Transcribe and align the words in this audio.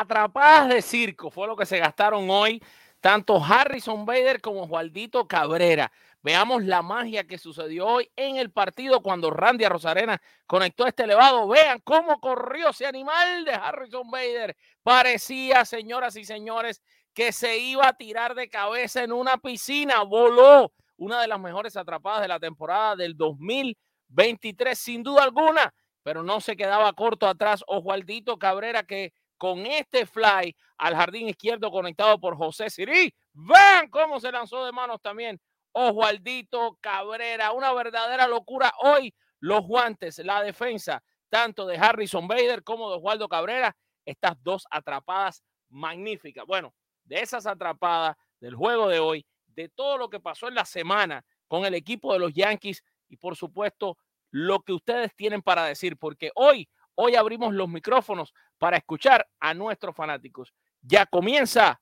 Atrapadas 0.00 0.68
de 0.68 0.80
circo 0.80 1.28
fue 1.28 1.48
lo 1.48 1.56
que 1.56 1.66
se 1.66 1.80
gastaron 1.80 2.30
hoy 2.30 2.62
tanto 3.00 3.42
Harrison 3.42 4.06
Bader 4.06 4.40
como 4.40 4.68
Jualdito 4.68 5.26
Cabrera. 5.26 5.90
Veamos 6.22 6.62
la 6.62 6.82
magia 6.82 7.26
que 7.26 7.36
sucedió 7.36 7.84
hoy 7.84 8.08
en 8.14 8.36
el 8.36 8.52
partido 8.52 9.02
cuando 9.02 9.30
Randy 9.30 9.66
Rosarena 9.66 10.22
conectó 10.46 10.86
este 10.86 11.02
elevado. 11.02 11.48
Vean 11.48 11.80
cómo 11.82 12.20
corrió 12.20 12.68
ese 12.68 12.86
animal 12.86 13.44
de 13.44 13.50
Harrison 13.50 14.08
Bader. 14.08 14.56
Parecía, 14.84 15.64
señoras 15.64 16.14
y 16.14 16.24
señores, 16.24 16.80
que 17.12 17.32
se 17.32 17.58
iba 17.58 17.88
a 17.88 17.94
tirar 17.94 18.36
de 18.36 18.48
cabeza 18.48 19.02
en 19.02 19.10
una 19.10 19.38
piscina. 19.38 20.04
Voló 20.04 20.72
una 20.96 21.20
de 21.20 21.26
las 21.26 21.40
mejores 21.40 21.76
atrapadas 21.76 22.22
de 22.22 22.28
la 22.28 22.38
temporada 22.38 22.94
del 22.94 23.16
2023, 23.16 24.78
sin 24.78 25.02
duda 25.02 25.24
alguna, 25.24 25.74
pero 26.04 26.22
no 26.22 26.40
se 26.40 26.56
quedaba 26.56 26.92
corto 26.92 27.26
atrás. 27.26 27.64
Oswaldito 27.66 28.38
Cabrera 28.38 28.84
que 28.84 29.12
con 29.38 29.64
este 29.64 30.04
fly 30.04 30.54
al 30.76 30.94
jardín 30.94 31.28
izquierdo 31.28 31.70
conectado 31.70 32.20
por 32.20 32.36
José 32.36 32.68
Sirí. 32.68 33.14
Vean 33.32 33.88
cómo 33.88 34.20
se 34.20 34.32
lanzó 34.32 34.64
de 34.66 34.72
manos 34.72 35.00
también 35.00 35.40
Oswaldito 35.72 36.76
Cabrera. 36.80 37.52
Una 37.52 37.72
verdadera 37.72 38.26
locura. 38.26 38.72
Hoy 38.80 39.14
los 39.40 39.64
guantes, 39.66 40.18
la 40.18 40.42
defensa, 40.42 41.02
tanto 41.28 41.66
de 41.66 41.76
Harrison 41.76 42.26
Bader 42.26 42.64
como 42.64 42.90
de 42.90 42.96
Oswaldo 42.96 43.28
Cabrera, 43.28 43.76
estas 44.04 44.42
dos 44.42 44.66
atrapadas 44.70 45.44
magníficas. 45.68 46.44
Bueno, 46.46 46.74
de 47.04 47.20
esas 47.20 47.46
atrapadas 47.46 48.16
del 48.40 48.54
juego 48.54 48.88
de 48.88 48.98
hoy, 48.98 49.26
de 49.46 49.68
todo 49.68 49.98
lo 49.98 50.10
que 50.10 50.20
pasó 50.20 50.48
en 50.48 50.54
la 50.54 50.64
semana 50.64 51.24
con 51.46 51.64
el 51.64 51.74
equipo 51.74 52.12
de 52.12 52.18
los 52.18 52.32
Yankees 52.32 52.82
y 53.08 53.16
por 53.16 53.36
supuesto 53.36 53.96
lo 54.30 54.60
que 54.60 54.72
ustedes 54.72 55.14
tienen 55.14 55.42
para 55.42 55.64
decir, 55.64 55.96
porque 55.96 56.30
hoy 56.34 56.68
Hoy 57.00 57.14
abrimos 57.14 57.54
los 57.54 57.68
micrófonos 57.68 58.34
para 58.58 58.76
escuchar 58.76 59.24
a 59.38 59.54
nuestros 59.54 59.94
fanáticos. 59.94 60.52
Ya 60.82 61.06
comienza 61.06 61.80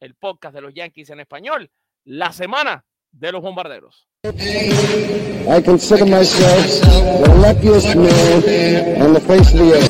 el 0.00 0.16
podcast 0.16 0.56
de 0.56 0.60
los 0.60 0.74
Yankees 0.74 1.08
en 1.10 1.20
español, 1.20 1.70
la 2.04 2.32
semana 2.32 2.84
de 3.12 3.30
los 3.30 3.42
bombarderos. 3.42 4.08
I 4.24 5.62
consider 5.64 6.04
myself 6.04 6.80
the 7.22 7.32
luckiest 7.40 7.94
man 7.94 9.02
on 9.02 9.14
the 9.14 9.20
face 9.20 9.54
of 9.54 9.60
the. 9.60 9.85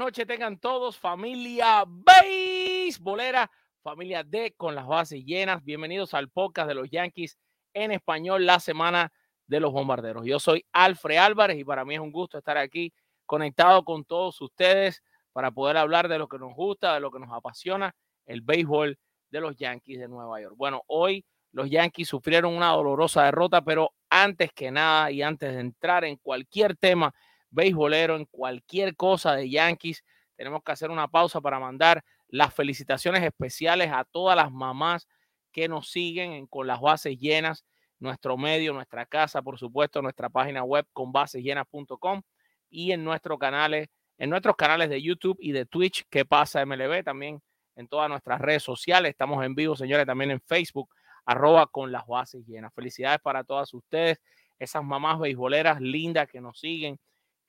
Noches 0.00 0.26
tengan 0.26 0.58
todos, 0.58 0.96
familia 0.96 1.84
beisbolera, 1.86 3.50
familia 3.82 4.24
D 4.24 4.54
con 4.56 4.74
las 4.74 4.86
bases 4.86 5.22
llenas. 5.26 5.62
Bienvenidos 5.62 6.14
al 6.14 6.30
podcast 6.30 6.68
de 6.68 6.74
los 6.74 6.88
Yankees 6.88 7.36
en 7.74 7.92
español, 7.92 8.46
la 8.46 8.60
semana 8.60 9.12
de 9.46 9.60
los 9.60 9.72
bombarderos. 9.72 10.24
Yo 10.24 10.40
soy 10.40 10.64
Alfred 10.72 11.18
Álvarez 11.18 11.58
y 11.58 11.64
para 11.64 11.84
mí 11.84 11.96
es 11.96 12.00
un 12.00 12.12
gusto 12.12 12.38
estar 12.38 12.56
aquí 12.56 12.94
conectado 13.26 13.84
con 13.84 14.06
todos 14.06 14.40
ustedes 14.40 15.02
para 15.34 15.50
poder 15.50 15.76
hablar 15.76 16.08
de 16.08 16.18
lo 16.18 16.28
que 16.28 16.38
nos 16.38 16.54
gusta, 16.54 16.94
de 16.94 17.00
lo 17.00 17.10
que 17.10 17.18
nos 17.18 17.30
apasiona, 17.30 17.94
el 18.24 18.40
béisbol 18.40 18.98
de 19.28 19.40
los 19.42 19.54
Yankees 19.58 20.00
de 20.00 20.08
Nueva 20.08 20.40
York. 20.40 20.54
Bueno, 20.56 20.82
hoy 20.86 21.26
los 21.52 21.68
Yankees 21.68 22.08
sufrieron 22.08 22.56
una 22.56 22.70
dolorosa 22.70 23.24
derrota, 23.24 23.60
pero 23.60 23.92
antes 24.08 24.50
que 24.54 24.70
nada 24.70 25.10
y 25.10 25.20
antes 25.20 25.52
de 25.52 25.60
entrar 25.60 26.06
en 26.06 26.16
cualquier 26.16 26.74
tema 26.74 27.14
beisbolero, 27.50 28.16
en 28.16 28.24
cualquier 28.26 28.96
cosa 28.96 29.34
de 29.34 29.50
Yankees, 29.50 30.04
tenemos 30.36 30.62
que 30.64 30.72
hacer 30.72 30.90
una 30.90 31.08
pausa 31.08 31.40
para 31.40 31.58
mandar 31.58 32.02
las 32.28 32.54
felicitaciones 32.54 33.22
especiales 33.22 33.90
a 33.92 34.04
todas 34.04 34.36
las 34.36 34.50
mamás 34.50 35.06
que 35.52 35.68
nos 35.68 35.90
siguen 35.90 36.32
en- 36.32 36.46
con 36.46 36.66
las 36.66 36.80
bases 36.80 37.18
llenas, 37.18 37.64
nuestro 37.98 38.36
medio, 38.38 38.72
nuestra 38.72 39.04
casa, 39.04 39.42
por 39.42 39.58
supuesto, 39.58 40.00
nuestra 40.00 40.28
página 40.30 40.62
web 40.64 40.86
con 40.92 41.12
basesllenas.com 41.12 42.22
y 42.70 42.92
en 42.92 43.04
nuestros 43.04 43.38
canales, 43.38 43.88
en 44.16 44.30
nuestros 44.30 44.56
canales 44.56 44.88
de 44.88 45.02
YouTube 45.02 45.36
y 45.40 45.52
de 45.52 45.66
Twitch, 45.66 46.06
que 46.08 46.24
pasa 46.24 46.62
MLB, 46.64 47.02
también 47.04 47.42
en 47.76 47.88
todas 47.88 48.08
nuestras 48.08 48.40
redes 48.40 48.62
sociales. 48.62 49.10
Estamos 49.10 49.44
en 49.44 49.54
vivo, 49.54 49.74
señores, 49.76 50.06
también 50.06 50.30
en 50.30 50.40
Facebook, 50.40 50.88
arroba 51.26 51.66
con 51.66 51.92
las 51.92 52.06
bases 52.06 52.46
llenas. 52.46 52.72
Felicidades 52.74 53.20
para 53.20 53.44
todas 53.44 53.74
ustedes, 53.74 54.20
esas 54.58 54.82
mamás 54.84 55.18
beisboleras 55.18 55.80
lindas 55.80 56.28
que 56.28 56.40
nos 56.40 56.58
siguen, 56.58 56.98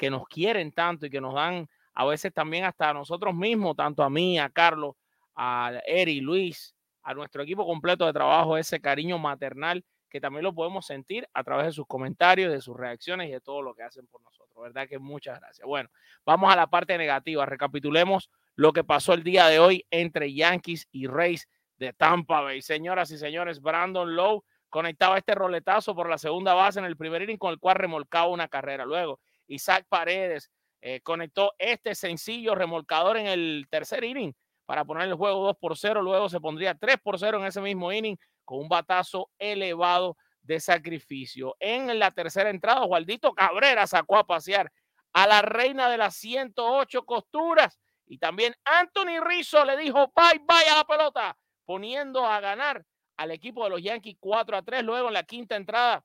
que 0.01 0.09
nos 0.09 0.27
quieren 0.27 0.71
tanto 0.71 1.06
y 1.06 1.12
que 1.12 1.21
nos 1.21 1.36
dan 1.36 1.69
a 1.94 2.06
veces 2.06 2.33
también 2.33 2.65
hasta 2.65 2.89
a 2.89 2.94
nosotros 2.95 3.36
mismos, 3.36 3.75
tanto 3.75 4.01
a 4.01 4.09
mí, 4.09 4.39
a 4.39 4.50
Carlos, 4.50 4.95
a 5.36 5.74
Eri, 5.86 6.21
Luis, 6.21 6.74
a 7.03 7.13
nuestro 7.13 7.44
equipo 7.44 7.68
completo 7.68 8.07
de 8.07 8.12
trabajo, 8.12 8.57
ese 8.57 8.81
cariño 8.81 9.19
maternal 9.19 9.86
que 10.09 10.19
también 10.19 10.44
lo 10.44 10.56
podemos 10.56 10.88
sentir 10.88 11.30
a 11.36 11.44
través 11.44 11.68
de 11.68 11.71
sus 11.74 11.86
comentarios, 11.86 12.51
de 12.51 12.62
sus 12.62 12.75
reacciones 12.75 13.30
y 13.30 13.31
de 13.33 13.42
todo 13.42 13.62
lo 13.62 13.75
que 13.75 13.83
hacen 13.83 14.07
por 14.07 14.24
nosotros. 14.24 14.59
¿Verdad 14.63 14.88
que 14.89 14.98
muchas 14.98 15.39
gracias? 15.39 15.68
Bueno, 15.68 15.92
vamos 16.25 16.51
a 16.51 16.56
la 16.56 16.65
parte 16.65 16.98
negativa. 16.98 17.45
Recapitulemos 17.45 18.31
lo 18.56 18.74
que 18.74 18.83
pasó 18.83 19.13
el 19.13 19.21
día 19.21 19.50
de 19.50 19.59
hoy 19.59 19.86
entre 19.92 20.33
Yankees 20.33 20.88
y 20.92 21.06
Rays 21.06 21.48
de 21.77 21.94
Tampa 21.94 22.42
Bay. 22.42 22.63
Señoras 22.63 23.12
y 23.12 23.19
señores, 23.19 23.62
Brandon 23.62 24.15
Lowe 24.15 24.44
conectaba 24.71 25.19
este 25.19 25.36
roletazo 25.36 25.94
por 25.94 26.09
la 26.09 26.18
segunda 26.18 26.56
base 26.56 26.80
en 26.80 26.86
el 26.86 26.98
primer 26.98 27.21
inning 27.21 27.38
con 27.38 27.51
el 27.51 27.59
cual 27.59 27.75
remolcaba 27.75 28.30
una 28.30 28.48
carrera. 28.48 28.83
Luego, 28.83 29.19
Isaac 29.51 29.86
Paredes 29.89 30.51
eh, 30.81 31.01
conectó 31.01 31.53
este 31.59 31.94
sencillo 31.94 32.56
remolcador 32.56 33.18
en 33.18 33.27
el 33.27 33.68
tercer 33.69 34.03
inning 34.03 34.33
para 34.65 34.86
poner 34.86 35.07
el 35.07 35.15
juego 35.15 35.45
2 35.45 35.57
por 35.59 35.77
0. 35.77 36.01
Luego 36.01 36.30
se 36.30 36.39
pondría 36.39 36.74
3 36.75 36.98
por 37.03 37.19
0 37.19 37.39
en 37.39 37.45
ese 37.45 37.62
mismo 37.62 37.92
inning 37.92 38.18
con 38.45 38.59
un 38.59 38.69
batazo 38.69 39.30
elevado 39.38 40.18
de 40.42 40.59
sacrificio. 40.59 41.56
En 41.59 42.00
la 42.00 42.12
tercera 42.12 42.50
entrada, 42.50 42.81
Jualdito 42.81 43.33
Cabrera 43.33 43.86
sacó 43.86 44.18
a 44.18 44.25
pasear 44.25 44.71
a 45.13 45.27
la 45.27 45.42
reina 45.42 45.89
de 45.89 45.98
las 45.98 46.15
108 46.15 47.03
costuras 47.03 47.80
y 48.07 48.18
también 48.18 48.56
Anthony 48.63 49.19
Rizzo 49.24 49.63
le 49.65 49.77
dijo 49.77 50.12
bye 50.15 50.42
bye 50.48 50.69
a 50.69 50.77
la 50.77 50.83
pelota, 50.86 51.38
poniendo 51.65 52.25
a 52.25 52.39
ganar 52.39 52.83
al 53.18 53.31
equipo 53.31 53.63
de 53.65 53.69
los 53.69 53.83
Yankees 53.83 54.18
4 54.19 54.57
a 54.57 54.62
3. 54.63 54.83
Luego 54.83 55.09
en 55.09 55.13
la 55.13 55.24
quinta 55.24 55.56
entrada, 55.56 56.03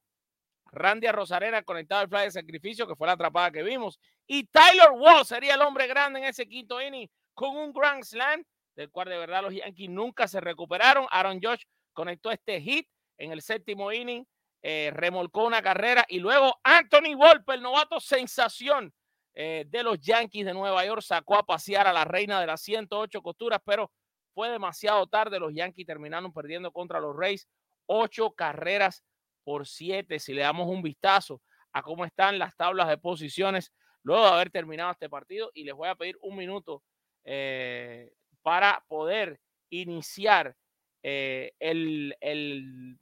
Randy 0.76 1.08
Rosarena 1.08 1.62
conectado 1.62 2.02
al 2.02 2.08
fly 2.08 2.25
de 2.25 2.31
sacrificio, 2.31 2.87
que 2.87 2.94
fue 2.94 3.06
la 3.06 3.14
atrapada 3.14 3.50
que 3.50 3.62
vimos. 3.62 3.99
Y 4.26 4.44
Tyler 4.44 4.90
Wall 4.93 5.25
sería 5.25 5.55
el 5.55 5.62
hombre 5.62 5.87
grande 5.87 6.20
en 6.20 6.26
ese 6.26 6.46
quinto 6.46 6.81
inning 6.81 7.08
con 7.34 7.56
un 7.56 7.73
Grand 7.73 8.05
Slam, 8.05 8.44
del 8.75 8.90
cual 8.90 9.08
de 9.08 9.19
verdad 9.19 9.43
los 9.43 9.55
Yankees 9.55 9.90
nunca 9.90 10.28
se 10.28 10.40
recuperaron. 10.40 11.06
Aaron 11.11 11.40
Josh 11.43 11.62
conectó 11.93 12.31
este 12.31 12.61
hit 12.61 12.88
en 13.19 13.32
el 13.32 13.43
séptimo 13.43 13.90
inning, 13.93 14.25
eh, 14.62 14.90
remolcó 14.93 15.46
una 15.46 15.62
carrera 15.62 16.05
y 16.08 16.19
luego 16.19 16.61
Anthony 16.62 17.14
Volpe, 17.17 17.55
el 17.55 17.62
novato 17.62 18.00
sensación 18.00 18.93
eh, 19.34 19.64
de 19.69 19.82
los 19.82 20.00
Yankees 20.00 20.44
de 20.44 20.55
Nueva 20.55 20.84
York, 20.84 21.02
sacó 21.02 21.37
a 21.37 21.46
pasear 21.46 21.87
a 21.87 21.93
la 21.93 22.05
reina 22.05 22.40
de 22.40 22.46
las 22.46 22.61
108 22.62 23.23
costuras, 23.23 23.61
pero 23.64 23.90
fue 24.34 24.50
demasiado 24.50 25.06
tarde. 25.06 25.38
Los 25.38 25.55
Yankees 25.55 25.87
terminaron 25.87 26.32
perdiendo 26.32 26.70
contra 26.73 27.00
los 27.00 27.17
Rays 27.17 27.49
ocho 27.87 28.32
carreras 28.32 29.02
por 29.47 29.65
siete. 29.65 30.19
Si 30.19 30.35
le 30.35 30.43
damos 30.43 30.67
un 30.69 30.83
vistazo 30.83 31.41
a 31.73 31.81
cómo 31.81 32.05
están 32.05 32.37
las 32.37 32.57
tablas 32.57 32.89
de 32.89 32.99
posiciones 32.99 33.73
luego 34.03 34.25
de 34.25 34.31
haber 34.31 34.51
terminado 34.51 34.91
este 34.91 35.09
partido, 35.09 35.53
y 35.55 35.63
les 35.63 35.75
voy 35.75 35.89
a 35.89 35.95
pedir 35.95 36.17
un 36.21 36.37
minuto 36.37 36.83
eh, 37.25 38.13
para 38.43 38.85
poder 38.89 39.39
iniciar 39.71 40.57
eh, 41.03 41.53
el, 41.61 42.17
el, 42.21 42.99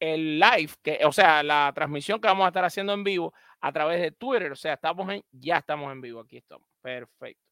el 0.00 0.38
live, 0.40 0.72
que, 0.82 1.00
o 1.04 1.12
sea, 1.12 1.42
la 1.42 1.70
transmisión 1.74 2.18
que 2.18 2.28
vamos 2.28 2.46
a 2.46 2.48
estar 2.48 2.64
haciendo 2.64 2.94
en 2.94 3.04
vivo 3.04 3.34
a 3.60 3.72
través 3.72 4.00
de 4.00 4.12
Twitter. 4.12 4.52
O 4.52 4.56
sea, 4.56 4.74
estamos 4.74 5.10
en, 5.12 5.22
ya 5.30 5.58
estamos 5.58 5.92
en 5.92 6.00
vivo. 6.00 6.20
Aquí 6.20 6.38
estamos. 6.38 6.66
Perfecto. 6.80 7.44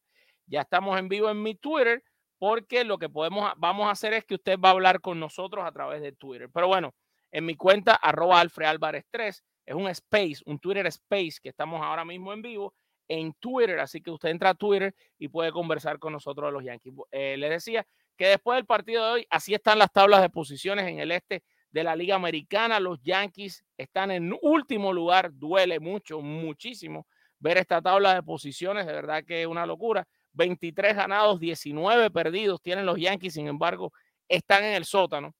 Ya 0.47 0.61
estamos 0.61 0.97
en 0.97 1.07
vivo 1.07 1.29
en 1.29 1.43
mi 1.43 1.53
Twitter 1.53 2.03
porque 2.39 2.83
lo 2.85 2.97
que 2.97 3.09
podemos, 3.09 3.51
vamos 3.57 3.87
a 3.87 3.91
hacer 3.91 4.13
es 4.13 4.25
que 4.25 4.35
usted 4.35 4.57
va 4.57 4.69
a 4.69 4.71
hablar 4.71 5.01
con 5.01 5.19
nosotros 5.19 5.65
a 5.65 5.71
través 5.71 6.01
de 6.01 6.13
Twitter. 6.13 6.49
Pero 6.51 6.67
bueno, 6.67 6.95
en 7.31 7.45
mi 7.45 7.55
cuenta, 7.55 7.93
arroba 7.93 8.39
Alfred 8.39 8.67
Álvarez 8.67 9.05
3, 9.11 9.43
es 9.67 9.75
un 9.75 9.87
space, 9.89 10.37
un 10.45 10.57
Twitter 10.57 10.87
space 10.87 11.35
que 11.43 11.49
estamos 11.49 11.81
ahora 11.83 12.03
mismo 12.03 12.33
en 12.33 12.41
vivo 12.41 12.73
en 13.09 13.33
Twitter. 13.33 13.79
Así 13.79 14.01
que 14.01 14.11
usted 14.11 14.29
entra 14.29 14.51
a 14.51 14.55
Twitter 14.55 14.95
y 15.17 15.27
puede 15.27 15.51
conversar 15.51 15.99
con 15.99 16.13
nosotros 16.13 16.53
los 16.53 16.63
Yankees. 16.63 16.93
Eh, 17.11 17.35
les 17.37 17.49
decía 17.49 17.85
que 18.15 18.27
después 18.27 18.55
del 18.55 18.65
partido 18.65 19.05
de 19.05 19.11
hoy, 19.11 19.27
así 19.29 19.53
están 19.53 19.79
las 19.79 19.91
tablas 19.91 20.21
de 20.21 20.29
posiciones 20.29 20.87
en 20.87 20.99
el 20.99 21.11
este 21.11 21.43
de 21.71 21.83
la 21.83 21.95
Liga 21.95 22.15
Americana. 22.15 22.79
Los 22.79 23.01
Yankees 23.01 23.65
están 23.77 24.11
en 24.11 24.33
último 24.41 24.93
lugar. 24.93 25.31
Duele 25.33 25.79
mucho, 25.79 26.21
muchísimo 26.21 27.05
ver 27.39 27.57
esta 27.57 27.81
tabla 27.81 28.13
de 28.13 28.23
posiciones. 28.23 28.85
De 28.85 28.93
verdad 28.93 29.23
que 29.25 29.41
es 29.41 29.47
una 29.47 29.65
locura. 29.65 30.07
23 30.39 30.95
ganados, 30.95 31.37
19 31.37 32.09
perdidos 32.11 32.61
tienen 32.61 32.85
los 32.85 32.97
Yankees. 32.97 33.33
Sin 33.33 33.47
embargo, 33.47 33.91
están 34.29 34.63
en 34.63 34.73
el 34.73 34.85
sótano, 34.85 35.35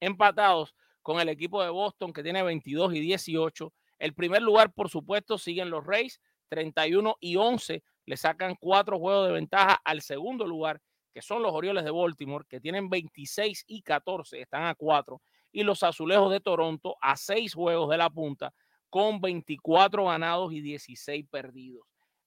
empatados 0.00 0.74
con 1.00 1.20
el 1.20 1.28
equipo 1.28 1.62
de 1.62 1.70
Boston 1.70 2.12
que 2.12 2.24
tiene 2.24 2.42
22 2.42 2.94
y 2.94 3.00
18. 3.00 3.72
El 4.00 4.14
primer 4.14 4.42
lugar, 4.42 4.72
por 4.72 4.90
supuesto, 4.90 5.38
siguen 5.38 5.70
los 5.70 5.86
Rays, 5.86 6.20
31 6.48 7.16
y 7.20 7.36
11. 7.36 7.84
Le 8.04 8.16
sacan 8.16 8.56
cuatro 8.58 8.98
juegos 8.98 9.28
de 9.28 9.34
ventaja 9.34 9.80
al 9.84 10.02
segundo 10.02 10.44
lugar, 10.44 10.80
que 11.14 11.22
son 11.22 11.40
los 11.40 11.52
Orioles 11.52 11.84
de 11.84 11.92
Baltimore, 11.92 12.44
que 12.48 12.60
tienen 12.60 12.90
26 12.90 13.64
y 13.68 13.82
14, 13.82 14.40
están 14.40 14.64
a 14.64 14.74
cuatro 14.74 15.22
y 15.52 15.62
los 15.62 15.84
Azulejos 15.84 16.32
de 16.32 16.40
Toronto 16.40 16.96
a 17.00 17.16
seis 17.16 17.54
juegos 17.54 17.88
de 17.90 17.96
la 17.96 18.10
punta 18.10 18.52
con 18.90 19.20
24 19.20 20.04
ganados 20.04 20.52
y 20.52 20.60
16 20.60 21.26
perdidos. 21.30 21.86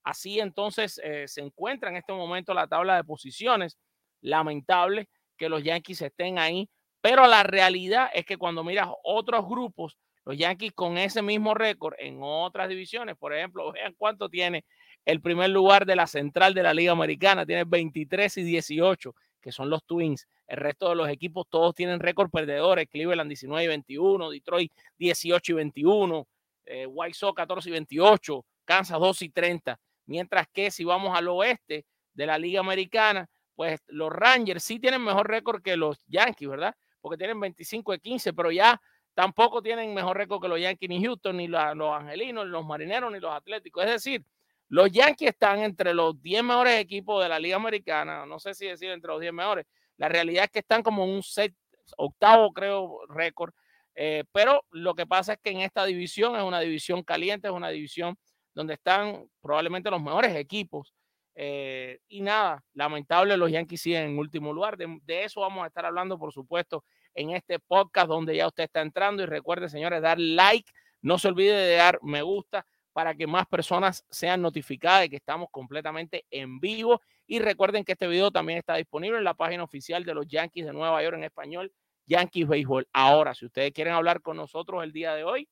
Así 0.09 0.39
entonces 0.39 0.99
eh, 1.03 1.27
se 1.27 1.41
encuentra 1.41 1.91
en 1.91 1.97
este 1.97 2.13
momento 2.13 2.51
la 2.55 2.65
tabla 2.65 2.95
de 2.95 3.03
posiciones. 3.03 3.77
Lamentable 4.21 5.07
que 5.37 5.49
los 5.49 5.63
Yankees 5.63 6.01
estén 6.01 6.39
ahí, 6.39 6.67
pero 6.99 7.27
la 7.27 7.43
realidad 7.43 8.09
es 8.11 8.25
que 8.25 8.35
cuando 8.35 8.63
miras 8.63 8.89
otros 9.03 9.47
grupos, 9.47 9.99
los 10.25 10.35
Yankees 10.35 10.73
con 10.73 10.97
ese 10.97 11.21
mismo 11.21 11.53
récord 11.53 11.93
en 11.99 12.17
otras 12.23 12.69
divisiones, 12.69 13.17
por 13.17 13.35
ejemplo, 13.35 13.71
vean 13.73 13.93
cuánto 13.95 14.29
tiene 14.29 14.65
el 15.05 15.21
primer 15.21 15.51
lugar 15.51 15.85
de 15.85 15.95
la 15.95 16.07
central 16.07 16.55
de 16.55 16.63
la 16.63 16.73
Liga 16.73 16.91
Americana, 16.91 17.45
tiene 17.45 17.65
23 17.65 18.37
y 18.37 18.43
18, 18.43 19.13
que 19.39 19.51
son 19.51 19.69
los 19.69 19.83
Twins. 19.85 20.27
El 20.47 20.57
resto 20.57 20.89
de 20.89 20.95
los 20.95 21.07
equipos 21.07 21.45
todos 21.51 21.75
tienen 21.75 21.99
récord 21.99 22.31
perdedores. 22.31 22.87
Cleveland 22.89 23.29
19 23.29 23.63
y 23.63 23.67
21, 23.67 24.31
Detroit 24.31 24.71
18 24.97 25.51
y 25.51 25.55
21, 25.55 26.27
eh, 26.65 26.87
White 26.87 27.13
Sox 27.13 27.35
14 27.35 27.69
y 27.69 27.73
28, 27.73 28.45
Kansas 28.65 28.99
2 28.99 29.21
y 29.21 29.29
30. 29.29 29.79
Mientras 30.09 30.47
que 30.51 30.71
si 30.71 30.83
vamos 30.83 31.15
al 31.15 31.27
oeste 31.27 31.85
de 32.15 32.25
la 32.25 32.39
Liga 32.39 32.61
Americana, 32.61 33.29
pues 33.55 33.79
los 33.85 34.11
Rangers 34.11 34.63
sí 34.63 34.79
tienen 34.79 35.03
mejor 35.03 35.29
récord 35.29 35.61
que 35.61 35.77
los 35.77 36.03
Yankees, 36.07 36.49
¿verdad? 36.49 36.75
Porque 36.99 37.15
tienen 37.15 37.39
25 37.39 37.93
y 37.93 37.99
15, 37.99 38.33
pero 38.33 38.51
ya 38.51 38.81
tampoco 39.13 39.61
tienen 39.61 39.93
mejor 39.93 40.17
récord 40.17 40.41
que 40.41 40.47
los 40.47 40.59
Yankees 40.59 40.89
ni 40.89 41.05
Houston, 41.05 41.37
ni 41.37 41.47
los 41.47 41.61
Angelinos, 41.93 42.45
ni 42.45 42.51
los 42.51 42.65
Marineros, 42.65 43.11
ni 43.11 43.19
los 43.19 43.31
Atléticos. 43.31 43.85
Es 43.85 43.91
decir, 43.91 44.25
los 44.67 44.91
Yankees 44.91 45.29
están 45.29 45.59
entre 45.59 45.93
los 45.93 46.19
10 46.19 46.43
mejores 46.43 46.79
equipos 46.79 47.21
de 47.21 47.29
la 47.29 47.37
Liga 47.37 47.57
Americana, 47.57 48.25
no 48.25 48.39
sé 48.39 48.55
si 48.55 48.65
decir 48.65 48.89
entre 48.89 49.11
los 49.11 49.21
10 49.21 49.31
mejores. 49.31 49.67
La 49.97 50.09
realidad 50.09 50.45
es 50.45 50.49
que 50.49 50.59
están 50.59 50.81
como 50.81 51.05
un 51.05 51.21
set, 51.21 51.53
octavo, 51.97 52.51
creo, 52.51 53.01
récord. 53.09 53.53
Eh, 53.93 54.23
pero 54.31 54.65
lo 54.71 54.95
que 54.95 55.05
pasa 55.05 55.33
es 55.33 55.39
que 55.43 55.51
en 55.51 55.59
esta 55.59 55.85
división 55.85 56.35
es 56.35 56.41
una 56.41 56.61
división 56.61 57.03
caliente, 57.03 57.47
es 57.47 57.53
una 57.53 57.69
división 57.69 58.17
donde 58.59 58.73
están 58.73 59.25
probablemente 59.41 59.89
los 59.89 60.01
mejores 60.01 60.35
equipos. 60.35 60.93
Eh, 61.33 62.01
y 62.09 62.19
nada, 62.19 62.61
lamentable, 62.73 63.37
los 63.37 63.49
Yankees 63.49 63.81
siguen 63.81 64.03
en 64.03 64.19
último 64.19 64.51
lugar. 64.51 64.75
De, 64.75 64.99
de, 65.05 65.23
eso 65.23 65.39
vamos 65.39 65.63
a 65.63 65.67
estar 65.67 65.85
hablando, 65.85 66.19
por 66.19 66.33
supuesto, 66.33 66.83
en 67.13 67.29
este 67.29 67.59
podcast 67.59 68.09
donde 68.09 68.35
ya 68.35 68.47
usted 68.47 68.65
está 68.65 68.81
entrando. 68.81 69.23
Y 69.23 69.27
recuerde, 69.27 69.69
señores, 69.69 70.01
dar 70.01 70.19
like. 70.19 70.69
No 71.01 71.17
se 71.17 71.29
olvide 71.29 71.53
de 71.53 71.75
dar 71.75 71.99
me 72.01 72.21
gusta 72.21 72.65
para 72.91 73.15
que 73.15 73.27
más 73.27 73.47
personas 73.47 74.05
sean 74.09 74.41
notificadas 74.41 75.03
de 75.03 75.09
que 75.09 75.15
estamos 75.15 75.47
completamente 75.51 76.25
en 76.29 76.59
vivo. 76.59 77.01
Y 77.27 77.39
recuerden 77.39 77.85
que 77.85 77.93
este 77.93 78.07
video 78.07 78.29
también 78.29 78.59
está 78.59 78.75
disponible 78.75 79.19
en 79.19 79.23
la 79.23 79.35
página 79.35 79.63
oficial 79.63 80.03
de 80.03 80.15
los 80.15 80.27
Yankees 80.27 80.65
de 80.65 80.73
Nueva 80.73 81.01
York 81.01 81.15
en 81.15 81.23
español, 81.23 81.71
Yankees 82.07 82.45
Baseball. 82.45 82.89
Ahora, 82.91 83.33
si 83.33 83.45
ustedes 83.45 83.71
quieren 83.71 83.93
hablar 83.93 84.21
con 84.21 84.35
nosotros 84.35 84.83
el 84.83 84.91
día 84.91 85.13
de 85.13 85.23
hoy, 85.23 85.47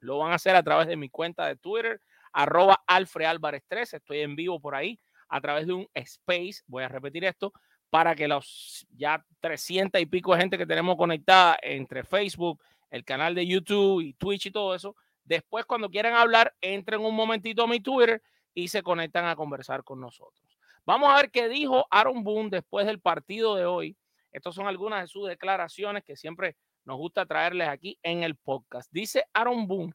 lo 0.00 0.18
van 0.18 0.32
a 0.32 0.36
hacer 0.36 0.56
a 0.56 0.62
través 0.62 0.86
de 0.86 0.96
mi 0.96 1.08
cuenta 1.08 1.46
de 1.46 1.56
Twitter, 1.56 2.00
arroba 2.36 2.82
Alfred 2.86 3.26
Álvarez 3.26 3.62
3. 3.66 3.94
Estoy 3.94 4.20
en 4.20 4.36
vivo 4.36 4.60
por 4.60 4.74
ahí 4.74 4.98
a 5.28 5.40
través 5.40 5.66
de 5.66 5.72
un 5.72 5.88
space. 5.94 6.62
Voy 6.66 6.84
a 6.84 6.88
repetir 6.88 7.24
esto 7.24 7.52
para 7.90 8.14
que 8.14 8.28
los 8.28 8.86
ya 8.96 9.24
300 9.40 10.00
y 10.00 10.06
pico 10.06 10.34
de 10.34 10.40
gente 10.40 10.58
que 10.58 10.66
tenemos 10.66 10.96
conectada 10.96 11.56
entre 11.62 12.04
Facebook, 12.04 12.60
el 12.90 13.04
canal 13.04 13.34
de 13.34 13.46
YouTube 13.46 14.00
y 14.02 14.14
Twitch 14.14 14.46
y 14.46 14.50
todo 14.50 14.74
eso, 14.74 14.94
Después, 15.26 15.66
cuando 15.66 15.90
quieran 15.90 16.14
hablar, 16.14 16.54
entren 16.60 17.00
un 17.00 17.14
momentito 17.14 17.64
a 17.64 17.66
mi 17.66 17.80
Twitter 17.80 18.22
y 18.54 18.68
se 18.68 18.82
conectan 18.82 19.26
a 19.26 19.34
conversar 19.34 19.82
con 19.82 20.00
nosotros. 20.00 20.56
Vamos 20.84 21.10
a 21.10 21.16
ver 21.16 21.32
qué 21.32 21.48
dijo 21.48 21.84
Aaron 21.90 22.22
Boone 22.22 22.48
después 22.48 22.86
del 22.86 23.00
partido 23.00 23.56
de 23.56 23.66
hoy. 23.66 23.96
Estas 24.30 24.54
son 24.54 24.68
algunas 24.68 25.02
de 25.02 25.08
sus 25.08 25.28
declaraciones 25.28 26.04
que 26.04 26.16
siempre 26.16 26.56
nos 26.84 26.96
gusta 26.96 27.26
traerles 27.26 27.68
aquí 27.68 27.98
en 28.04 28.22
el 28.22 28.36
podcast. 28.36 28.88
Dice 28.92 29.24
Aaron 29.32 29.66
Boone, 29.66 29.94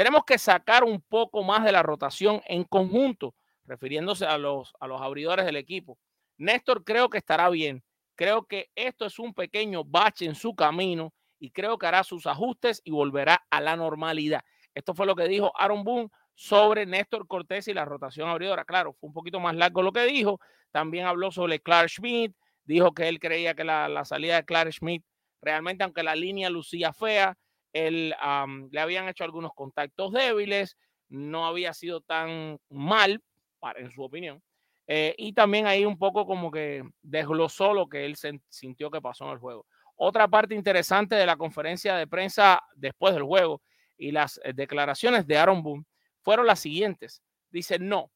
tenemos 0.00 0.24
que 0.24 0.38
sacar 0.38 0.82
un 0.82 1.02
poco 1.02 1.42
más 1.44 1.62
de 1.62 1.72
la 1.72 1.82
rotación 1.82 2.40
en 2.46 2.64
conjunto, 2.64 3.34
refiriéndose 3.66 4.24
a 4.24 4.38
los, 4.38 4.72
a 4.80 4.86
los 4.86 4.98
abridores 5.02 5.44
del 5.44 5.56
equipo. 5.56 5.98
Néstor 6.38 6.84
creo 6.84 7.10
que 7.10 7.18
estará 7.18 7.50
bien. 7.50 7.84
Creo 8.14 8.46
que 8.46 8.70
esto 8.74 9.04
es 9.04 9.18
un 9.18 9.34
pequeño 9.34 9.84
bache 9.84 10.24
en 10.24 10.34
su 10.34 10.54
camino 10.54 11.12
y 11.38 11.50
creo 11.50 11.76
que 11.76 11.86
hará 11.86 12.02
sus 12.02 12.26
ajustes 12.26 12.80
y 12.82 12.92
volverá 12.92 13.44
a 13.50 13.60
la 13.60 13.76
normalidad. 13.76 14.40
Esto 14.74 14.94
fue 14.94 15.04
lo 15.04 15.14
que 15.14 15.28
dijo 15.28 15.52
Aaron 15.54 15.84
Boone 15.84 16.08
sobre 16.34 16.86
Néstor 16.86 17.26
Cortés 17.26 17.68
y 17.68 17.74
la 17.74 17.84
rotación 17.84 18.30
abridora. 18.30 18.64
Claro, 18.64 18.94
fue 18.94 19.08
un 19.08 19.12
poquito 19.12 19.38
más 19.38 19.54
largo 19.54 19.82
lo 19.82 19.92
que 19.92 20.06
dijo. 20.06 20.40
También 20.70 21.04
habló 21.04 21.30
sobre 21.30 21.60
Clark 21.60 21.90
Schmidt. 21.90 22.34
Dijo 22.64 22.94
que 22.94 23.06
él 23.06 23.20
creía 23.20 23.52
que 23.52 23.64
la, 23.64 23.86
la 23.90 24.06
salida 24.06 24.36
de 24.36 24.46
Clark 24.46 24.72
Schmidt 24.72 25.04
realmente 25.42 25.84
aunque 25.84 26.02
la 26.02 26.14
línea 26.14 26.48
lucía 26.48 26.94
fea, 26.94 27.36
él, 27.72 28.14
am, 28.20 28.68
le 28.72 28.80
habían 28.80 29.08
hecho 29.08 29.24
algunos 29.24 29.52
contactos 29.54 30.12
débiles, 30.12 30.76
no 31.08 31.46
había 31.46 31.74
sido 31.74 32.00
tan 32.00 32.58
mal, 32.68 33.22
para, 33.58 33.80
en 33.80 33.90
su 33.90 34.02
opinión. 34.02 34.42
Eh, 34.86 35.14
y 35.18 35.32
también 35.32 35.66
ahí 35.66 35.84
un 35.84 35.98
poco 35.98 36.26
como 36.26 36.50
que 36.50 36.82
desglosó 37.02 37.74
lo 37.74 37.88
que 37.88 38.04
él 38.06 38.16
sintió 38.48 38.90
que 38.90 39.00
pasó 39.00 39.26
en 39.26 39.32
el 39.32 39.38
juego. 39.38 39.66
Otra 39.94 40.26
parte 40.26 40.54
interesante 40.54 41.14
de 41.14 41.26
la 41.26 41.36
conferencia 41.36 41.94
de 41.94 42.06
prensa 42.06 42.62
después 42.74 43.14
del 43.14 43.22
juego 43.22 43.62
y 43.96 44.10
las 44.10 44.40
eh, 44.42 44.52
declaraciones 44.52 45.26
de 45.26 45.36
Aaron 45.38 45.62
Boone 45.62 45.84
fueron 46.22 46.46
las 46.46 46.58
siguientes. 46.58 47.22
Dice, 47.50 47.78
no, 47.78 48.10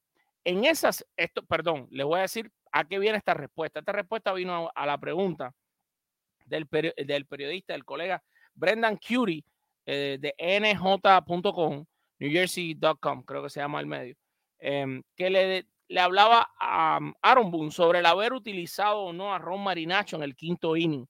en 0.44 0.64
esas, 0.64 1.06
esto, 1.16 1.44
perdón, 1.44 1.86
les 1.90 2.06
voy 2.06 2.18
a 2.18 2.22
decir 2.22 2.50
a 2.72 2.84
qué 2.84 2.98
viene 2.98 3.18
esta 3.18 3.34
respuesta. 3.34 3.80
Esta 3.80 3.92
respuesta 3.92 4.32
vino 4.32 4.70
a, 4.74 4.86
la 4.86 4.98
pregunta 4.98 5.52
del, 6.46 6.66
del 6.96 7.26
periodista, 7.26 7.74
del 7.74 7.84
colega 7.84 8.22
Brendan 8.54 8.96
Curie 8.96 9.44
eh, 9.86 10.18
de 10.20 10.34
nj.com, 10.38 11.84
newjersey.com, 12.18 13.22
creo 13.22 13.42
que 13.42 13.50
se 13.50 13.60
llama 13.60 13.80
el 13.80 13.86
medio, 13.86 14.16
em, 14.58 15.02
que 15.16 15.30
le, 15.30 15.66
le 15.88 16.00
hablaba 16.00 16.50
a 16.58 16.98
um, 17.00 17.12
Aaron 17.22 17.50
Boone 17.50 17.70
sobre 17.70 17.98
el 17.98 18.06
haber 18.06 18.32
utilizado 18.32 19.00
o 19.00 19.12
no 19.12 19.34
a 19.34 19.38
Ron 19.38 19.62
Marinacho 19.62 20.16
en 20.16 20.22
el 20.22 20.34
quinto 20.34 20.76
inning. 20.76 21.06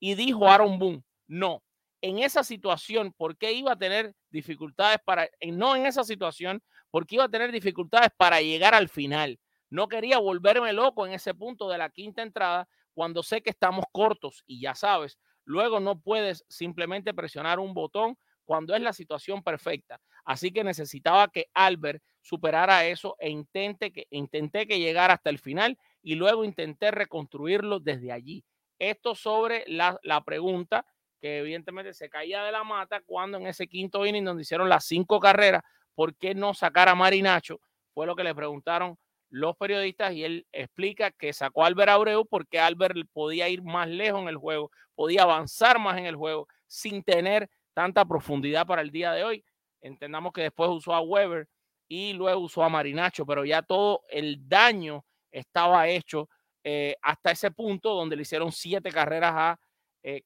Y 0.00 0.14
dijo 0.14 0.48
Aaron 0.48 0.78
Boone, 0.78 1.02
no, 1.26 1.62
en 2.00 2.18
esa 2.18 2.44
situación, 2.44 3.12
¿por 3.16 3.36
qué 3.36 3.52
iba 3.52 3.72
a 3.72 3.78
tener 3.78 4.14
dificultades 4.30 4.98
para, 5.04 5.28
no 5.52 5.76
en 5.76 5.86
esa 5.86 6.04
situación, 6.04 6.62
porque 6.90 7.16
iba 7.16 7.24
a 7.24 7.28
tener 7.28 7.52
dificultades 7.52 8.10
para 8.16 8.40
llegar 8.40 8.74
al 8.74 8.88
final? 8.88 9.38
No 9.70 9.88
quería 9.88 10.18
volverme 10.18 10.72
loco 10.72 11.06
en 11.06 11.12
ese 11.12 11.34
punto 11.34 11.68
de 11.68 11.78
la 11.78 11.90
quinta 11.90 12.22
entrada 12.22 12.68
cuando 12.94 13.22
sé 13.22 13.42
que 13.42 13.50
estamos 13.50 13.84
cortos 13.92 14.42
y 14.46 14.60
ya 14.60 14.74
sabes, 14.74 15.18
luego 15.46 15.80
no 15.80 15.98
puedes 15.98 16.44
simplemente 16.48 17.14
presionar 17.14 17.58
un 17.58 17.72
botón 17.72 18.18
cuando 18.44 18.74
es 18.74 18.82
la 18.82 18.92
situación 18.92 19.42
perfecta. 19.42 20.00
Así 20.24 20.52
que 20.52 20.64
necesitaba 20.64 21.28
que 21.28 21.46
Albert 21.54 22.02
superara 22.20 22.84
eso 22.86 23.16
e 23.18 23.30
intente 23.30 23.92
que, 23.92 24.06
intenté 24.10 24.66
que 24.66 24.78
llegara 24.78 25.14
hasta 25.14 25.30
el 25.30 25.38
final 25.38 25.78
y 26.02 26.16
luego 26.16 26.44
intenté 26.44 26.90
reconstruirlo 26.90 27.80
desde 27.80 28.12
allí. 28.12 28.44
Esto 28.78 29.14
sobre 29.14 29.64
la, 29.68 29.98
la 30.02 30.22
pregunta 30.24 30.84
que 31.20 31.38
evidentemente 31.38 31.94
se 31.94 32.10
caía 32.10 32.42
de 32.44 32.52
la 32.52 32.64
mata 32.64 33.00
cuando 33.00 33.38
en 33.38 33.46
ese 33.46 33.66
quinto 33.66 34.04
inning 34.04 34.24
donde 34.24 34.42
hicieron 34.42 34.68
las 34.68 34.84
cinco 34.84 35.18
carreras, 35.18 35.62
¿por 35.94 36.14
qué 36.16 36.34
no 36.34 36.54
sacar 36.54 36.88
a 36.88 36.94
Marinacho? 36.94 37.60
Fue 37.94 38.06
lo 38.06 38.14
que 38.14 38.24
le 38.24 38.34
preguntaron 38.34 38.98
los 39.28 39.56
periodistas 39.56 40.12
y 40.12 40.24
él 40.24 40.46
explica 40.52 41.10
que 41.10 41.32
sacó 41.32 41.64
a 41.64 41.66
Albert 41.66 41.90
Abreu 41.90 42.26
porque 42.26 42.60
Albert 42.60 42.96
podía 43.12 43.48
ir 43.48 43.62
más 43.62 43.88
lejos 43.88 44.22
en 44.22 44.28
el 44.28 44.36
juego, 44.36 44.70
podía 44.94 45.22
avanzar 45.22 45.78
más 45.78 45.98
en 45.98 46.06
el 46.06 46.16
juego 46.16 46.48
sin 46.66 47.02
tener 47.02 47.50
tanta 47.74 48.04
profundidad 48.04 48.66
para 48.66 48.82
el 48.82 48.90
día 48.90 49.12
de 49.12 49.24
hoy. 49.24 49.44
Entendamos 49.80 50.32
que 50.32 50.42
después 50.42 50.70
usó 50.70 50.94
a 50.94 51.00
Weber 51.00 51.48
y 51.88 52.12
luego 52.12 52.40
usó 52.40 52.62
a 52.62 52.68
Marinacho, 52.68 53.26
pero 53.26 53.44
ya 53.44 53.62
todo 53.62 54.02
el 54.08 54.48
daño 54.48 55.04
estaba 55.30 55.88
hecho 55.88 56.28
eh, 56.64 56.96
hasta 57.02 57.30
ese 57.30 57.50
punto 57.50 57.94
donde 57.94 58.16
le 58.16 58.22
hicieron 58.22 58.50
siete 58.50 58.90
carreras 58.90 59.32
a 59.34 59.60
eh, 60.02 60.22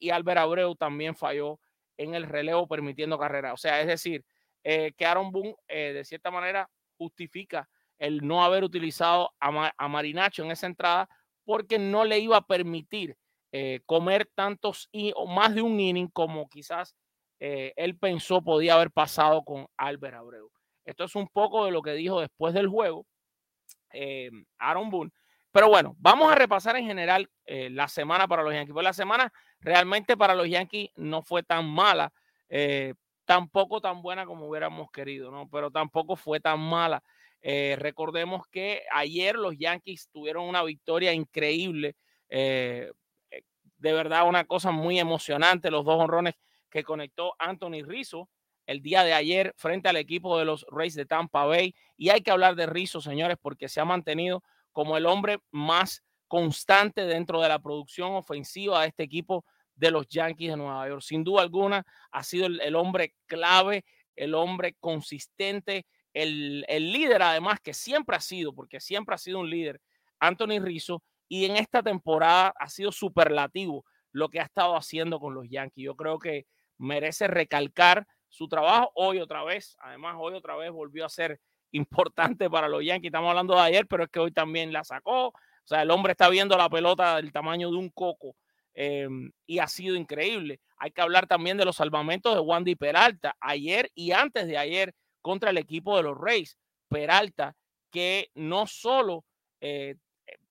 y 0.00 0.10
Albert 0.10 0.38
Abreu 0.38 0.74
también 0.74 1.14
falló 1.14 1.60
en 1.98 2.14
el 2.14 2.24
relevo 2.24 2.66
permitiendo 2.66 3.18
carreras. 3.18 3.52
O 3.52 3.56
sea, 3.58 3.80
es 3.82 3.86
decir, 3.86 4.24
eh, 4.64 4.92
que 4.96 5.04
Aaron 5.04 5.30
Boone 5.30 5.54
eh, 5.68 5.92
de 5.92 6.04
cierta 6.04 6.30
manera 6.30 6.68
justifica 6.96 7.68
el 7.98 8.26
no 8.26 8.44
haber 8.44 8.64
utilizado 8.64 9.32
a, 9.40 9.72
a 9.76 9.88
Marinacho 9.88 10.44
en 10.44 10.50
esa 10.50 10.66
entrada 10.66 11.08
porque 11.44 11.78
no 11.78 12.04
le 12.04 12.18
iba 12.18 12.36
a 12.36 12.46
permitir 12.46 13.16
eh, 13.50 13.80
comer 13.86 14.28
tantos 14.34 14.90
y, 14.92 15.14
más 15.26 15.54
de 15.54 15.62
un 15.62 15.80
inning 15.80 16.08
como 16.08 16.46
quizás 16.50 16.94
eh, 17.40 17.72
él 17.76 17.96
pensó 17.96 18.42
podía 18.42 18.74
haber 18.74 18.90
pasado 18.90 19.42
con 19.42 19.66
Albert 19.78 20.16
Abreu. 20.16 20.50
Esto 20.84 21.04
es 21.04 21.14
un 21.14 21.26
poco 21.28 21.64
de 21.64 21.70
lo 21.70 21.80
que 21.80 21.92
dijo 21.92 22.20
después 22.20 22.52
del 22.52 22.68
juego 22.68 23.06
eh, 23.94 24.30
Aaron 24.58 24.90
Boone. 24.90 25.10
Pero 25.50 25.70
bueno, 25.70 25.96
vamos 25.98 26.30
a 26.30 26.34
repasar 26.34 26.76
en 26.76 26.86
general 26.86 27.30
la 27.46 27.88
semana 27.88 28.28
para 28.28 28.42
los 28.42 28.52
Yankees. 28.52 28.74
Pues 28.74 28.84
la 28.84 28.92
semana 28.92 29.32
realmente 29.60 30.14
para 30.14 30.34
los 30.34 30.46
Yankees 30.46 30.90
no 30.96 31.22
fue 31.22 31.42
tan 31.42 31.66
mala, 31.66 32.12
tampoco 33.24 33.80
tan 33.80 34.02
buena 34.02 34.26
como 34.26 34.46
hubiéramos 34.46 34.90
querido, 34.90 35.30
¿no? 35.30 35.48
Pero 35.48 35.70
tampoco 35.70 36.16
fue 36.16 36.38
tan 36.38 36.60
mala. 36.60 37.02
Eh, 37.42 37.76
recordemos 37.78 38.46
que 38.50 38.82
ayer 38.92 39.36
los 39.36 39.56
Yankees 39.56 40.08
tuvieron 40.12 40.48
una 40.48 40.62
victoria 40.62 41.12
increíble, 41.12 41.96
eh, 42.28 42.90
eh, 43.30 43.42
de 43.76 43.92
verdad 43.92 44.28
una 44.28 44.44
cosa 44.44 44.70
muy 44.70 44.98
emocionante, 44.98 45.70
los 45.70 45.84
dos 45.84 46.00
honrones 46.00 46.34
que 46.70 46.82
conectó 46.82 47.34
Anthony 47.38 47.82
Rizzo 47.84 48.28
el 48.66 48.82
día 48.82 49.02
de 49.02 49.14
ayer 49.14 49.54
frente 49.56 49.88
al 49.88 49.96
equipo 49.96 50.38
de 50.38 50.44
los 50.44 50.66
Rays 50.70 50.94
de 50.94 51.06
Tampa 51.06 51.46
Bay. 51.46 51.74
Y 51.96 52.10
hay 52.10 52.20
que 52.20 52.30
hablar 52.30 52.54
de 52.54 52.66
Rizzo, 52.66 53.00
señores, 53.00 53.38
porque 53.40 53.66
se 53.66 53.80
ha 53.80 53.86
mantenido 53.86 54.44
como 54.72 54.98
el 54.98 55.06
hombre 55.06 55.38
más 55.50 56.02
constante 56.26 57.06
dentro 57.06 57.40
de 57.40 57.48
la 57.48 57.60
producción 57.60 58.12
ofensiva 58.14 58.82
de 58.82 58.88
este 58.88 59.04
equipo 59.04 59.46
de 59.74 59.90
los 59.90 60.06
Yankees 60.08 60.50
de 60.50 60.56
Nueva 60.58 60.86
York. 60.86 61.00
Sin 61.00 61.24
duda 61.24 61.40
alguna, 61.40 61.86
ha 62.10 62.22
sido 62.22 62.44
el, 62.44 62.60
el 62.60 62.76
hombre 62.76 63.14
clave, 63.26 63.86
el 64.16 64.34
hombre 64.34 64.76
consistente, 64.78 65.86
el, 66.22 66.64
el, 66.68 66.92
líder 66.92 67.22
además 67.22 67.60
que 67.60 67.74
siempre 67.74 68.16
ha 68.16 68.20
sido, 68.20 68.54
porque 68.54 68.80
siempre 68.80 69.14
ha 69.14 69.18
sido 69.18 69.40
un 69.40 69.50
líder, 69.50 69.80
Anthony 70.18 70.60
Rizzo, 70.60 71.02
y 71.28 71.44
en 71.44 71.56
esta 71.56 71.82
temporada 71.82 72.54
ha 72.58 72.68
sido 72.68 72.92
superlativo 72.92 73.84
lo 74.12 74.28
que 74.28 74.40
ha 74.40 74.44
estado 74.44 74.76
haciendo 74.76 75.20
con 75.20 75.34
los 75.34 75.48
Yankees. 75.48 75.84
Yo 75.84 75.94
creo 75.94 76.18
que 76.18 76.46
merece 76.78 77.26
recalcar 77.26 78.06
su 78.28 78.48
trabajo 78.48 78.90
hoy 78.94 79.18
otra 79.18 79.44
vez. 79.44 79.76
Además, 79.80 80.16
hoy 80.18 80.34
otra 80.34 80.56
vez 80.56 80.70
volvió 80.70 81.04
a 81.04 81.08
ser 81.08 81.40
importante 81.72 82.48
para 82.48 82.68
los 82.68 82.84
Yankees. 82.84 83.08
Estamos 83.08 83.30
hablando 83.30 83.54
de 83.54 83.60
ayer, 83.60 83.86
pero 83.86 84.04
es 84.04 84.10
que 84.10 84.20
hoy 84.20 84.32
también 84.32 84.72
la 84.72 84.84
sacó. 84.84 85.28
O 85.28 85.66
sea, 85.68 85.82
el 85.82 85.90
hombre 85.90 86.12
está 86.12 86.28
viendo 86.28 86.56
la 86.56 86.70
pelota 86.70 87.16
del 87.16 87.30
tamaño 87.30 87.70
de 87.70 87.76
un 87.76 87.90
coco 87.90 88.36
eh, 88.74 89.08
y 89.46 89.58
ha 89.58 89.66
sido 89.66 89.96
increíble. 89.96 90.60
Hay 90.78 90.92
que 90.92 91.02
hablar 91.02 91.26
también 91.26 91.58
de 91.58 91.64
los 91.64 91.76
salvamentos 91.76 92.34
de 92.34 92.40
Wandy 92.40 92.74
Peralta 92.76 93.36
ayer 93.40 93.90
y 93.94 94.12
antes 94.12 94.46
de 94.46 94.56
ayer 94.56 94.94
contra 95.22 95.50
el 95.50 95.58
equipo 95.58 95.96
de 95.96 96.02
los 96.04 96.18
Rays. 96.18 96.58
Peralta, 96.88 97.56
que 97.90 98.30
no 98.34 98.66
solo 98.66 99.24
eh, 99.60 99.96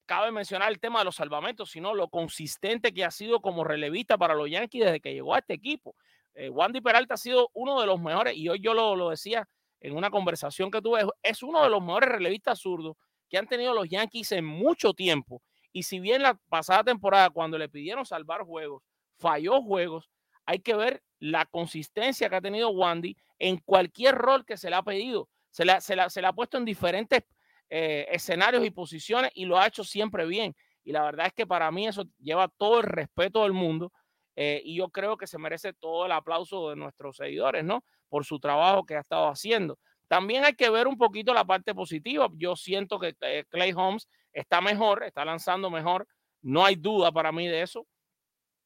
cabe 0.06 0.32
mencionar 0.32 0.70
el 0.70 0.80
tema 0.80 1.00
de 1.00 1.04
los 1.04 1.16
salvamentos, 1.16 1.70
sino 1.70 1.94
lo 1.94 2.08
consistente 2.08 2.94
que 2.94 3.04
ha 3.04 3.10
sido 3.10 3.40
como 3.40 3.64
relevista 3.64 4.16
para 4.16 4.34
los 4.34 4.50
Yankees 4.50 4.84
desde 4.84 5.00
que 5.00 5.12
llegó 5.12 5.34
a 5.34 5.40
este 5.40 5.54
equipo. 5.54 5.94
Eh, 6.34 6.48
Wandy 6.48 6.80
Peralta 6.80 7.14
ha 7.14 7.18
sido 7.18 7.50
uno 7.52 7.80
de 7.80 7.86
los 7.86 8.00
mejores, 8.00 8.36
y 8.36 8.48
hoy 8.48 8.60
yo 8.60 8.72
lo, 8.74 8.96
lo 8.96 9.10
decía 9.10 9.48
en 9.80 9.96
una 9.96 10.10
conversación 10.10 10.70
que 10.70 10.80
tuve, 10.80 11.06
es 11.22 11.42
uno 11.42 11.62
de 11.62 11.70
los 11.70 11.82
mejores 11.82 12.08
relevistas 12.08 12.60
zurdos 12.60 12.96
que 13.28 13.38
han 13.38 13.46
tenido 13.46 13.74
los 13.74 13.88
Yankees 13.88 14.32
en 14.32 14.44
mucho 14.44 14.94
tiempo. 14.94 15.42
Y 15.72 15.82
si 15.82 16.00
bien 16.00 16.22
la 16.22 16.34
pasada 16.48 16.84
temporada, 16.84 17.30
cuando 17.30 17.58
le 17.58 17.68
pidieron 17.68 18.06
salvar 18.06 18.42
juegos, 18.42 18.82
falló 19.18 19.60
juegos, 19.62 20.08
hay 20.46 20.60
que 20.60 20.74
ver 20.74 21.02
la 21.18 21.46
consistencia 21.46 22.28
que 22.28 22.36
ha 22.36 22.40
tenido 22.40 22.70
Wandy 22.70 23.16
en 23.38 23.58
cualquier 23.58 24.14
rol 24.14 24.44
que 24.44 24.56
se 24.56 24.70
le 24.70 24.76
ha 24.76 24.82
pedido. 24.82 25.28
Se 25.50 25.64
le, 25.64 25.80
se 25.80 25.96
la, 25.96 26.10
se 26.10 26.20
le 26.20 26.28
ha 26.28 26.32
puesto 26.32 26.58
en 26.58 26.64
diferentes 26.64 27.24
eh, 27.70 28.06
escenarios 28.10 28.64
y 28.64 28.70
posiciones 28.70 29.30
y 29.34 29.44
lo 29.44 29.58
ha 29.58 29.66
hecho 29.66 29.84
siempre 29.84 30.26
bien. 30.26 30.54
Y 30.84 30.92
la 30.92 31.02
verdad 31.02 31.26
es 31.26 31.32
que 31.34 31.46
para 31.46 31.70
mí 31.70 31.86
eso 31.86 32.04
lleva 32.18 32.48
todo 32.48 32.80
el 32.80 32.84
respeto 32.84 33.42
del 33.42 33.52
mundo 33.52 33.92
eh, 34.36 34.62
y 34.64 34.76
yo 34.76 34.88
creo 34.88 35.16
que 35.16 35.26
se 35.26 35.36
merece 35.36 35.72
todo 35.72 36.06
el 36.06 36.12
aplauso 36.12 36.70
de 36.70 36.76
nuestros 36.76 37.16
seguidores, 37.16 37.64
¿no? 37.64 37.84
Por 38.08 38.24
su 38.24 38.38
trabajo 38.38 38.86
que 38.86 38.96
ha 38.96 39.00
estado 39.00 39.28
haciendo. 39.28 39.78
También 40.06 40.44
hay 40.44 40.54
que 40.54 40.70
ver 40.70 40.86
un 40.86 40.96
poquito 40.96 41.34
la 41.34 41.44
parte 41.44 41.74
positiva. 41.74 42.28
Yo 42.34 42.56
siento 42.56 42.98
que 42.98 43.14
eh, 43.20 43.44
Clay 43.50 43.72
Holmes 43.76 44.08
está 44.32 44.60
mejor, 44.60 45.02
está 45.02 45.24
lanzando 45.24 45.70
mejor. 45.70 46.06
No 46.40 46.64
hay 46.64 46.76
duda 46.76 47.12
para 47.12 47.32
mí 47.32 47.46
de 47.46 47.62
eso. 47.62 47.86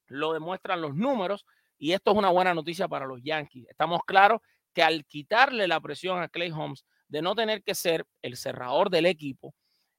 Lo 0.06 0.32
demuestran 0.32 0.80
los 0.80 0.94
números 0.94 1.44
y 1.82 1.94
esto 1.94 2.12
es 2.12 2.16
una 2.16 2.30
buena 2.30 2.54
noticia 2.54 2.86
para 2.86 3.06
los 3.06 3.20
Yankees. 3.24 3.66
Estamos 3.68 4.02
claros 4.06 4.40
que 4.72 4.84
al 4.84 5.04
quitarle 5.04 5.66
la 5.66 5.80
presión 5.80 6.22
a 6.22 6.28
Clay 6.28 6.52
Holmes 6.52 6.84
de 7.08 7.20
no 7.22 7.34
tener 7.34 7.64
que 7.64 7.74
ser 7.74 8.06
el 8.22 8.36
cerrador 8.36 8.88
del 8.88 9.04
equipo, 9.04 9.52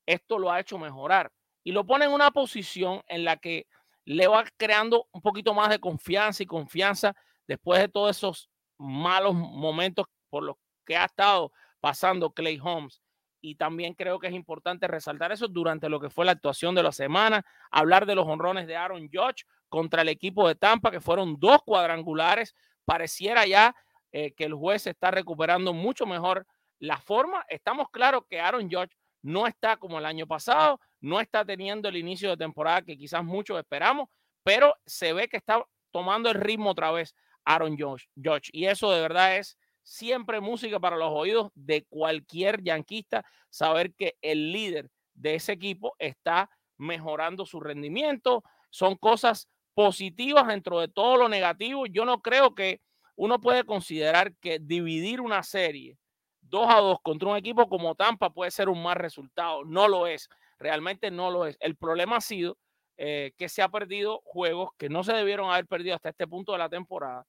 esto 0.05 0.39
lo 0.39 0.49
ha 0.49 0.61
hecho 0.61 0.77
mejorar 0.77 1.29
y 1.61 1.73
lo 1.73 1.85
pone 1.85 2.05
en 2.05 2.11
una 2.11 2.31
posición 2.31 3.01
en 3.07 3.25
la 3.25 3.35
que 3.35 3.67
le 4.05 4.27
va 4.27 4.45
creando 4.55 5.09
un 5.11 5.21
poquito 5.21 5.53
más 5.53 5.71
de 5.71 5.79
confianza 5.79 6.41
y 6.41 6.45
confianza 6.45 7.17
después 7.49 7.81
de 7.81 7.89
todos 7.89 8.15
esos 8.15 8.49
malos 8.77 9.35
momentos 9.35 10.05
por 10.29 10.45
los 10.45 10.55
que 10.85 10.95
ha 10.95 11.03
estado 11.03 11.51
pasando 11.81 12.31
Clay 12.31 12.61
Holmes. 12.63 13.01
Y 13.41 13.55
también 13.55 13.93
creo 13.93 14.19
que 14.19 14.27
es 14.27 14.33
importante 14.33 14.87
resaltar 14.87 15.33
eso 15.33 15.49
durante 15.49 15.89
lo 15.89 15.99
que 15.99 16.09
fue 16.09 16.23
la 16.23 16.31
actuación 16.31 16.75
de 16.75 16.83
la 16.83 16.93
semana, 16.93 17.45
hablar 17.71 18.05
de 18.05 18.15
los 18.15 18.25
honrones 18.25 18.67
de 18.67 18.77
Aaron 18.77 19.09
Judge 19.11 19.43
contra 19.73 20.03
el 20.03 20.09
equipo 20.09 20.47
de 20.47 20.53
Tampa, 20.53 20.91
que 20.91 21.01
fueron 21.01 21.39
dos 21.39 21.63
cuadrangulares. 21.65 22.53
Pareciera 22.85 23.47
ya 23.47 23.75
eh, 24.11 24.31
que 24.33 24.43
el 24.43 24.53
juez 24.53 24.85
está 24.85 25.09
recuperando 25.09 25.73
mucho 25.73 26.05
mejor 26.05 26.45
la 26.77 26.99
forma. 26.99 27.43
Estamos 27.49 27.89
claros 27.89 28.21
que 28.29 28.39
Aaron 28.39 28.69
Judge 28.69 28.95
no 29.23 29.47
está 29.47 29.77
como 29.77 29.97
el 29.97 30.05
año 30.05 30.27
pasado, 30.27 30.79
no 31.01 31.19
está 31.19 31.43
teniendo 31.43 31.89
el 31.89 31.97
inicio 31.97 32.29
de 32.29 32.37
temporada 32.37 32.83
que 32.83 32.95
quizás 32.95 33.23
muchos 33.23 33.57
esperamos, 33.57 34.09
pero 34.43 34.75
se 34.85 35.11
ve 35.11 35.27
que 35.27 35.37
está 35.37 35.65
tomando 35.89 36.29
el 36.29 36.35
ritmo 36.35 36.69
otra 36.69 36.91
vez 36.91 37.15
Aaron 37.43 37.75
Josh. 37.75 38.49
Y 38.51 38.65
eso 38.65 38.91
de 38.91 39.01
verdad 39.01 39.37
es 39.37 39.57
siempre 39.81 40.39
música 40.39 40.79
para 40.79 40.97
los 40.97 41.09
oídos 41.11 41.49
de 41.55 41.83
cualquier 41.85 42.61
yanquista, 42.61 43.25
saber 43.49 43.95
que 43.95 44.17
el 44.21 44.51
líder 44.51 44.91
de 45.15 45.33
ese 45.33 45.53
equipo 45.53 45.95
está 45.97 46.51
mejorando 46.77 47.47
su 47.47 47.59
rendimiento. 47.59 48.43
Son 48.69 48.95
cosas 48.97 49.49
positivas 49.73 50.47
dentro 50.47 50.79
de 50.79 50.87
todo 50.87 51.17
lo 51.17 51.29
negativo. 51.29 51.85
Yo 51.85 52.05
no 52.05 52.21
creo 52.21 52.55
que 52.55 52.81
uno 53.15 53.39
puede 53.41 53.63
considerar 53.63 54.35
que 54.37 54.59
dividir 54.59 55.21
una 55.21 55.43
serie 55.43 55.97
2 56.41 56.67
a 56.69 56.79
2 56.79 56.97
contra 57.01 57.29
un 57.29 57.37
equipo 57.37 57.67
como 57.67 57.95
Tampa 57.95 58.29
puede 58.31 58.51
ser 58.51 58.69
un 58.69 58.81
mal 58.81 58.95
resultado. 58.95 59.63
No 59.65 59.87
lo 59.87 60.07
es. 60.07 60.29
Realmente 60.59 61.11
no 61.11 61.31
lo 61.31 61.45
es. 61.45 61.57
El 61.59 61.75
problema 61.75 62.17
ha 62.17 62.21
sido 62.21 62.57
eh, 62.97 63.33
que 63.37 63.49
se 63.49 63.61
ha 63.61 63.69
perdido 63.69 64.21
juegos 64.23 64.69
que 64.77 64.89
no 64.89 65.03
se 65.03 65.13
debieron 65.13 65.51
haber 65.51 65.65
perdido 65.65 65.95
hasta 65.95 66.09
este 66.09 66.27
punto 66.27 66.51
de 66.51 66.59
la 66.59 66.69
temporada. 66.69 67.25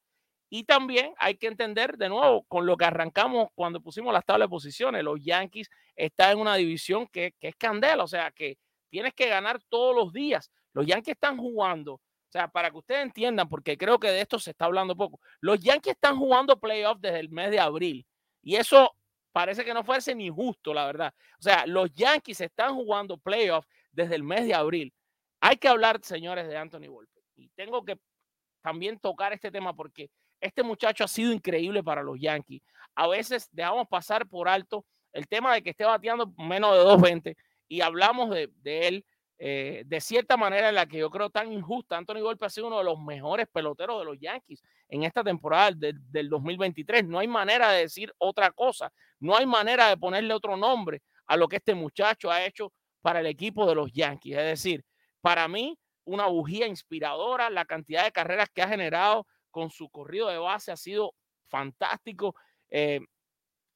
Y 0.50 0.64
también 0.64 1.14
hay 1.18 1.36
que 1.36 1.46
entender 1.46 1.96
de 1.96 2.08
nuevo 2.08 2.44
con 2.44 2.66
lo 2.66 2.76
que 2.76 2.84
arrancamos 2.84 3.48
cuando 3.54 3.80
pusimos 3.80 4.12
las 4.12 4.24
tablas 4.24 4.46
de 4.46 4.50
posiciones. 4.50 5.02
Los 5.02 5.20
Yankees 5.24 5.70
están 5.96 6.32
en 6.32 6.38
una 6.38 6.54
división 6.56 7.06
que, 7.08 7.34
que 7.40 7.48
es 7.48 7.56
candela, 7.56 8.04
o 8.04 8.08
sea 8.08 8.30
que 8.30 8.58
tienes 8.90 9.14
que 9.14 9.28
ganar 9.28 9.60
todos 9.68 9.96
los 9.96 10.12
días. 10.12 10.50
Los 10.74 10.86
Yankees 10.86 11.14
están 11.14 11.38
jugando, 11.38 12.00
sea, 12.38 12.48
para 12.48 12.70
que 12.70 12.78
ustedes 12.78 13.02
entiendan, 13.02 13.48
porque 13.48 13.78
creo 13.78 13.98
que 13.98 14.10
de 14.10 14.20
esto 14.20 14.40
se 14.40 14.50
está 14.50 14.64
hablando 14.64 14.96
poco. 14.96 15.20
Los 15.40 15.60
Yankees 15.60 15.94
están 15.94 16.18
jugando 16.18 16.58
playoffs 16.58 17.00
desde 17.00 17.20
el 17.20 17.30
mes 17.30 17.50
de 17.52 17.60
abril 17.60 18.04
y 18.42 18.56
eso 18.56 18.92
parece 19.32 19.64
que 19.64 19.72
no 19.72 19.84
fuese 19.84 20.14
ni 20.16 20.28
justo, 20.30 20.74
la 20.74 20.84
verdad. 20.86 21.14
O 21.38 21.42
sea, 21.42 21.64
los 21.66 21.92
Yankees 21.92 22.40
están 22.40 22.74
jugando 22.74 23.18
playoffs 23.18 23.68
desde 23.92 24.16
el 24.16 24.24
mes 24.24 24.46
de 24.46 24.54
abril. 24.54 24.92
Hay 25.40 25.56
que 25.56 25.68
hablar, 25.68 26.00
señores, 26.02 26.48
de 26.48 26.56
Anthony 26.56 26.88
Volpe. 26.88 27.22
Y 27.36 27.48
tengo 27.50 27.84
que 27.84 27.98
también 28.62 28.98
tocar 28.98 29.32
este 29.32 29.52
tema 29.52 29.74
porque 29.74 30.10
este 30.40 30.62
muchacho 30.62 31.04
ha 31.04 31.08
sido 31.08 31.32
increíble 31.32 31.84
para 31.84 32.02
los 32.02 32.18
Yankees. 32.20 32.62
A 32.96 33.06
veces 33.06 33.48
dejamos 33.52 33.86
pasar 33.86 34.26
por 34.26 34.48
alto 34.48 34.84
el 35.12 35.28
tema 35.28 35.54
de 35.54 35.62
que 35.62 35.70
esté 35.70 35.84
bateando 35.84 36.32
menos 36.36 36.76
de 36.76 36.82
2.20 36.82 37.36
y 37.68 37.80
hablamos 37.80 38.30
de, 38.30 38.50
de 38.62 38.88
él 38.88 39.06
eh, 39.38 39.82
de 39.86 40.00
cierta 40.00 40.36
manera 40.36 40.68
en 40.68 40.76
la 40.76 40.86
que 40.86 40.98
yo 40.98 41.10
creo 41.10 41.30
tan 41.30 41.52
injusta. 41.52 41.96
Anthony 41.96 42.20
Volpe 42.22 42.46
ha 42.46 42.50
sido 42.50 42.68
uno 42.68 42.78
de 42.78 42.84
los 42.84 43.00
mejores 43.00 43.46
peloteros 43.52 43.98
de 43.98 44.04
los 44.04 44.18
Yankees 44.18 44.62
en 44.88 45.02
esta 45.02 45.24
temporada 45.24 45.72
de, 45.72 45.94
del 46.10 46.28
2023. 46.28 47.04
No 47.04 47.18
hay 47.18 47.28
manera 47.28 47.70
de 47.70 47.80
decir 47.80 48.12
otra 48.18 48.50
cosa. 48.52 48.92
No 49.18 49.36
hay 49.36 49.46
manera 49.46 49.88
de 49.88 49.96
ponerle 49.96 50.34
otro 50.34 50.56
nombre 50.56 51.02
a 51.26 51.36
lo 51.36 51.48
que 51.48 51.56
este 51.56 51.74
muchacho 51.74 52.30
ha 52.30 52.44
hecho 52.44 52.72
para 53.00 53.20
el 53.20 53.26
equipo 53.26 53.66
de 53.66 53.74
los 53.74 53.92
Yankees. 53.92 54.36
Es 54.36 54.44
decir, 54.44 54.84
para 55.20 55.48
mí, 55.48 55.78
una 56.04 56.26
bujía 56.26 56.66
inspiradora. 56.66 57.50
La 57.50 57.64
cantidad 57.64 58.04
de 58.04 58.12
carreras 58.12 58.48
que 58.54 58.62
ha 58.62 58.68
generado 58.68 59.26
con 59.50 59.70
su 59.70 59.88
corrido 59.88 60.28
de 60.28 60.38
base 60.38 60.70
ha 60.72 60.76
sido 60.76 61.14
fantástico. 61.48 62.34
Eh, 62.70 63.00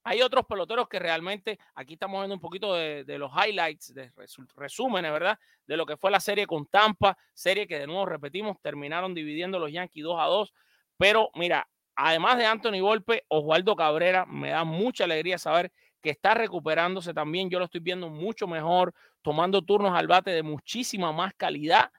hay 0.09 0.23
otros 0.23 0.47
peloteros 0.47 0.89
que 0.89 0.99
realmente, 0.99 1.59
aquí 1.75 1.95
estamos 1.95 2.21
viendo 2.21 2.35
un 2.35 2.41
poquito 2.41 2.75
de, 2.75 3.05
los 3.19 3.31
highlights, 3.31 3.93
de 3.93 4.11
resúmenes, 4.57 5.13
¿verdad? 5.13 5.39
De 5.67 5.77
lo 5.77 5.85
que 5.85 5.99
fue 5.99 6.11
la 6.11 6.19
serie 6.19 6.47
con 6.47 6.65
Tampa, 6.67 7.17
serie 7.35 7.67
que 7.67 7.79
de 7.79 7.87
nuevo 7.87 8.07
repetimos, 8.07 8.57
terminaron 8.63 9.15
dividiendo 9.15 9.59
los 9.59 9.71
Yankees 9.71 10.05
2 10.05 10.17
a 10.19 10.25
2. 10.25 10.55
Pero 10.97 11.31
mira, 11.35 11.69
además 11.95 12.39
de 12.39 12.47
Anthony 12.47 12.81
Golpe, 12.81 13.25
Osvaldo 13.29 13.77
Cabrera, 13.77 14.25
me 14.25 14.51
da 14.51 14.65
mucha 14.65 15.05
alegría 15.05 15.37
saber 15.37 15.71
que 16.01 16.11
está 16.11 16.33
recuperándose 16.33 17.13
también. 17.13 17.51
Yo 17.51 17.59
lo 17.59 17.67
estoy 17.67 17.81
viendo 17.81 18.09
mucho 18.09 18.47
mejor, 18.47 18.95
tomando 19.21 19.61
turnos 19.61 19.93
al 19.95 20.07
bate 20.07 20.31
de 20.31 20.43
muchísima 20.43 21.13
más 21.13 21.35
calidad. 21.35 21.93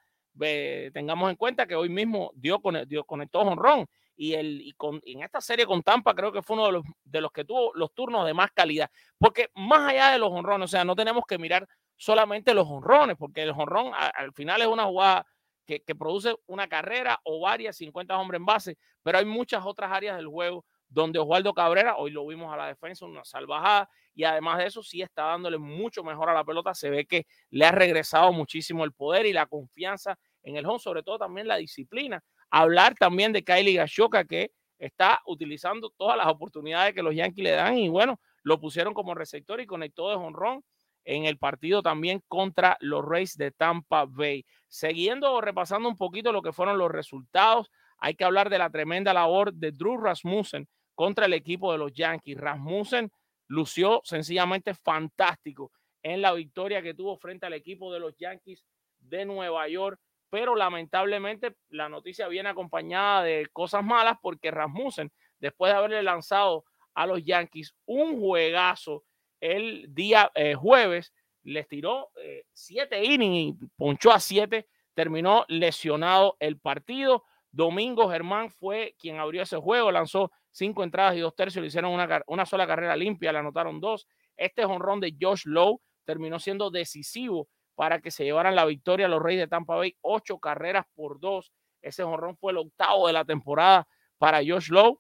Tengamos 0.94 1.30
en 1.30 1.36
cuenta 1.36 1.68
que 1.68 1.76
hoy 1.76 1.90
mismo 1.90 2.32
dio, 2.34 2.60
dio 2.88 3.04
conectó 3.04 3.42
honrón 3.42 3.88
y, 4.20 4.34
el, 4.34 4.60
y, 4.62 4.74
con, 4.74 5.00
en 5.06 5.24
esta 5.24 5.40
serie 5.40 5.66
con 5.66 5.82
Tampa 5.82 6.14
creo 6.14 6.34
que 6.34 6.42
fue 6.42 6.58
uno 6.58 6.66
de 6.66 6.72
los, 6.74 6.84
de 7.06 7.22
los 7.22 7.32
que 7.32 7.46
tuvo 7.46 7.72
los 7.74 7.94
turnos 7.94 8.26
de 8.26 8.34
más 8.34 8.52
calidad. 8.52 8.92
Porque 9.18 9.50
más 9.56 9.90
allá 9.90 10.12
de 10.12 10.20
los 10.20 10.30
honrones, 10.30 10.66
o 10.66 10.68
sea, 10.68 10.84
no 10.84 10.94
tenemos 10.94 11.24
que 11.26 11.38
mirar 11.38 11.66
solamente 11.96 12.54
los 12.54 12.68
honrones, 12.68 13.16
porque 13.18 13.44
el 13.44 13.52
honrón 13.52 13.94
al 13.96 14.34
final 14.34 14.60
es 14.62 14.68
una 14.68 14.84
jugada 14.84 15.26
que, 15.66 15.96
produce 15.96 16.36
una 16.48 16.68
carrera 16.68 17.22
o 17.24 17.40
varias, 17.40 17.78
50 17.78 18.18
hombres 18.18 18.40
en 18.40 18.46
base, 18.46 18.78
pero 19.04 19.20
hay 19.20 19.26
muchas 19.26 19.66
otras 19.66 19.90
áreas 19.90 20.18
del 20.18 20.28
juego 20.28 20.66
donde 20.90 21.20
Osvaldo 21.20 21.54
Cabrera, 21.54 21.96
hoy 21.96 22.12
lo 22.12 22.28
vimos 22.28 22.54
a 22.54 22.58
la 22.58 22.68
defensa, 22.68 23.06
una 23.06 23.24
salvajada, 23.24 23.90
y 24.14 24.26
además 24.26 24.58
de 24.58 24.66
eso 24.66 24.84
sí 24.84 25.02
está 25.02 25.24
dándole 25.26 25.60
mucho 25.60 26.04
mejor 26.04 26.30
a 26.30 26.34
la 26.34 26.44
pelota, 26.44 26.74
se 26.74 26.90
ve 26.90 27.06
que 27.06 27.26
le 27.52 27.66
ha 27.66 27.72
regresado 27.72 28.34
muchísimo 28.34 28.84
el 28.84 28.92
poder 28.92 29.26
y 29.28 29.32
la 29.32 29.46
confianza 29.46 30.18
en 30.44 30.58
el 30.58 30.66
home, 30.66 30.80
sobre 30.80 31.04
todo 31.04 31.20
también 31.20 31.48
la 31.48 31.56
disciplina. 31.56 32.22
Hablar 32.50 32.96
también 32.96 33.32
de 33.34 33.44
Kylie 33.44 33.76
Gashoka, 33.76 34.26
que 34.26 34.52
está 34.78 35.22
utilizando 35.26 35.90
todas 35.98 36.18
las 36.18 36.28
oportunidades 36.28 36.94
que 36.94 37.04
los 37.04 37.16
Yankees 37.16 37.44
le 37.44 37.52
dan, 37.52 37.78
y 37.78 37.90
bueno, 37.90 38.20
lo 38.44 38.60
pusieron 38.60 38.94
como 38.94 39.14
receptor 39.14 39.60
y 39.62 39.66
conectó 39.66 40.10
de 40.10 40.16
honrón 40.16 40.64
en 41.04 41.26
el 41.26 41.38
partido 41.38 41.82
también 41.82 42.22
contra 42.28 42.78
los 42.82 43.04
Rays 43.06 43.36
de 43.36 43.52
Tampa 43.52 44.06
Bay. 44.08 44.46
Siguiendo 44.68 45.42
repasando 45.42 45.90
un 45.90 45.98
poquito 45.98 46.32
lo 46.32 46.42
que 46.42 46.54
fueron 46.54 46.78
los 46.78 46.92
resultados, 46.92 47.70
hay 47.98 48.16
que 48.16 48.24
hablar 48.24 48.50
de 48.50 48.58
la 48.58 48.70
tremenda 48.70 49.14
labor 49.14 49.54
de 49.54 49.72
Drew 49.72 49.98
Rasmussen 49.98 50.68
contra 50.96 51.26
el 51.26 51.34
equipo 51.34 51.72
de 51.72 51.78
los 51.78 51.94
Yankees. 51.94 52.38
Rasmussen 52.38 53.12
lució 53.48 54.02
sencillamente 54.04 54.74
fantástico 54.74 55.72
en 56.04 56.22
la 56.22 56.34
victoria 56.34 56.82
que 56.82 56.94
tuvo 56.94 57.18
frente 57.18 57.46
al 57.46 57.54
equipo 57.54 57.92
de 57.92 58.00
los 58.00 58.16
Yankees 58.18 58.64
de 59.00 59.26
Nueva 59.26 59.68
York, 59.68 60.00
pero 60.30 60.56
lamentablemente 60.56 61.56
la 61.70 61.90
noticia 61.90 62.28
viene 62.28 62.50
acompañada 62.50 63.24
de 63.24 63.48
cosas 63.52 63.84
malas 63.84 64.18
porque 64.22 64.52
Rasmussen, 64.52 65.12
después 65.40 65.72
de 65.72 65.78
haberle 65.78 66.04
lanzado 66.04 66.66
a 66.94 67.08
los 67.08 67.24
Yankees 67.24 67.74
un 67.86 68.20
juegazo 68.20 69.04
el 69.40 69.86
día 69.94 70.32
eh, 70.36 70.56
jueves, 70.56 71.14
les 71.44 71.68
tiró 71.68 72.10
eh, 72.22 72.44
siete 72.54 73.04
innings 73.04 73.58
ponchó 73.78 74.12
a 74.12 74.20
siete, 74.20 74.68
terminó 74.94 75.46
lesionado 75.48 76.36
el 76.40 76.60
partido. 76.60 77.24
Domingo 77.52 78.10
Germán 78.10 78.52
fue 78.52 78.96
quien 79.00 79.18
abrió 79.18 79.42
ese 79.42 79.58
juego, 79.58 79.92
lanzó 79.92 80.32
cinco 80.52 80.84
entradas 80.84 81.16
y 81.16 81.20
dos 81.20 81.36
tercios, 81.36 81.62
le 81.62 81.68
hicieron 81.68 81.92
una, 81.92 82.22
una 82.28 82.46
sola 82.46 82.68
carrera 82.68 82.96
limpia, 82.96 83.32
le 83.32 83.40
anotaron 83.40 83.80
dos. 83.80 84.08
Este 84.36 84.66
jonrón 84.66 85.00
de 85.00 85.16
Josh 85.20 85.46
Lowe 85.46 85.82
terminó 86.06 86.40
siendo 86.40 86.70
decisivo 86.70 87.48
para 87.80 88.02
que 88.02 88.12
se 88.12 88.26
llevaran 88.26 88.58
la 88.58 88.66
victoria 88.66 89.06
a 89.06 89.10
los 89.10 89.22
Reyes 89.24 89.44
de 89.44 89.48
Tampa 89.48 89.78
Bay, 89.78 89.96
ocho 90.02 90.38
carreras 90.38 90.86
por 90.96 91.18
dos. 91.22 91.54
Ese 91.82 92.04
jonrón 92.04 92.36
fue 92.36 92.52
el 92.52 92.58
octavo 92.58 93.08
de 93.08 93.14
la 93.14 93.24
temporada 93.24 93.88
para 94.18 94.40
Josh 94.40 94.68
Lowe. 94.68 95.00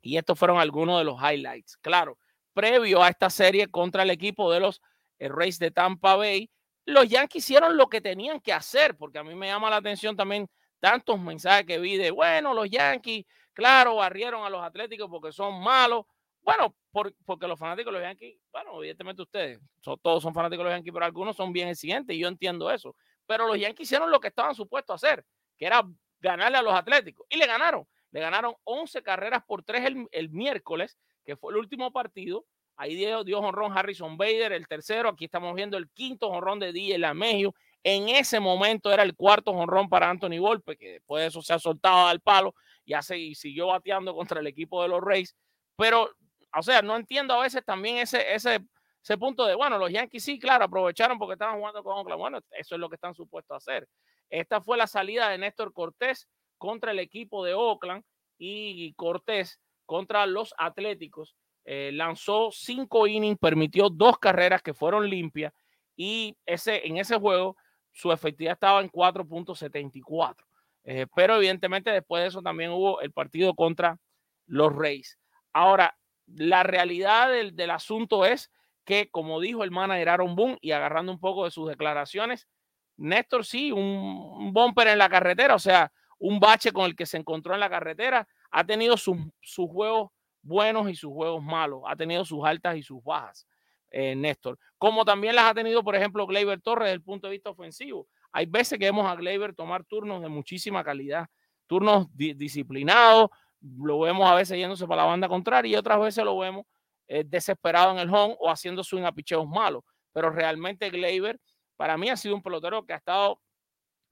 Y 0.00 0.16
estos 0.16 0.36
fueron 0.36 0.58
algunos 0.58 0.98
de 0.98 1.04
los 1.04 1.16
highlights. 1.22 1.76
Claro, 1.76 2.18
previo 2.54 3.04
a 3.04 3.08
esta 3.08 3.30
serie 3.30 3.68
contra 3.68 4.02
el 4.02 4.10
equipo 4.10 4.50
de 4.50 4.58
los 4.58 4.82
eh, 5.20 5.28
Reyes 5.28 5.60
de 5.60 5.70
Tampa 5.70 6.16
Bay, 6.16 6.50
los 6.86 7.08
Yankees 7.08 7.44
hicieron 7.44 7.76
lo 7.76 7.86
que 7.88 8.00
tenían 8.00 8.40
que 8.40 8.52
hacer, 8.52 8.96
porque 8.96 9.20
a 9.20 9.22
mí 9.22 9.36
me 9.36 9.46
llama 9.46 9.70
la 9.70 9.76
atención 9.76 10.16
también 10.16 10.50
tantos 10.80 11.20
mensajes 11.20 11.66
que 11.66 11.78
vi 11.78 11.98
de, 11.98 12.10
bueno, 12.10 12.52
los 12.52 12.68
Yankees, 12.68 13.26
claro, 13.52 13.94
barrieron 13.94 14.44
a 14.44 14.50
los 14.50 14.64
Atléticos 14.64 15.08
porque 15.08 15.30
son 15.30 15.62
malos. 15.62 16.04
Bueno, 16.40 16.74
por, 16.92 17.14
porque 17.24 17.48
los 17.48 17.58
fanáticos 17.58 17.92
de 17.92 17.98
los 17.98 18.08
Yankees, 18.08 18.38
bueno, 18.52 18.78
evidentemente 18.78 19.22
ustedes, 19.22 19.60
son, 19.80 19.98
todos 20.00 20.22
son 20.22 20.34
fanáticos 20.34 20.64
de 20.64 20.70
los 20.70 20.78
Yankees, 20.78 20.92
pero 20.92 21.04
algunos 21.04 21.34
son 21.34 21.52
bien 21.52 21.68
exigentes 21.68 22.14
y 22.14 22.20
yo 22.20 22.28
entiendo 22.28 22.70
eso. 22.70 22.94
Pero 23.26 23.46
los 23.46 23.58
Yankees 23.58 23.88
hicieron 23.88 24.10
lo 24.10 24.20
que 24.20 24.28
estaban 24.28 24.54
supuestos 24.54 24.92
a 24.92 25.06
hacer, 25.06 25.24
que 25.56 25.66
era 25.66 25.82
ganarle 26.20 26.58
a 26.58 26.62
los 26.62 26.74
Atléticos. 26.74 27.26
Y 27.28 27.36
le 27.36 27.46
ganaron. 27.46 27.86
Le 28.10 28.20
ganaron 28.20 28.54
11 28.64 29.02
carreras 29.02 29.42
por 29.44 29.64
3 29.64 29.86
el, 29.86 30.06
el 30.12 30.30
miércoles, 30.30 30.98
que 31.24 31.36
fue 31.36 31.52
el 31.52 31.58
último 31.58 31.92
partido. 31.92 32.44
Ahí 32.76 32.94
dio, 32.94 33.24
dio 33.24 33.38
honrón 33.40 33.76
Harrison 33.76 34.16
Bader, 34.16 34.52
el 34.52 34.68
tercero. 34.68 35.08
Aquí 35.08 35.24
estamos 35.26 35.54
viendo 35.54 35.76
el 35.76 35.90
quinto 35.90 36.28
honrón 36.28 36.58
de 36.58 36.72
DJ 36.72 36.98
Lamegio. 36.98 37.54
En 37.82 38.08
ese 38.08 38.38
momento 38.38 38.92
era 38.92 39.02
el 39.02 39.16
cuarto 39.16 39.50
honrón 39.50 39.88
para 39.88 40.08
Anthony 40.08 40.38
Volpe, 40.38 40.76
que 40.76 40.92
después 40.92 41.22
de 41.22 41.28
eso 41.28 41.42
se 41.42 41.52
ha 41.52 41.58
soltado 41.58 42.06
al 42.06 42.20
palo 42.20 42.54
y, 42.84 42.94
hace, 42.94 43.18
y 43.18 43.34
siguió 43.34 43.68
bateando 43.68 44.14
contra 44.14 44.40
el 44.40 44.46
equipo 44.46 44.82
de 44.82 44.88
los 44.88 45.00
Rays. 45.00 45.36
Pero, 45.76 46.10
o 46.54 46.62
sea, 46.62 46.82
no 46.82 46.96
entiendo 46.96 47.34
a 47.34 47.42
veces 47.42 47.64
también 47.64 47.98
ese, 47.98 48.34
ese, 48.34 48.60
ese 49.02 49.18
punto 49.18 49.46
de, 49.46 49.54
bueno, 49.54 49.78
los 49.78 49.90
Yankees 49.90 50.24
sí, 50.24 50.38
claro, 50.38 50.64
aprovecharon 50.64 51.18
porque 51.18 51.34
estaban 51.34 51.58
jugando 51.58 51.82
con 51.82 51.96
Oakland. 51.96 52.20
Bueno, 52.20 52.38
eso 52.50 52.74
es 52.74 52.80
lo 52.80 52.88
que 52.88 52.96
están 52.96 53.14
supuestos 53.14 53.54
a 53.54 53.58
hacer. 53.58 53.88
Esta 54.30 54.60
fue 54.60 54.76
la 54.76 54.86
salida 54.86 55.28
de 55.28 55.38
Néstor 55.38 55.72
Cortés 55.72 56.28
contra 56.58 56.92
el 56.92 56.98
equipo 56.98 57.44
de 57.44 57.54
Oakland 57.54 58.04
y 58.38 58.92
Cortés 58.94 59.60
contra 59.86 60.26
los 60.26 60.54
Atléticos. 60.56 61.36
Eh, 61.64 61.90
lanzó 61.92 62.50
cinco 62.50 63.06
innings, 63.06 63.38
permitió 63.38 63.88
dos 63.88 64.18
carreras 64.18 64.62
que 64.62 64.74
fueron 64.74 65.08
limpias 65.08 65.52
y 65.96 66.36
ese, 66.44 66.86
en 66.86 66.96
ese 66.96 67.18
juego 67.18 67.56
su 67.92 68.10
efectividad 68.10 68.54
estaba 68.54 68.80
en 68.80 68.90
4.74. 68.90 70.36
Eh, 70.84 71.06
pero 71.14 71.36
evidentemente 71.36 71.90
después 71.90 72.22
de 72.22 72.28
eso 72.28 72.42
también 72.42 72.70
hubo 72.70 73.00
el 73.00 73.12
partido 73.12 73.54
contra 73.54 73.98
los 74.46 74.74
Reyes. 74.74 75.18
Ahora, 75.52 75.96
la 76.26 76.62
realidad 76.62 77.28
del, 77.30 77.70
asunto 77.70 78.24
es 78.24 78.50
que, 78.84 79.10
como 79.10 79.40
dijo 79.40 79.64
el 79.64 79.70
manager 79.70 80.08
Aaron 80.08 80.36
Boone, 80.36 80.58
y 80.60 80.72
agarrando 80.72 81.12
un 81.12 81.20
poco 81.20 81.44
de 81.44 81.50
sus 81.50 81.68
declaraciones, 81.68 82.48
Néstor 82.96 83.44
sí, 83.44 83.72
un, 83.72 83.80
un 83.80 84.52
bumper 84.52 84.88
en 84.88 84.98
la 84.98 85.08
carretera, 85.08 85.54
o 85.54 85.58
sea, 85.58 85.92
un 86.18 86.38
bache 86.38 86.72
con 86.72 86.84
el 86.84 86.94
que 86.94 87.04
se 87.04 87.16
encontró 87.16 87.54
en 87.54 87.60
la 87.60 87.68
carretera, 87.68 88.28
ha 88.52 88.64
tenido 88.64 88.96
sus, 88.96 89.16
juegos 89.68 90.10
buenos 90.42 90.88
y 90.88 90.94
sus 90.94 91.10
juegos 91.12 91.42
malos, 91.42 91.82
ha 91.86 91.96
tenido 91.96 92.24
sus 92.24 92.44
altas 92.44 92.76
y 92.76 92.82
sus 92.82 93.02
bajas, 93.02 93.46
eh, 93.90 94.14
Néstor. 94.14 94.58
Como 94.78 95.04
también 95.04 95.34
las 95.34 95.46
ha 95.46 95.54
tenido, 95.54 95.82
por 95.82 95.96
ejemplo, 95.96 96.26
Gleyber 96.26 96.60
Torres 96.60 96.86
desde 96.86 96.94
el 96.94 97.02
punto 97.02 97.26
de 97.26 97.32
vista 97.32 97.50
ofensivo. 97.50 98.06
Hay 98.30 98.46
veces 98.46 98.78
que 98.78 98.84
vemos 98.84 99.06
a 99.10 99.16
Gleyber 99.16 99.54
tomar 99.54 99.84
turnos 99.84 100.22
de 100.22 100.28
muchísima 100.28 100.84
calidad, 100.84 101.26
turnos 101.66 102.06
di- 102.16 102.34
disciplinados, 102.34 103.30
lo 103.62 104.00
vemos 104.00 104.28
a 104.28 104.34
veces 104.34 104.58
yéndose 104.58 104.86
para 104.86 105.02
la 105.02 105.08
banda 105.08 105.28
contraria 105.28 105.72
y 105.72 105.76
otras 105.76 106.00
veces 106.00 106.24
lo 106.24 106.36
vemos 106.38 106.66
eh, 107.08 107.24
desesperado 107.26 107.92
en 107.92 107.98
el 107.98 108.12
home 108.12 108.36
o 108.38 108.50
haciendo 108.50 108.82
swing 108.82 109.04
a 109.04 109.12
picheos 109.12 109.46
malos. 109.46 109.84
Pero 110.12 110.30
realmente 110.30 110.90
Gleyber, 110.90 111.40
para 111.76 111.96
mí, 111.96 112.10
ha 112.10 112.16
sido 112.16 112.34
un 112.34 112.42
pelotero 112.42 112.84
que 112.84 112.92
ha 112.92 112.96
estado 112.96 113.40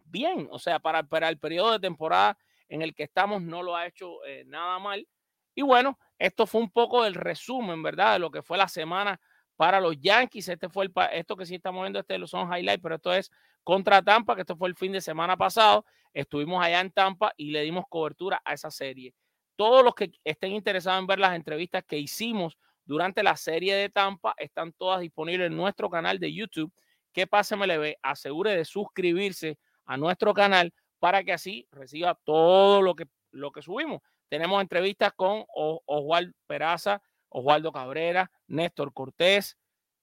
bien. 0.04 0.48
O 0.50 0.58
sea, 0.58 0.78
para, 0.78 1.02
para 1.02 1.28
el 1.28 1.38
periodo 1.38 1.72
de 1.72 1.80
temporada 1.80 2.38
en 2.68 2.82
el 2.82 2.94
que 2.94 3.04
estamos, 3.04 3.42
no 3.42 3.62
lo 3.62 3.76
ha 3.76 3.86
hecho 3.86 4.24
eh, 4.24 4.44
nada 4.46 4.78
mal. 4.78 5.06
Y 5.54 5.62
bueno, 5.62 5.98
esto 6.18 6.46
fue 6.46 6.60
un 6.60 6.70
poco 6.70 7.02
del 7.02 7.14
resumen, 7.14 7.82
¿verdad? 7.82 8.14
De 8.14 8.18
lo 8.20 8.30
que 8.30 8.42
fue 8.42 8.56
la 8.56 8.68
semana 8.68 9.20
para 9.56 9.80
los 9.80 9.96
Yankees. 10.00 10.48
Este 10.48 10.68
fue 10.68 10.84
el, 10.84 10.92
esto 11.12 11.36
que 11.36 11.46
sí 11.46 11.56
estamos 11.56 11.82
viendo, 11.82 11.98
este 11.98 12.26
son 12.26 12.52
highlights, 12.52 12.82
pero 12.82 12.94
esto 12.94 13.12
es 13.12 13.30
contra 13.62 14.02
Tampa, 14.02 14.34
que 14.34 14.42
esto 14.42 14.56
fue 14.56 14.68
el 14.68 14.76
fin 14.76 14.92
de 14.92 15.00
semana 15.00 15.36
pasado. 15.36 15.84
Estuvimos 16.12 16.64
allá 16.64 16.80
en 16.80 16.90
Tampa 16.90 17.32
y 17.36 17.50
le 17.50 17.62
dimos 17.62 17.84
cobertura 17.88 18.40
a 18.44 18.54
esa 18.54 18.70
serie. 18.70 19.14
Todos 19.60 19.84
los 19.84 19.94
que 19.94 20.10
estén 20.24 20.52
interesados 20.52 21.00
en 21.00 21.06
ver 21.06 21.18
las 21.18 21.36
entrevistas 21.36 21.84
que 21.84 21.98
hicimos 21.98 22.56
durante 22.86 23.22
la 23.22 23.36
serie 23.36 23.74
de 23.74 23.90
Tampa 23.90 24.32
están 24.38 24.72
todas 24.72 25.00
disponibles 25.00 25.48
en 25.48 25.56
nuestro 25.58 25.90
canal 25.90 26.18
de 26.18 26.32
YouTube. 26.32 26.72
Que 27.12 27.26
pase 27.26 27.56
MLB, 27.56 27.96
asegure 28.00 28.56
de 28.56 28.64
suscribirse 28.64 29.58
a 29.84 29.98
nuestro 29.98 30.32
canal 30.32 30.72
para 30.98 31.22
que 31.24 31.34
así 31.34 31.68
reciba 31.72 32.18
todo 32.24 32.80
lo 32.80 32.94
que, 32.94 33.04
lo 33.32 33.52
que 33.52 33.60
subimos. 33.60 34.00
Tenemos 34.30 34.62
entrevistas 34.62 35.12
con 35.14 35.44
O- 35.54 35.82
Oswald 35.84 36.32
Peraza, 36.46 37.02
Oswaldo 37.28 37.70
Cabrera, 37.70 38.30
Néstor 38.46 38.94
Cortés. 38.94 39.58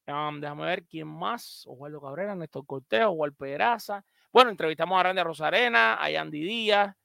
déjame 0.05 0.65
ver 0.67 0.85
quién 0.85 1.07
más. 1.07 1.63
Oswaldo 1.65 1.99
Cabrera, 1.99 2.35
Néstor 2.35 2.63
Cortés, 2.67 3.05
Oswald 3.05 3.35
Peraza. 3.35 4.05
Bueno, 4.31 4.51
entrevistamos 4.51 4.99
a 4.99 5.01
Randy 5.03 5.23
Rosarena, 5.23 5.95
a 5.99 6.11
Yandy 6.11 6.41
Díaz. 6.41 6.95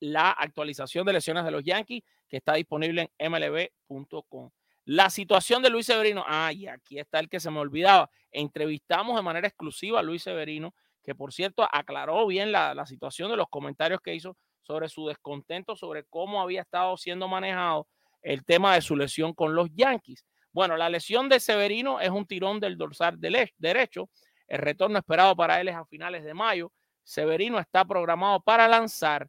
la 0.00 0.30
actualización 0.30 1.06
de 1.06 1.14
lesiones 1.14 1.44
de 1.44 1.50
los 1.50 1.64
Yankees 1.64 2.02
que 2.28 2.36
está 2.36 2.54
disponible 2.54 3.10
en 3.18 3.32
mlb.com. 3.32 4.50
La 4.86 5.08
situación 5.08 5.62
de 5.62 5.70
Luis 5.70 5.86
Severino, 5.86 6.24
ah, 6.26 6.52
y 6.52 6.66
aquí 6.66 6.98
está 6.98 7.18
el 7.18 7.28
que 7.30 7.40
se 7.40 7.50
me 7.50 7.58
olvidaba. 7.58 8.10
Entrevistamos 8.30 9.16
de 9.16 9.22
manera 9.22 9.48
exclusiva 9.48 10.00
a 10.00 10.02
Luis 10.02 10.22
Severino, 10.22 10.74
que 11.02 11.14
por 11.14 11.32
cierto 11.32 11.66
aclaró 11.70 12.26
bien 12.26 12.52
la, 12.52 12.74
la 12.74 12.84
situación 12.84 13.30
de 13.30 13.36
los 13.36 13.48
comentarios 13.48 14.00
que 14.02 14.14
hizo 14.14 14.36
sobre 14.60 14.88
su 14.88 15.06
descontento, 15.06 15.76
sobre 15.76 16.04
cómo 16.04 16.42
había 16.42 16.62
estado 16.62 16.96
siendo 16.96 17.28
manejado 17.28 17.86
el 18.22 18.44
tema 18.44 18.74
de 18.74 18.80
su 18.80 18.96
lesión 18.96 19.32
con 19.32 19.54
los 19.54 19.68
Yankees. 19.74 20.24
Bueno, 20.54 20.76
la 20.76 20.88
lesión 20.88 21.28
de 21.28 21.40
Severino 21.40 22.00
es 22.00 22.10
un 22.10 22.26
tirón 22.26 22.60
del 22.60 22.78
dorsal 22.78 23.18
derecho. 23.18 24.08
El 24.46 24.58
retorno 24.58 24.98
esperado 24.98 25.34
para 25.34 25.60
él 25.60 25.66
es 25.66 25.74
a 25.74 25.84
finales 25.84 26.22
de 26.22 26.32
mayo. 26.32 26.70
Severino 27.02 27.58
está 27.58 27.84
programado 27.84 28.40
para 28.40 28.68
lanzar 28.68 29.28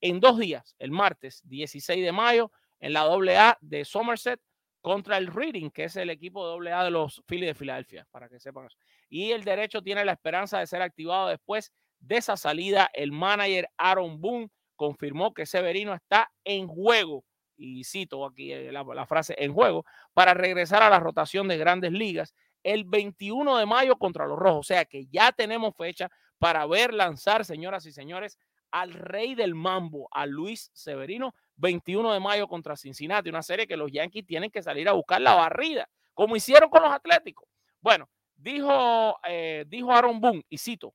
en 0.00 0.18
dos 0.18 0.36
días, 0.36 0.74
el 0.80 0.90
martes 0.90 1.42
16 1.44 2.04
de 2.04 2.10
mayo, 2.10 2.50
en 2.80 2.92
la 2.92 3.02
AA 3.02 3.56
de 3.60 3.84
Somerset 3.84 4.40
contra 4.80 5.16
el 5.16 5.28
Reading, 5.28 5.70
que 5.70 5.84
es 5.84 5.94
el 5.94 6.10
equipo 6.10 6.44
AA 6.60 6.84
de 6.84 6.90
los 6.90 7.22
Phillies 7.28 7.50
de 7.50 7.54
Filadelfia, 7.54 8.06
para 8.10 8.28
que 8.28 8.40
sepan. 8.40 8.66
Y 9.08 9.30
el 9.30 9.44
derecho 9.44 9.80
tiene 9.80 10.04
la 10.04 10.12
esperanza 10.12 10.58
de 10.58 10.66
ser 10.66 10.82
activado 10.82 11.28
después 11.28 11.72
de 12.00 12.16
esa 12.16 12.36
salida. 12.36 12.90
El 12.92 13.12
manager 13.12 13.68
Aaron 13.76 14.20
Boone 14.20 14.50
confirmó 14.74 15.32
que 15.32 15.46
Severino 15.46 15.94
está 15.94 16.32
en 16.42 16.66
juego 16.66 17.24
y 17.56 17.84
cito 17.84 18.24
aquí 18.26 18.54
la, 18.54 18.82
la, 18.82 19.06
frase 19.06 19.34
en 19.38 19.52
juego, 19.52 19.84
para 20.12 20.34
regresar 20.34 20.82
a 20.82 20.90
la 20.90 21.00
rotación 21.00 21.48
de 21.48 21.56
grandes 21.56 21.92
ligas 21.92 22.34
el 22.62 22.84
21 22.84 23.58
de 23.58 23.66
mayo 23.66 23.96
contra 23.96 24.26
los 24.26 24.38
Rojos. 24.38 24.60
O 24.60 24.62
sea 24.62 24.84
que 24.84 25.06
ya 25.06 25.32
tenemos 25.32 25.74
fecha 25.76 26.10
para 26.38 26.66
ver 26.66 26.92
lanzar, 26.92 27.44
señoras 27.44 27.86
y 27.86 27.92
señores, 27.92 28.38
al 28.70 28.92
rey 28.92 29.36
del 29.36 29.54
mambo, 29.54 30.08
a 30.10 30.26
Luis 30.26 30.70
Severino, 30.74 31.32
21 31.56 32.12
de 32.12 32.20
mayo 32.20 32.48
contra 32.48 32.76
Cincinnati, 32.76 33.28
una 33.28 33.42
serie 33.42 33.68
que 33.68 33.76
los 33.76 33.92
Yankees 33.92 34.26
tienen 34.26 34.50
que 34.50 34.62
salir 34.62 34.88
a 34.88 34.92
buscar 34.92 35.20
la 35.20 35.34
barrida, 35.34 35.88
como 36.12 36.34
hicieron 36.34 36.68
con 36.70 36.82
los 36.82 36.92
Atléticos. 36.92 37.48
Bueno, 37.80 38.08
dijo, 38.34 39.16
eh, 39.28 39.64
dijo 39.68 39.92
Aaron 39.92 40.20
Boone, 40.20 40.44
y 40.48 40.58
cito, 40.58 40.92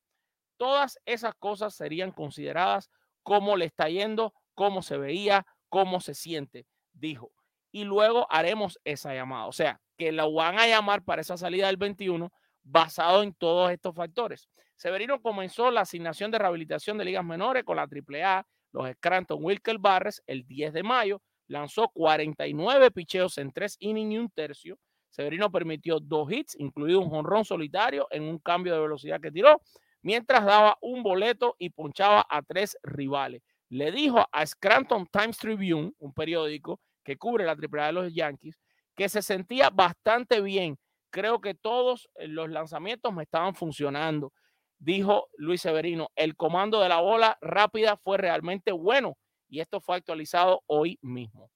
todas 0.58 1.00
esas 1.06 1.34
cosas 1.36 1.74
serían 1.74 2.12
consideradas 2.12 2.89
como 3.24 3.56
le 3.56 3.65
está 3.65 3.88
yendo, 3.88 4.34
cómo 4.56 4.82
se 4.82 4.98
veía, 4.98 5.45
cómo 5.69 6.01
se 6.01 6.13
siente, 6.13 6.65
dijo. 6.93 7.32
Y 7.71 7.84
luego 7.84 8.27
haremos 8.29 8.79
esa 8.84 9.13
llamada. 9.13 9.45
O 9.45 9.51
sea, 9.51 9.79
que 9.97 10.12
la 10.12 10.27
van 10.27 10.60
a 10.60 10.67
llamar 10.67 11.03
para 11.03 11.21
esa 11.21 11.38
salida 11.38 11.67
del 11.67 11.77
21 11.77 12.32
basado 12.63 13.23
en 13.23 13.34
todos 13.34 13.71
estos 13.71 13.95
factores. 13.95 14.49
Severino 14.75 15.21
comenzó 15.21 15.71
la 15.71 15.82
asignación 15.82 16.32
de 16.32 16.39
rehabilitación 16.39 16.97
de 16.97 17.05
ligas 17.05 17.25
menores 17.25 17.63
con 17.63 17.75
la 17.75 17.84
AAA, 17.84 18.45
los 18.71 18.89
Scranton 18.91 19.43
Wilker 19.43 19.77
Barres, 19.77 20.23
el 20.25 20.45
10 20.47 20.73
de 20.73 20.84
mayo. 20.84 21.21
Lanzó 21.47 21.89
49 21.89 22.91
picheos 22.91 23.38
en 23.39 23.51
tres 23.51 23.75
innings 23.79 24.13
y 24.13 24.17
un 24.17 24.29
tercio. 24.29 24.79
Severino 25.10 25.51
permitió 25.51 25.99
dos 25.99 26.32
hits, 26.32 26.55
incluido 26.60 26.99
un 26.99 27.10
jonrón 27.10 27.43
solitario 27.43 28.08
en 28.12 28.23
un 28.23 28.38
cambio 28.38 28.73
de 28.73 28.82
velocidad 28.82 29.19
que 29.19 29.32
tiró, 29.32 29.60
mientras 30.01 30.45
daba 30.45 30.77
un 30.82 31.01
boleto 31.01 31.55
y 31.58 31.71
ponchaba 31.71 32.25
a 32.29 32.43
tres 32.43 32.77
rivales 32.84 33.41
le 33.69 33.91
dijo 33.91 34.25
a 34.32 34.45
Scranton 34.45 35.08
Times 35.08 35.38
Tribune, 35.38 35.93
un 35.99 36.13
periódico 36.13 36.79
que 37.03 37.17
cubre 37.17 37.45
la 37.45 37.53
AAA 37.53 37.88
de 37.88 37.93
los 37.93 38.13
Yankees, 38.13 38.60
que 38.95 39.10
se 39.10 39.21
sentía 39.21 39.69
bastante 39.69 40.41
bien. 40.41 40.77
Creo 41.12 41.39
que 41.39 41.53
todos 41.53 42.10
los 42.19 42.49
lanzamientos 42.49 43.13
me 43.13 43.23
estaban 43.23 43.55
funcionando. 43.55 44.34
Dijo 44.79 45.27
Luis 45.38 45.62
Severino, 45.62 46.10
el 46.15 46.36
comando 46.36 46.82
de 46.82 46.89
la 46.89 47.01
bola 47.01 47.38
rápida 47.41 47.97
fue 47.97 48.17
realmente 48.17 48.71
bueno 48.71 49.17
y 49.47 49.60
esto 49.60 49.82
fue 49.82 49.95
actualizado 49.95 50.63
hoy 50.67 50.97
mismo. 51.01 51.49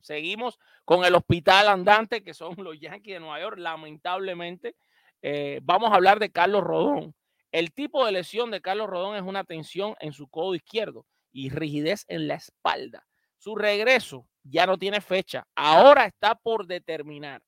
Seguimos 0.00 0.58
con 0.84 1.04
el 1.04 1.14
hospital 1.14 1.68
andante 1.68 2.22
que 2.22 2.34
son 2.34 2.54
los 2.58 2.78
Yankees 2.78 3.14
de 3.14 3.20
Nueva 3.20 3.40
York, 3.40 3.58
lamentablemente. 3.58 4.76
Eh, 5.22 5.60
vamos 5.62 5.90
a 5.90 5.94
hablar 5.94 6.18
de 6.18 6.30
Carlos 6.30 6.62
Rodón 6.62 7.14
El 7.50 7.72
tipo 7.72 8.04
de 8.04 8.12
lesión 8.12 8.50
de 8.50 8.60
Carlos 8.60 8.88
Rodón 8.88 9.16
es 9.16 9.22
una 9.22 9.44
tensión 9.44 9.94
en 10.00 10.12
su 10.12 10.28
codo 10.28 10.54
izquierdo 10.54 11.06
y 11.34 11.50
rigidez 11.50 12.06
en 12.08 12.28
la 12.28 12.36
espalda. 12.36 13.06
Su 13.36 13.56
regreso 13.56 14.26
ya 14.42 14.66
no 14.66 14.78
tiene 14.78 15.02
fecha, 15.02 15.46
ahora 15.54 16.06
está 16.06 16.34
por 16.34 16.66
determinar. 16.66 17.42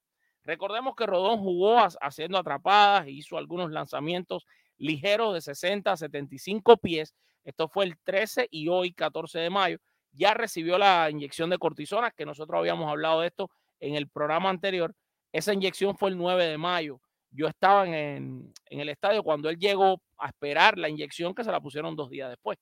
Recordemos 0.44 0.94
que 0.94 1.06
Rodón 1.06 1.38
jugó 1.38 1.78
haciendo 2.00 2.36
atrapadas, 2.36 3.08
hizo 3.08 3.38
algunos 3.38 3.70
lanzamientos 3.70 4.44
ligeros 4.76 5.34
de 5.34 5.40
60 5.40 5.90
a 5.90 5.96
75 5.96 6.76
pies. 6.76 7.14
Esto 7.44 7.68
fue 7.68 7.84
el 7.84 7.98
13 8.04 8.48
y 8.50 8.68
hoy 8.68 8.92
14 8.92 9.38
de 9.38 9.50
mayo. 9.50 9.78
Ya 10.12 10.34
recibió 10.34 10.78
la 10.78 11.10
inyección 11.10 11.50
de 11.50 11.58
cortisona, 11.58 12.10
que 12.10 12.26
nosotros 12.26 12.58
habíamos 12.58 12.88
hablado 12.88 13.20
de 13.20 13.28
esto 13.28 13.50
en 13.80 13.94
el 13.94 14.08
programa 14.08 14.50
anterior. 14.50 14.94
Esa 15.32 15.52
inyección 15.52 15.96
fue 15.96 16.10
el 16.10 16.16
9 16.16 16.44
de 16.44 16.58
mayo. 16.58 17.00
Yo 17.30 17.48
estaba 17.48 17.86
en, 17.86 18.52
en 18.66 18.80
el 18.80 18.88
estadio 18.88 19.22
cuando 19.22 19.50
él 19.50 19.58
llegó 19.58 20.00
a 20.16 20.28
esperar 20.28 20.78
la 20.78 20.88
inyección 20.88 21.34
que 21.34 21.44
se 21.44 21.52
la 21.52 21.60
pusieron 21.60 21.96
dos 21.96 22.08
días 22.08 22.30
después. 22.30 22.56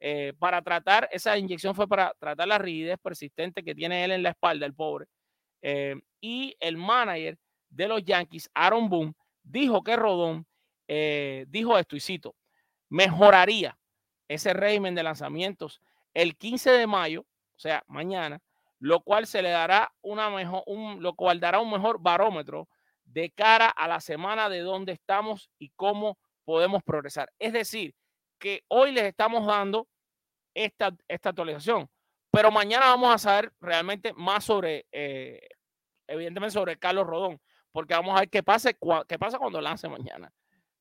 Eh, 0.00 0.32
para 0.38 0.60
tratar, 0.62 1.08
esa 1.12 1.36
inyección 1.38 1.74
fue 1.74 1.88
para 1.88 2.14
tratar 2.18 2.46
la 2.48 2.58
rigidez 2.58 2.98
persistente 3.02 3.62
que 3.62 3.74
tiene 3.74 4.04
él 4.04 4.12
en 4.12 4.22
la 4.22 4.30
espalda, 4.30 4.66
el 4.66 4.74
pobre. 4.74 5.06
Eh, 5.62 5.96
y 6.20 6.56
el 6.60 6.76
manager 6.76 7.38
de 7.70 7.88
los 7.88 8.04
Yankees, 8.04 8.50
Aaron 8.54 8.88
Boone, 8.88 9.14
dijo 9.42 9.82
que 9.82 9.96
Rodón 9.96 10.46
eh, 10.88 11.46
dijo 11.48 11.78
esto 11.78 11.96
y 11.96 12.00
cito, 12.00 12.34
mejoraría 12.88 13.78
ese 14.28 14.52
régimen 14.52 14.94
de 14.94 15.02
lanzamientos 15.02 15.80
el 16.12 16.36
15 16.36 16.70
de 16.70 16.86
mayo, 16.86 17.22
o 17.56 17.58
sea, 17.58 17.82
mañana, 17.86 18.40
lo 18.78 19.00
cual 19.00 19.26
se 19.26 19.42
le 19.42 19.50
dará 19.50 19.92
una 20.02 20.30
mejor, 20.30 20.62
un, 20.66 21.02
lo 21.02 21.14
cual 21.14 21.40
dará 21.40 21.60
un 21.60 21.70
mejor 21.70 22.00
barómetro 22.00 22.68
de 23.04 23.30
cara 23.30 23.68
a 23.68 23.88
la 23.88 24.00
semana 24.00 24.48
de 24.48 24.60
dónde 24.60 24.92
estamos 24.92 25.50
y 25.58 25.70
cómo 25.70 26.18
podemos 26.44 26.82
progresar. 26.82 27.32
Es 27.38 27.52
decir, 27.52 27.94
que 28.44 28.62
hoy 28.68 28.92
les 28.92 29.04
estamos 29.04 29.46
dando 29.46 29.88
esta, 30.52 30.94
esta 31.08 31.30
actualización, 31.30 31.88
pero 32.30 32.50
mañana 32.50 32.88
vamos 32.88 33.14
a 33.14 33.16
saber 33.16 33.50
realmente 33.58 34.12
más 34.12 34.44
sobre, 34.44 34.84
eh, 34.92 35.48
evidentemente, 36.06 36.52
sobre 36.52 36.76
Carlos 36.76 37.06
Rodón, 37.06 37.40
porque 37.72 37.94
vamos 37.94 38.14
a 38.14 38.20
ver 38.20 38.28
qué, 38.28 38.42
pase, 38.42 38.76
qué 39.08 39.18
pasa 39.18 39.38
cuando 39.38 39.62
lance 39.62 39.88
mañana. 39.88 40.30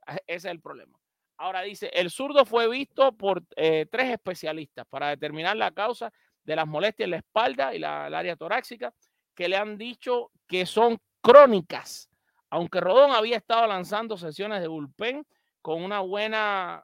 Ese 0.06 0.20
es 0.28 0.46
el 0.46 0.60
problema. 0.60 1.00
Ahora 1.38 1.62
dice, 1.62 1.90
el 1.94 2.12
zurdo 2.12 2.44
fue 2.44 2.68
visto 2.68 3.14
por 3.14 3.42
eh, 3.56 3.86
tres 3.90 4.12
especialistas 4.12 4.86
para 4.90 5.08
determinar 5.08 5.56
la 5.56 5.72
causa 5.72 6.12
de 6.44 6.58
las 6.58 6.68
molestias 6.68 7.06
en 7.06 7.12
la 7.12 7.18
espalda 7.18 7.74
y 7.74 7.80
la, 7.80 8.08
el 8.08 8.14
área 8.14 8.36
torácica, 8.36 8.94
que 9.34 9.48
le 9.48 9.56
han 9.56 9.78
dicho 9.78 10.32
que 10.48 10.66
son 10.66 11.00
crónicas. 11.22 12.10
Aunque 12.50 12.82
Rodón 12.82 13.12
había 13.12 13.38
estado 13.38 13.66
lanzando 13.68 14.18
sesiones 14.18 14.60
de 14.60 14.68
bullpen 14.68 15.26
con 15.62 15.82
una 15.82 16.02
buena, 16.02 16.84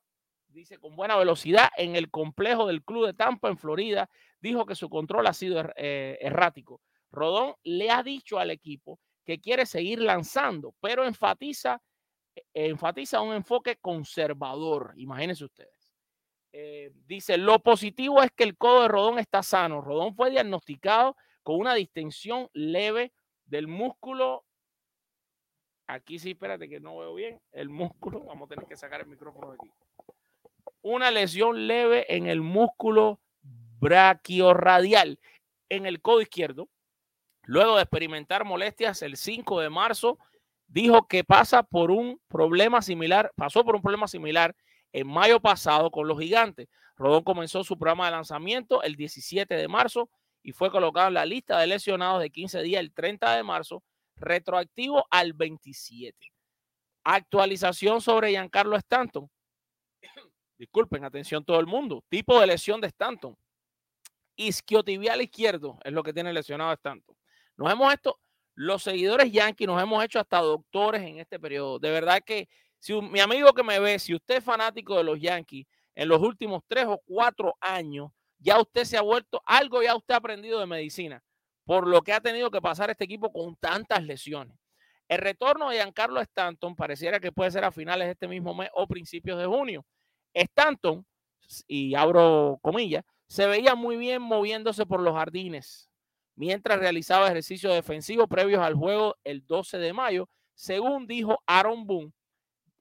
dice, 0.50 0.78
con 0.78 0.96
buena 0.96 1.16
velocidad 1.18 1.70
en 1.78 1.96
el 1.96 2.10
complejo 2.10 2.68
del 2.68 2.84
club 2.84 3.06
de 3.06 3.14
Tampa 3.14 3.50
en 3.50 3.58
Florida, 3.58 4.10
dijo 4.40 4.66
que 4.66 4.76
su 4.76 4.90
control 4.90 5.28
ha 5.28 5.34
sido 5.34 5.60
er, 5.60 5.74
eh, 5.78 6.18
errático. 6.22 6.82
Rodón 7.12 7.56
le 7.64 7.90
ha 7.90 8.04
dicho 8.04 8.40
al 8.40 8.52
equipo 8.52 9.00
que 9.26 9.40
quiere 9.40 9.66
seguir 9.66 10.00
lanzando, 10.00 10.74
pero 10.80 11.06
enfatiza 11.06 11.82
enfatiza 12.54 13.22
un 13.22 13.34
enfoque 13.34 13.78
conservador. 13.78 14.94
Imagínense 14.98 15.46
ustedes. 15.46 15.94
Eh, 16.52 16.92
dice, 17.06 17.38
lo 17.38 17.60
positivo 17.60 18.22
es 18.24 18.32
que 18.32 18.44
el 18.44 18.58
codo 18.58 18.84
de 18.84 18.88
Rodón 18.88 19.20
está 19.20 19.44
sano. 19.44 19.82
Rodón 19.82 20.16
fue 20.16 20.32
diagnosticado 20.32 21.16
con 21.44 21.58
una 21.58 21.76
distensión 21.76 22.50
leve 22.54 23.14
del 23.46 23.68
músculo. 23.68 24.46
Aquí 25.88 26.20
sí, 26.20 26.32
espérate 26.32 26.70
que 26.70 26.80
no 26.80 26.98
veo 26.98 27.14
bien. 27.16 27.42
El 27.52 27.70
músculo, 27.70 28.24
vamos 28.24 28.48
a 28.48 28.56
tener 28.56 28.68
que 28.68 28.76
sacar 28.76 29.02
el 29.02 29.08
micrófono 29.08 29.50
de 29.50 29.56
aquí. 29.56 29.72
Una 30.82 31.12
lesión 31.12 31.68
leve 31.68 32.16
en 32.16 32.28
el 32.28 32.42
músculo 32.42 33.20
brachiorradial 33.80 35.20
en 35.70 35.86
el 35.86 36.02
codo 36.02 36.22
izquierdo. 36.22 36.70
Luego 37.44 37.76
de 37.76 37.84
experimentar 37.84 38.46
molestias 38.46 39.02
el 39.02 39.18
5 39.18 39.62
de 39.62 39.70
marzo, 39.70 40.20
dijo 40.68 41.08
que 41.08 41.24
pasa 41.24 41.64
por 41.64 41.92
un 41.92 42.22
problema 42.28 42.82
similar, 42.82 43.32
pasó 43.36 43.66
por 43.66 43.76
un 43.76 43.82
problema 43.82 44.08
similar 44.08 44.56
en 44.92 45.08
mayo 45.08 45.40
pasado 45.40 45.92
con 45.92 46.08
los 46.08 46.20
gigantes. 46.20 46.68
Rodón 46.96 47.24
comenzó 47.24 47.64
su 47.64 47.78
programa 47.78 48.06
de 48.06 48.12
lanzamiento 48.12 48.84
el 48.84 48.96
17 48.96 49.56
de 49.56 49.68
marzo 49.68 50.10
y 50.44 50.52
fue 50.52 50.72
colocado 50.72 51.08
en 51.08 51.14
la 51.16 51.26
lista 51.26 51.60
de 51.60 51.68
lesionados 51.68 52.22
de 52.22 52.30
15 52.30 52.62
días 52.62 52.82
el 52.82 52.94
30 52.94 53.36
de 53.36 53.44
marzo, 53.44 53.84
retroactivo 54.16 55.06
al 55.10 55.34
27. 55.34 56.16
Actualización 57.04 58.02
sobre 58.02 58.30
Giancarlo 58.32 58.76
Stanton. 58.76 59.30
Disculpen, 60.60 61.06
atención 61.06 61.46
todo 61.46 61.60
el 61.60 61.66
mundo. 61.66 62.04
Tipo 62.10 62.38
de 62.40 62.46
lesión 62.46 62.82
de 62.82 62.88
Stanton. 62.88 63.36
Isquiotibial 64.36 65.22
izquierdo 65.22 65.80
es 65.84 65.94
lo 65.94 66.04
que 66.04 66.14
tiene 66.14 66.34
lesionado 66.34 66.74
Stanton. 66.74 67.16
Nos 67.56 67.72
hemos 67.72 67.94
esto, 67.94 68.20
los 68.56 68.84
seguidores 68.84 69.32
Yankees 69.32 69.68
nos 69.68 69.82
hemos 69.82 70.04
hecho 70.04 70.20
hasta 70.20 70.40
doctores 70.40 71.02
en 71.02 71.20
este 71.20 71.40
periodo. 71.40 71.80
De 71.80 71.90
verdad 71.92 72.22
que 72.26 72.50
si 72.78 72.94
mi 73.02 73.22
amigo 73.22 73.54
que 73.54 73.64
me 73.64 73.80
ve, 73.80 74.00
si 74.00 74.14
usted 74.14 74.38
es 74.38 74.44
fanático 74.44 74.98
de 74.98 75.04
los 75.06 75.20
Yankees 75.20 75.66
en 75.96 76.10
los 76.10 76.22
últimos 76.22 76.62
tres 76.68 76.86
o 76.86 77.02
cuatro 77.06 77.56
años, 77.62 78.12
ya 78.38 78.60
usted 78.60 78.84
se 78.84 78.98
ha 78.98 79.02
vuelto, 79.02 79.42
algo 79.46 79.82
ya 79.82 79.96
usted 79.96 80.14
ha 80.14 80.18
aprendido 80.18 80.60
de 80.60 80.66
medicina, 80.66 81.24
por 81.64 81.88
lo 81.88 82.02
que 82.02 82.12
ha 82.12 82.20
tenido 82.20 82.52
que 82.52 82.62
pasar 82.62 82.90
este 82.90 83.06
equipo 83.06 83.32
con 83.32 83.56
tantas 83.56 84.04
lesiones. 84.04 84.58
El 85.08 85.20
retorno 85.20 85.70
de 85.70 85.78
Giancarlo 85.78 86.20
Stanton 86.20 86.76
pareciera 86.76 87.20
que 87.22 87.32
puede 87.32 87.52
ser 87.52 87.64
a 87.64 87.72
finales 87.72 88.08
de 88.08 88.12
este 88.12 88.28
mismo 88.28 88.54
mes 88.54 88.70
o 88.74 88.88
principios 88.88 89.40
de 89.40 89.46
junio. 89.46 89.86
Stanton, 90.34 91.06
y 91.68 91.96
abro 91.96 92.60
comillas, 92.62 93.04
se 93.28 93.48
veía 93.48 93.76
muy 93.76 93.98
bien 93.98 94.22
moviéndose 94.22 94.86
por 94.86 95.02
los 95.02 95.16
jardines 95.16 95.90
mientras 96.40 96.80
realizaba 96.80 97.28
ejercicios 97.28 97.74
defensivos 97.74 98.30
previos 98.30 98.62
al 98.62 98.74
juego 98.74 99.18
el 99.26 99.46
12 99.46 99.78
de 99.78 99.92
mayo, 99.92 100.30
según 100.54 101.06
dijo 101.06 101.44
Aaron 101.46 101.86
Boone. 101.86 102.14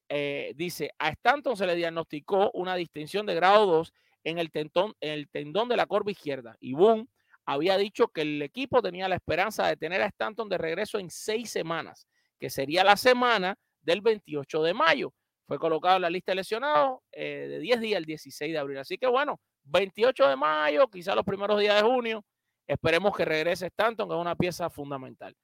Eh, 0.08 0.52
dice, 0.54 0.92
a 0.96 1.08
Stanton 1.08 1.56
se 1.56 1.66
le 1.66 1.74
diagnosticó 1.74 2.52
una 2.54 2.76
distinción 2.76 3.26
de 3.26 3.34
grado 3.34 3.66
2 3.66 3.92
en 4.22 4.38
el, 4.38 4.52
tendón, 4.52 4.94
en 5.00 5.10
el 5.10 5.28
tendón 5.28 5.68
de 5.68 5.76
la 5.76 5.86
corva 5.86 6.12
izquierda 6.12 6.56
y 6.60 6.74
Boone 6.74 7.08
había 7.46 7.76
dicho 7.76 8.06
que 8.08 8.20
el 8.22 8.40
equipo 8.42 8.80
tenía 8.80 9.08
la 9.08 9.16
esperanza 9.16 9.66
de 9.66 9.76
tener 9.76 10.02
a 10.02 10.06
Stanton 10.06 10.48
de 10.48 10.58
regreso 10.58 11.00
en 11.00 11.10
seis 11.10 11.50
semanas, 11.50 12.06
que 12.38 12.50
sería 12.50 12.84
la 12.84 12.96
semana 12.96 13.58
del 13.82 14.02
28 14.02 14.62
de 14.62 14.74
mayo. 14.74 15.14
Fue 15.48 15.58
colocado 15.58 15.96
en 15.96 16.02
la 16.02 16.10
lista 16.10 16.30
de 16.30 16.36
lesionados 16.36 17.00
eh, 17.10 17.48
de 17.48 17.58
10 17.58 17.80
días 17.80 17.98
el 17.98 18.04
16 18.04 18.52
de 18.52 18.58
abril. 18.58 18.78
Así 18.78 18.98
que 18.98 19.08
bueno, 19.08 19.40
28 19.64 20.28
de 20.28 20.36
mayo, 20.36 20.86
quizá 20.88 21.16
los 21.16 21.24
primeros 21.24 21.58
días 21.58 21.74
de 21.74 21.82
junio, 21.82 22.24
Esperemos 22.68 23.16
que 23.16 23.24
regrese 23.24 23.66
Stanton, 23.66 24.06
que 24.06 24.14
es 24.14 24.20
una 24.20 24.36
pieza 24.36 24.68
fundamental. 24.68 25.34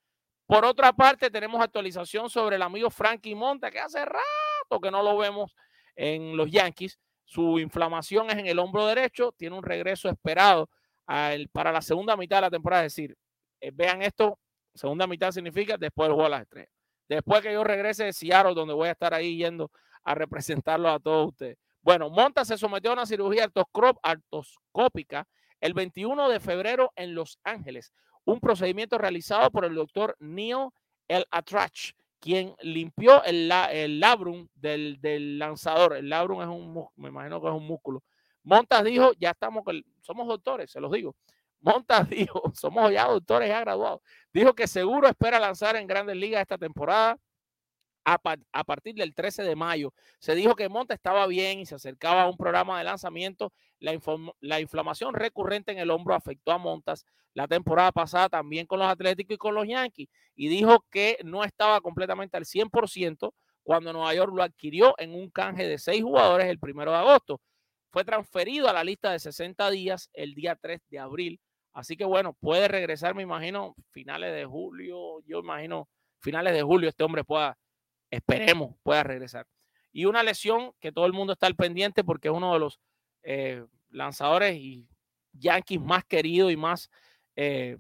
Por 0.47 0.63
otra 0.67 0.93
parte, 0.93 1.31
tenemos 1.31 1.61
actualización 1.63 2.29
sobre 2.29 2.57
el 2.57 2.63
amigo 2.63 2.91
Frankie 2.91 3.35
Monta, 3.35 3.71
que 3.71 3.81
hace 3.81 4.05
rato 4.05 4.81
que 4.81 4.91
no 4.91 5.03
lo 5.03 5.17
vemos 5.17 5.57
en 5.97 6.37
los 6.37 6.51
Yankees. 6.51 6.99
Su 7.25 7.59
inflamación 7.59 8.29
es 8.29 8.37
en 8.37 8.47
el 8.47 8.59
hombro 8.59 8.87
derecho, 8.87 9.33
tiene 9.33 9.57
un 9.57 9.63
regreso 9.63 10.11
esperado 10.11 10.69
al, 11.07 11.49
para 11.49 11.73
la 11.73 11.81
segunda 11.81 12.15
mitad 12.15 12.37
de 12.37 12.43
la 12.43 12.51
temporada. 12.51 12.85
Es 12.85 12.95
decir, 12.95 13.17
eh, 13.59 13.71
vean 13.73 14.03
esto, 14.03 14.39
segunda 14.75 15.07
mitad 15.07 15.31
significa 15.31 15.79
después 15.79 16.09
del 16.09 16.15
juego 16.15 16.25
de 16.25 16.31
las 16.31 16.43
estrellas. 16.43 16.71
Después 17.09 17.41
que 17.41 17.55
yo 17.55 17.65
regrese 17.65 18.05
de 18.05 18.13
Seattle, 18.13 18.55
donde 18.55 18.75
voy 18.75 18.89
a 18.89 18.93
estar 18.93 19.15
ahí 19.15 19.39
yendo 19.39 19.71
a 20.05 20.15
representarlo 20.15 20.89
a 20.91 21.01
todos 21.01 21.29
ustedes. 21.29 21.59
Bueno, 21.83 22.09
Monta 22.09 22.45
se 22.45 22.57
sometió 22.57 22.91
a 22.91 22.95
una 22.95 23.07
cirugía 23.07 23.51
artroscópica 24.03 25.27
el 25.61 25.75
21 25.75 26.29
de 26.29 26.41
febrero 26.41 26.93
en 26.97 27.15
Los 27.15 27.39
Ángeles, 27.45 27.93
un 28.25 28.41
procedimiento 28.41 28.99
realizado 28.99 29.51
por 29.51 29.65
el 29.65 29.75
doctor 29.75 30.17
Neil 30.19 30.69
El 31.09 31.27
Atrach, 31.31 31.93
quien 32.21 32.55
limpió 32.63 33.23
el, 33.25 33.49
labrum 33.49 34.49
del, 34.55 34.99
del, 35.01 35.39
lanzador. 35.39 35.97
El 35.97 36.09
labrum 36.09 36.41
es 36.41 36.49
un, 36.49 36.87
me 36.97 37.09
imagino 37.09 37.41
que 37.41 37.49
es 37.49 37.53
un 37.53 37.67
músculo. 37.67 38.03
Montas 38.43 38.85
dijo, 38.85 39.13
ya 39.19 39.31
estamos, 39.31 39.63
somos 40.01 40.27
doctores, 40.27 40.71
se 40.71 40.81
los 40.81 40.91
digo. 40.91 41.15
Montas 41.61 42.09
dijo, 42.11 42.51
somos 42.55 42.91
ya 42.93 43.07
doctores 43.07 43.49
ya 43.49 43.61
graduados. 43.61 44.01
Dijo 44.33 44.55
que 44.55 44.67
seguro 44.67 45.07
espera 45.09 45.39
lanzar 45.39 45.77
en 45.77 45.87
grandes 45.87 46.17
ligas 46.17 46.41
esta 46.41 46.57
temporada 46.57 47.19
a, 48.05 48.65
partir 48.65 48.95
del 48.95 49.15
13 49.15 49.43
de 49.43 49.57
mayo. 49.57 49.93
Se 50.19 50.35
dijo 50.35 50.55
que 50.55 50.69
Monta 50.69 50.95
estaba 50.95 51.27
bien 51.27 51.61
y 51.61 51.67
se 51.67 51.75
acercaba 51.75 52.23
a 52.23 52.29
un 52.29 52.37
programa 52.37 52.79
de 52.79 52.85
lanzamiento. 52.85 53.53
La, 53.81 53.99
la, 54.41 54.61
inflamación 54.61 55.15
recurrente 55.15 55.73
en 55.73 55.79
el 55.79 55.91
hombro 55.91 56.15
afectó 56.15 56.53
a 56.53 56.59
Montas 56.59 57.05
la 57.33 57.49
temporada 57.49 57.93
pasada 57.93 58.29
también 58.29 58.67
con 58.67 58.79
los 58.79 58.89
Atléticos 58.89 59.35
y 59.35 59.39
con 59.39 59.55
los 59.55 59.67
Yankees. 59.67 60.09
Y 60.37 60.49
dijo 60.49 60.85
que 60.91 61.19
no 61.25 61.45
estaba 61.45 61.81
completamente 61.81 62.37
al 62.37 62.45
100% 62.45 63.33
cuando 63.63 63.93
Nueva 63.93 64.15
York 64.15 64.33
lo 64.35 64.43
adquirió 64.43 64.95
en 64.99 65.15
un 65.15 65.31
canje 65.31 65.67
de 65.67 65.79
seis 65.79 66.03
jugadores 66.03 66.47
el 66.47 66.59
primero 66.59 66.93
de 66.93 66.99
agosto. 66.99 67.41
Fue 67.91 68.05
transferido 68.05 68.69
a 68.69 68.73
la 68.73 68.85
lista 68.85 69.13
de 69.13 69.19
60 69.19 69.71
días 69.71 70.11
el 70.13 70.35
día 70.35 70.57
3 70.57 70.81
de 70.89 70.99
abril. 70.99 71.41
Así 71.73 71.97
que 71.97 72.05
bueno, 72.05 72.35
puede 72.35 72.69
regresar, 72.69 73.15
me 73.15 73.23
imagino, 73.23 73.75
finales 73.91 74.33
de 74.35 74.45
julio. 74.45 75.21
Yo 75.27 75.41
imagino 75.41 75.89
finales 76.21 76.55
de 76.55 76.63
julio 76.63 76.89
este 76.89 77.05
hombre 77.05 77.23
pueda 77.23 77.57
esperemos 78.15 78.75
pueda 78.83 79.03
regresar. 79.03 79.47
y 79.93 80.07
una 80.07 80.23
lesión 80.23 80.73
que 80.81 80.91
todo 80.93 81.07
el 81.07 81.13
mundo 81.13 81.33
está 81.35 81.47
al 81.47 81.55
pendiente 81.57 82.03
porque 82.05 82.29
es 82.29 82.35
uno 82.35 82.53
de 82.53 82.59
los 82.59 82.81
eh, 83.23 83.65
lanzadores 83.91 84.57
y 84.57 84.87
Yankees 85.33 85.81
más 85.81 86.05
queridos 86.05 86.53
y 86.53 86.57
más 86.57 86.91
eh, 87.37 87.77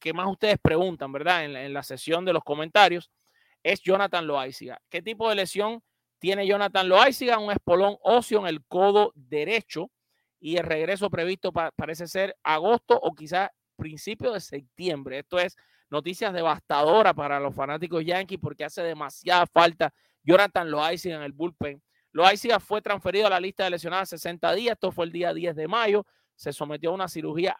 que 0.00 0.12
más 0.12 0.26
ustedes 0.28 0.58
preguntan, 0.60 1.12
¿verdad? 1.12 1.44
En 1.44 1.72
la, 1.72 1.82
sesión 1.84 2.24
de 2.24 2.32
los 2.32 2.42
comentarios, 2.42 3.10
es 3.62 3.80
Jonathan 3.80 4.26
Loaiziga. 4.26 4.80
¿Qué 4.88 5.02
tipo 5.02 5.28
de 5.28 5.36
lesión 5.36 5.82
tiene 6.18 6.46
Jonathan 6.46 6.88
Loaiziga? 6.88 7.38
Un 7.38 7.52
espolón 7.52 7.96
óseo 8.02 8.40
en 8.40 8.46
el 8.48 8.64
codo 8.66 9.12
derecho 9.14 9.90
y 10.40 10.56
el 10.56 10.64
regreso 10.64 11.10
previsto 11.10 11.52
pa- 11.52 11.70
parece 11.72 12.08
ser 12.08 12.36
agosto 12.42 12.98
o 13.00 13.14
quizás 13.14 13.50
principio 13.76 14.32
de 14.32 14.40
septiembre. 14.40 15.20
Esto 15.20 15.38
es 15.38 15.56
noticias 15.90 16.32
devastadoras 16.32 17.14
para 17.14 17.40
los 17.40 17.54
fanáticos 17.54 18.04
Yankees 18.04 18.38
porque 18.40 18.64
hace 18.64 18.82
demasiada 18.82 19.46
falta 19.46 19.92
Jonathan 20.22 20.70
Loaiziga 20.70 21.16
en 21.16 21.22
el 21.22 21.32
bullpen. 21.32 21.82
Loaiziga 22.12 22.60
fue 22.60 22.82
transferido 22.82 23.26
a 23.26 23.30
la 23.30 23.40
lista 23.40 23.64
de 23.64 23.70
lesionados 23.70 24.08
60 24.10 24.52
días. 24.54 24.72
Esto 24.74 24.92
fue 24.92 25.06
el 25.06 25.12
día 25.12 25.32
10 25.32 25.56
de 25.56 25.68
mayo. 25.68 26.06
Se 26.34 26.52
sometió 26.52 26.90
a 26.90 26.94
una 26.94 27.08
cirugía 27.08 27.56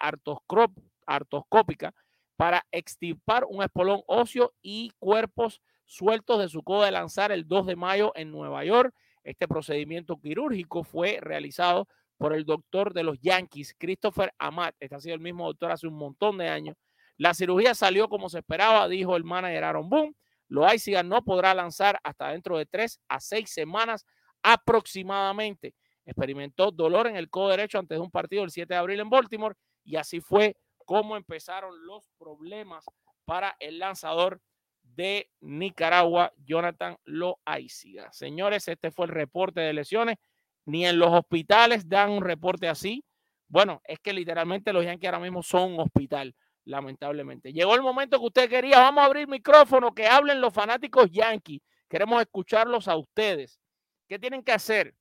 artroscópica 1.07 1.95
para 2.37 2.65
extirpar 2.71 3.45
un 3.49 3.63
espolón 3.63 4.03
óseo 4.07 4.55
y 4.63 4.93
cuerpos 4.99 5.61
sueltos 5.87 6.39
de 6.39 6.49
su 6.49 6.63
codo 6.63 6.85
de 6.85 6.93
lanzar 6.93 7.33
el 7.33 7.49
2 7.49 7.67
de 7.67 7.77
mayo 7.77 8.13
en 8.15 8.31
Nueva 8.31 8.65
York. 8.65 8.95
Este 9.25 9.49
procedimiento 9.49 10.19
quirúrgico 10.19 10.85
fue 10.85 11.19
realizado 11.21 11.89
por 12.17 12.33
el 12.35 12.45
doctor 12.45 12.93
de 12.93 13.03
los 13.05 13.19
Yankees, 13.21 13.75
Christopher 13.79 14.33
Amat. 14.39 14.75
Este 14.81 14.95
ha 14.95 15.01
sido 15.01 15.15
el 15.15 15.21
mismo 15.21 15.47
doctor 15.47 15.71
hace 15.71 15.87
un 15.87 15.95
montón 15.95 16.39
de 16.39 16.49
años. 16.49 16.77
La 17.19 17.35
cirugía 17.35 17.75
salió 17.75 18.09
como 18.09 18.29
se 18.29 18.39
esperaba, 18.39 18.89
dijo 18.89 19.17
el 19.17 19.25
manager 19.25 19.65
Aaron 19.65 19.89
Boone. 19.89 20.15
Loaiziga 20.49 21.03
no 21.03 21.23
podrá 21.23 21.53
lanzar 21.53 22.01
hasta 22.03 22.31
dentro 22.31 22.57
de 22.57 22.65
tres 22.65 23.01
a 23.09 23.21
seis 23.21 23.51
semanas 23.51 24.07
aproximadamente. 24.43 25.75
Experimentó 26.07 26.71
dolor 26.71 27.07
en 27.07 27.17
el 27.17 27.29
codo 27.29 27.51
derecho 27.51 27.79
antes 27.79 27.99
de 27.99 28.03
un 28.03 28.11
partido 28.11 28.45
el 28.45 28.51
7 28.51 28.73
de 28.73 28.79
abril 28.79 29.01
en 29.01 29.11
Baltimore 29.11 29.57
y 29.85 29.97
así 29.97 30.21
fue 30.21 30.57
como 30.87 31.17
empezaron 31.17 31.85
los 31.85 32.03
problemas 32.17 32.87
para 33.27 33.55
el 33.61 33.79
lanzador 33.79 34.41
de 34.83 35.31
Nicaragua, 35.41 36.33
Jonathan 36.47 36.97
Loaiziga. 37.05 38.11
Señores, 38.13 38.69
este 38.69 38.91
fue 38.91 39.05
el 39.05 39.13
reporte 39.13 39.61
de 39.61 39.75
lesiones. 39.75 40.17
Ni 40.65 40.87
en 40.87 40.99
los 40.99 41.13
hospitales 41.13 41.89
dan 41.89 42.11
un 42.11 42.23
reporte 42.23 42.69
así. 42.69 43.05
Bueno, 43.49 43.81
es 43.85 43.99
que 44.01 44.13
literalmente 44.13 44.73
los 44.73 44.85
Yankees 44.85 45.09
ahora 45.09 45.21
mismo 45.21 45.43
son 45.43 45.75
un 45.75 45.81
hospital, 45.81 46.35
lamentablemente. 46.69 47.53
Llegó 47.53 47.75
el 47.75 47.83
momento 47.83 48.19
que 48.19 48.27
usted 48.27 48.49
quería. 48.49 48.79
Vamos 48.79 49.03
a 49.03 49.07
abrir 49.07 49.27
micrófono, 49.27 49.95
que 49.95 50.07
hablen 50.07 50.41
los 50.41 50.53
fanáticos 50.53 51.11
Yankees. 51.11 51.61
Queremos 51.89 52.21
escucharlos 52.21 52.89
a 52.89 52.97
ustedes. 52.97 53.59
¿Qué 54.07 54.19
tienen 54.19 54.43
que 54.43 54.53
hacer 54.53 54.95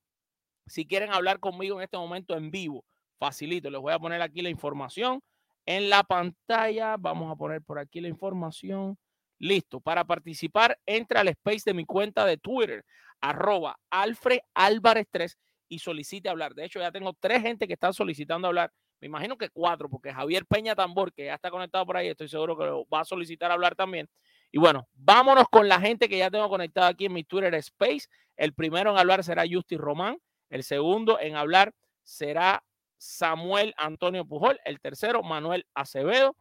si 0.66 0.86
quieren 0.86 1.14
hablar 1.14 1.40
conmigo 1.40 1.78
en 1.78 1.84
este 1.84 1.98
momento 1.98 2.36
en 2.36 2.50
vivo? 2.52 2.86
Facilito, 3.20 3.70
les 3.70 3.82
voy 3.82 3.94
a 3.94 4.00
poner 4.00 4.22
aquí 4.22 4.42
la 4.42 4.50
información 4.50 5.22
en 5.66 5.90
la 5.90 6.04
pantalla. 6.04 6.96
Vamos 6.98 7.32
a 7.32 7.36
poner 7.36 7.62
por 7.62 7.80
aquí 7.80 8.00
la 8.00 8.08
información. 8.08 8.98
Listo. 9.38 9.82
Para 9.82 10.06
participar, 10.06 10.80
entra 10.86 11.22
al 11.22 11.28
space 11.28 11.64
de 11.66 11.74
mi 11.74 11.86
cuenta 11.86 12.26
de 12.26 12.38
Twitter, 12.38 12.86
arroba 13.20 13.78
Alfred 13.90 14.40
Álvarez 14.54 15.06
3 15.12 15.38
y 15.68 15.80
solicite 15.80 16.30
hablar. 16.30 16.54
De 16.54 16.64
hecho, 16.64 16.80
ya 16.80 16.92
tengo 16.92 17.14
tres 17.20 17.42
gente 17.42 17.68
que 17.68 17.74
están 17.74 17.94
solicitando 17.94 18.48
hablar. 18.48 18.72
Me 19.00 19.08
imagino 19.08 19.38
que 19.38 19.50
cuatro, 19.50 19.90
porque 19.90 20.14
Javier 20.14 20.46
Peña 20.46 20.76
Tambor, 20.76 21.14
que 21.14 21.26
ya 21.26 21.36
está 21.36 21.52
conectado 21.52 21.86
por 21.86 21.98
ahí, 21.98 22.08
estoy 22.08 22.28
seguro 22.28 22.58
que 22.58 22.66
lo 22.66 22.88
va 22.88 23.02
a 23.02 23.06
solicitar 23.06 23.52
hablar 23.52 23.76
también. 23.76 24.10
Y 24.52 24.60
bueno, 24.60 24.88
vámonos 24.94 25.46
con 25.50 25.68
la 25.68 25.80
gente 25.80 26.10
que 26.10 26.18
ya 26.18 26.32
tengo 26.32 26.50
conectada 26.50 26.88
aquí 26.88 27.06
en 27.06 27.14
mi 27.14 27.24
Twitter 27.24 27.54
Space. 27.56 28.08
El 28.36 28.54
primero 28.54 28.92
en 28.92 28.98
hablar 28.98 29.24
será 29.24 29.44
Justi 29.50 29.78
Román. 29.78 30.18
El 30.50 30.64
segundo 30.64 31.20
en 31.20 31.36
hablar 31.36 31.74
será 32.04 32.64
Samuel 32.98 33.74
Antonio 33.78 34.26
Pujol. 34.26 34.60
El 34.66 34.80
tercero, 34.80 35.22
Manuel 35.22 35.68
Acevedo. 35.74 36.36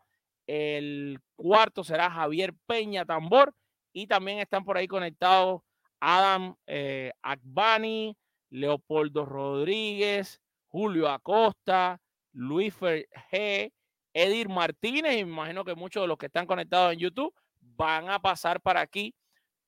El 0.46 1.18
cuarto 1.34 1.82
será 1.82 2.10
Javier 2.10 2.54
Peña 2.66 3.04
Tambor. 3.04 3.54
Y 3.92 4.06
también 4.06 4.38
están 4.38 4.64
por 4.64 4.76
ahí 4.76 4.86
conectados 4.86 5.62
Adam 6.00 6.54
eh, 6.66 7.12
Akbani, 7.22 8.16
Leopoldo 8.50 9.24
Rodríguez, 9.24 10.40
Julio 10.68 11.08
Acosta, 11.08 12.00
Luis 12.36 12.74
Fer- 12.78 13.08
G, 13.32 13.72
Edir 14.12 14.48
Martínez. 14.48 15.16
Y 15.16 15.24
me 15.24 15.32
imagino 15.32 15.64
que 15.64 15.74
muchos 15.74 16.02
de 16.02 16.06
los 16.06 16.18
que 16.18 16.26
están 16.26 16.46
conectados 16.46 16.92
en 16.92 16.98
YouTube 16.98 17.34
van 17.60 18.08
a 18.10 18.20
pasar 18.20 18.60
para 18.60 18.80
aquí 18.80 19.14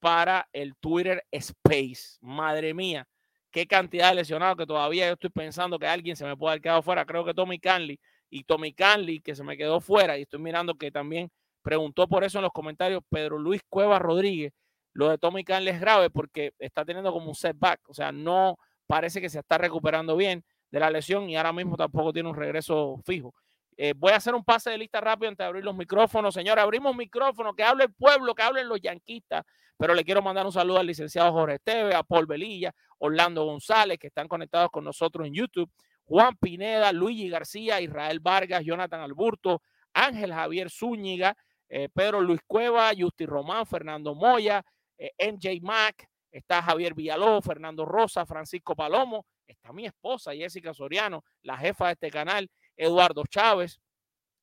para 0.01 0.49
el 0.53 0.77
Twitter 0.77 1.25
Space. 1.31 2.19
Madre 2.21 2.75
mía, 2.75 3.07
qué 3.51 3.67
cantidad 3.67 4.11
de 4.11 4.17
lesionados 4.17 4.57
que 4.57 4.67
todavía 4.67 5.07
yo 5.07 5.15
estoy 5.15 5.31
pensando 5.31 5.79
que 5.79 5.87
alguien 5.87 6.15
se 6.15 6.25
me 6.25 6.37
puede 6.37 6.53
haber 6.53 6.63
quedado 6.63 6.83
fuera. 6.83 7.05
Creo 7.05 7.25
que 7.25 7.35
Tommy 7.35 7.59
Canley 7.59 7.99
y 8.31 8.45
Tommy 8.45 8.73
Canley 8.75 9.21
que 9.21 9.35
se 9.35 9.43
me 9.43 9.57
quedó 9.57 9.81
fuera 9.81 10.19
y 10.19 10.23
estoy 10.23 10.41
mirando 10.41 10.75
que 10.75 10.91
también 10.91 11.31
preguntó 11.63 12.07
por 12.07 12.25
eso 12.25 12.39
en 12.39 12.43
los 12.43 12.53
comentarios 12.53 13.03
Pedro 13.09 13.39
Luis 13.39 13.63
Cuevas 13.69 14.01
Rodríguez. 14.01 14.53
Lo 14.93 15.09
de 15.09 15.19
Tommy 15.19 15.45
Canley 15.45 15.75
es 15.75 15.81
grave 15.81 16.11
porque 16.11 16.53
está 16.59 16.85
teniendo 16.85 17.13
como 17.13 17.29
un 17.29 17.35
setback, 17.35 17.81
o 17.89 17.95
sea, 17.95 18.13
no 18.13 18.57
parece 18.87 19.21
que 19.21 19.29
se 19.29 19.39
está 19.39 19.59
recuperando 19.59 20.17
bien 20.17 20.45
de 20.71 20.81
la 20.81 20.91
lesión 20.91 21.29
y 21.29 21.37
ahora 21.37 21.53
mismo 21.53 21.77
tampoco 21.77 22.13
tiene 22.13 22.29
un 22.29 22.37
regreso 22.37 23.01
fijo. 23.05 23.35
Eh, 23.77 23.95
voy 23.97 24.13
a 24.13 24.17
hacer 24.17 24.35
un 24.35 24.45
pase 24.45 24.71
de 24.71 24.79
lista 24.79 25.01
rápido 25.01 25.29
antes 25.29 25.45
de 25.45 25.49
abrir 25.49 25.65
los 25.65 25.77
micrófonos. 25.77 26.35
Señor, 26.35 26.59
abrimos 26.59 26.97
micrófonos, 26.97 27.55
que 27.55 27.63
hable 27.63 27.85
el 27.85 27.93
pueblo, 27.95 28.35
que 28.35 28.43
hablen 28.43 28.69
los 28.69 28.81
yanquistas. 28.81 29.45
Pero 29.77 29.95
le 29.95 30.05
quiero 30.05 30.21
mandar 30.21 30.45
un 30.45 30.53
saludo 30.53 30.79
al 30.79 30.87
licenciado 30.87 31.31
Jorge 31.33 31.55
Esteve, 31.55 31.95
a 31.95 32.03
Paul 32.03 32.27
Velilla, 32.27 32.75
Orlando 32.99 33.45
González, 33.45 33.97
que 33.99 34.09
están 34.09 34.27
conectados 34.27 34.71
con 34.73 34.83
nosotros 34.83 35.25
en 35.29 35.35
YouTube, 35.35 35.71
Juan 36.05 36.37
Pineda, 36.37 36.93
Luigi 36.93 37.29
García, 37.29 37.81
Israel 37.81 38.19
Vargas, 38.19 38.65
Jonathan 38.65 39.01
Alburto, 39.01 39.63
Ángel 39.93 40.33
Javier 40.33 40.69
Zúñiga, 40.71 41.37
eh, 41.69 41.89
Pedro 41.95 42.21
Luis 42.21 42.41
Cueva, 42.47 42.91
Justi 42.99 43.27
Román, 43.27 43.67
Fernando 43.67 44.17
Moya, 44.17 44.65
eh, 44.97 45.13
MJ 45.19 45.61
Mac, 45.63 46.09
está 46.33 46.61
Javier 46.63 46.95
Villalobos, 46.95 47.45
Fernando 47.45 47.85
Rosa, 47.85 48.27
Francisco 48.27 48.75
Palomo, 48.75 49.27
está 49.49 49.73
mi 49.73 49.87
esposa 49.87 50.33
Jessica 50.33 50.73
Soriano, 50.75 51.25
la 51.43 51.57
jefa 51.57 51.87
de 51.87 51.93
este 51.93 52.11
canal, 52.11 52.51
Eduardo 52.77 53.25
Chávez, 53.27 53.81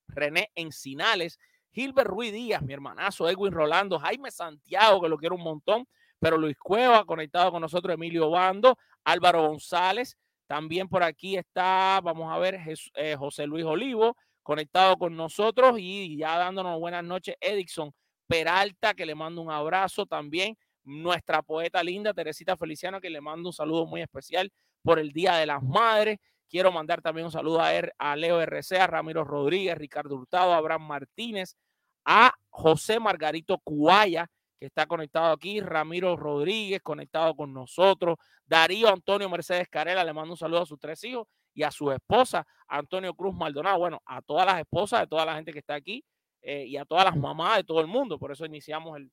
René 0.08 0.52
Encinales, 0.56 1.40
Gilbert 1.72 2.10
Ruiz 2.10 2.34
Díaz, 2.34 2.62
mi 2.62 2.74
hermanazo, 2.74 3.30
Edwin 3.30 3.52
Rolando, 3.52 4.00
Jaime 4.00 4.32
Santiago, 4.32 5.02
que 5.02 5.10
lo 5.10 5.18
quiero 5.18 5.36
un 5.36 5.44
montón, 5.44 5.88
pero 6.20 6.38
Luis 6.38 6.58
Cueva, 6.58 7.06
conectado 7.06 7.52
con 7.52 7.62
nosotros, 7.62 7.94
Emilio 7.94 8.30
Bando, 8.30 8.78
Álvaro 9.04 9.48
González, 9.48 10.18
también 10.48 10.88
por 10.88 11.04
aquí 11.04 11.38
está, 11.38 12.00
vamos 12.04 12.32
a 12.32 12.38
ver, 12.38 12.60
eh, 12.96 13.16
José 13.18 13.46
Luis 13.46 13.66
Olivo, 13.66 14.16
conectado 14.44 14.96
con 14.98 15.16
nosotros 15.16 15.76
y 15.80 16.18
ya 16.18 16.38
dándonos 16.38 16.80
buenas 16.80 17.04
noches, 17.04 17.36
Edison 17.40 17.92
Peralta, 18.28 18.94
que 18.94 19.06
le 19.06 19.16
mando 19.16 19.42
un 19.42 19.52
abrazo 19.52 20.06
también, 20.06 20.58
nuestra 20.84 21.42
poeta 21.42 21.84
linda, 21.84 22.14
Teresita 22.14 22.56
Feliciano, 22.56 23.02
que 23.02 23.10
le 23.10 23.22
mando 23.22 23.50
un 23.50 23.54
saludo 23.54 23.86
muy 23.86 24.02
especial 24.02 24.52
por 24.86 25.00
el 25.00 25.12
Día 25.12 25.34
de 25.36 25.48
las 25.48 25.64
Madres. 25.64 26.20
Quiero 26.48 26.72
mandar 26.72 27.02
también 27.02 27.26
un 27.26 27.32
saludo 27.32 27.60
a, 27.60 27.74
Er- 27.74 27.94
a 27.98 28.16
Leo 28.16 28.40
RC, 28.40 28.80
a 28.80 28.88
Ramiro 28.88 29.24
Rodríguez, 29.24 29.78
Ricardo 29.78 30.16
Hurtado, 30.16 30.54
a 30.54 30.58
Abraham 30.58 30.84
Martínez, 30.88 31.58
a 32.06 32.32
José 32.50 33.00
Margarito 33.00 33.58
Cuaya, 33.64 34.28
que 34.60 34.68
está 34.68 34.86
conectado 34.86 35.34
aquí, 35.34 35.60
Ramiro 35.60 36.16
Rodríguez, 36.16 36.82
conectado 36.82 37.36
con 37.36 37.52
nosotros, 37.52 38.18
Darío 38.46 38.90
Antonio 38.90 39.28
Mercedes 39.28 39.68
Carela, 39.70 40.04
le 40.04 40.14
mando 40.14 40.34
un 40.34 40.38
saludo 40.38 40.62
a 40.62 40.66
sus 40.68 40.80
tres 40.80 41.04
hijos 41.04 41.28
y 41.54 41.64
a 41.64 41.72
su 41.72 41.92
esposa, 41.92 42.46
Antonio 42.68 43.14
Cruz 43.16 43.34
Maldonado, 43.34 43.80
bueno, 43.80 44.02
a 44.06 44.22
todas 44.22 44.46
las 44.46 44.60
esposas 44.60 45.02
de 45.02 45.08
toda 45.08 45.26
la 45.26 45.36
gente 45.36 45.52
que 45.52 45.60
está 45.60 45.74
aquí 45.74 46.06
eh, 46.42 46.66
y 46.68 46.78
a 46.78 46.86
todas 46.86 47.06
las 47.06 47.18
mamás 47.18 47.58
de 47.58 47.64
todo 47.64 47.82
el 47.82 47.88
mundo, 47.88 48.20
por 48.20 48.32
eso 48.32 48.46
iniciamos 48.46 48.98
el, 48.98 49.12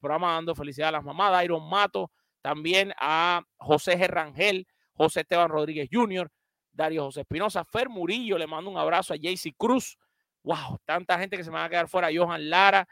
programa 0.00 0.32
dando 0.34 0.54
felicidad 0.54 0.88
a 0.88 0.92
las 0.92 1.04
mamás, 1.04 1.30
Dairon 1.30 1.68
Mato, 1.70 2.10
también 2.42 2.92
a 2.98 3.40
José 3.56 3.96
G. 3.96 4.66
José 4.96 5.20
Esteban 5.20 5.48
Rodríguez 5.48 5.88
Jr., 5.92 6.30
Dario 6.72 7.04
José 7.04 7.22
Espinosa, 7.22 7.64
Fer 7.64 7.88
Murillo, 7.88 8.36
le 8.36 8.46
mando 8.46 8.70
un 8.70 8.76
abrazo 8.76 9.14
a 9.14 9.16
Jaycee 9.16 9.54
Cruz. 9.56 9.96
Wow, 10.42 10.78
tanta 10.84 11.18
gente 11.18 11.36
que 11.36 11.44
se 11.44 11.50
me 11.50 11.56
va 11.56 11.64
a 11.64 11.70
quedar 11.70 11.88
fuera. 11.88 12.08
Johan 12.14 12.50
Lara, 12.50 12.86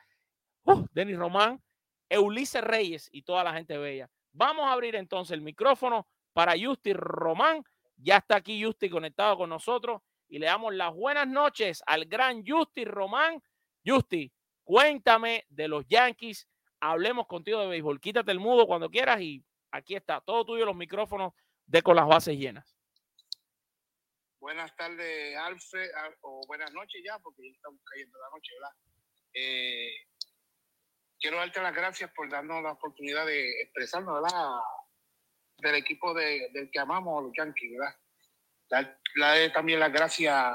uh, 0.65 0.87
Denis 0.93 1.19
Román, 1.19 1.63
Ulises 2.11 2.63
Reyes 2.63 3.09
y 3.13 3.23
toda 3.23 3.45
la 3.45 3.53
gente 3.53 3.77
bella. 3.77 4.09
Vamos 4.33 4.67
a 4.67 4.73
abrir 4.73 4.97
entonces 4.97 5.33
el 5.33 5.41
micrófono 5.41 6.07
para 6.33 6.55
Justi 6.59 6.93
Román. 6.93 7.63
Ya 7.97 8.17
está 8.17 8.37
aquí 8.37 8.63
Justi 8.63 8.91
conectado 8.91 9.37
con 9.37 9.51
nosotros 9.51 10.03
y 10.29 10.39
le 10.39 10.47
damos 10.47 10.75
las 10.75 10.93
buenas 10.93 11.29
noches 11.29 11.83
al 11.87 12.07
gran 12.07 12.45
Justi 12.45 12.85
Román. 12.85 13.43
Justi, 13.85 14.33
cuéntame 14.65 15.45
de 15.49 15.69
los 15.69 15.87
Yankees. 15.87 16.49
Hablemos 16.81 17.27
contigo 17.27 17.61
de 17.61 17.69
béisbol. 17.69 18.01
Quítate 18.01 18.33
el 18.33 18.41
mudo 18.41 18.67
cuando 18.67 18.91
quieras 18.91 19.21
y 19.21 19.45
aquí 19.71 19.95
está, 19.95 20.21
todo 20.21 20.45
tuyo 20.45 20.65
los 20.65 20.77
micrófonos 20.77 21.33
de 21.67 21.83
con 21.83 21.97
las 21.97 22.07
bases 22.07 22.37
llenas. 22.37 22.77
Buenas 24.41 24.75
tardes, 24.77 25.37
Alfred, 25.39 25.91
o 26.21 26.43
buenas 26.47 26.73
noches 26.73 27.03
ya, 27.05 27.19
porque 27.19 27.43
ya 27.45 27.51
estamos 27.55 27.81
cayendo 27.85 28.19
la 28.19 28.31
noche, 28.31 28.53
¿verdad? 28.55 28.77
Eh, 29.33 29.91
quiero 31.19 31.39
darte 31.39 31.63
las 31.63 31.75
gracias 31.75 32.11
por 32.13 32.29
darnos 32.29 32.63
la 32.63 32.73
oportunidad 32.73 33.25
de 33.27 33.63
expresarnos, 33.63 34.23
¿verdad? 34.23 34.61
del 35.59 35.77
equipo 35.77 36.13
de, 36.13 36.51
del 36.53 36.71
que 36.71 36.79
amamos, 36.79 37.23
los 37.23 37.33
Yankees, 37.37 37.73
¿verdad? 37.79 37.97
Dar, 38.69 39.01
darle 39.17 39.51
también 39.51 39.81
las 39.81 39.93
gracias 39.93 40.55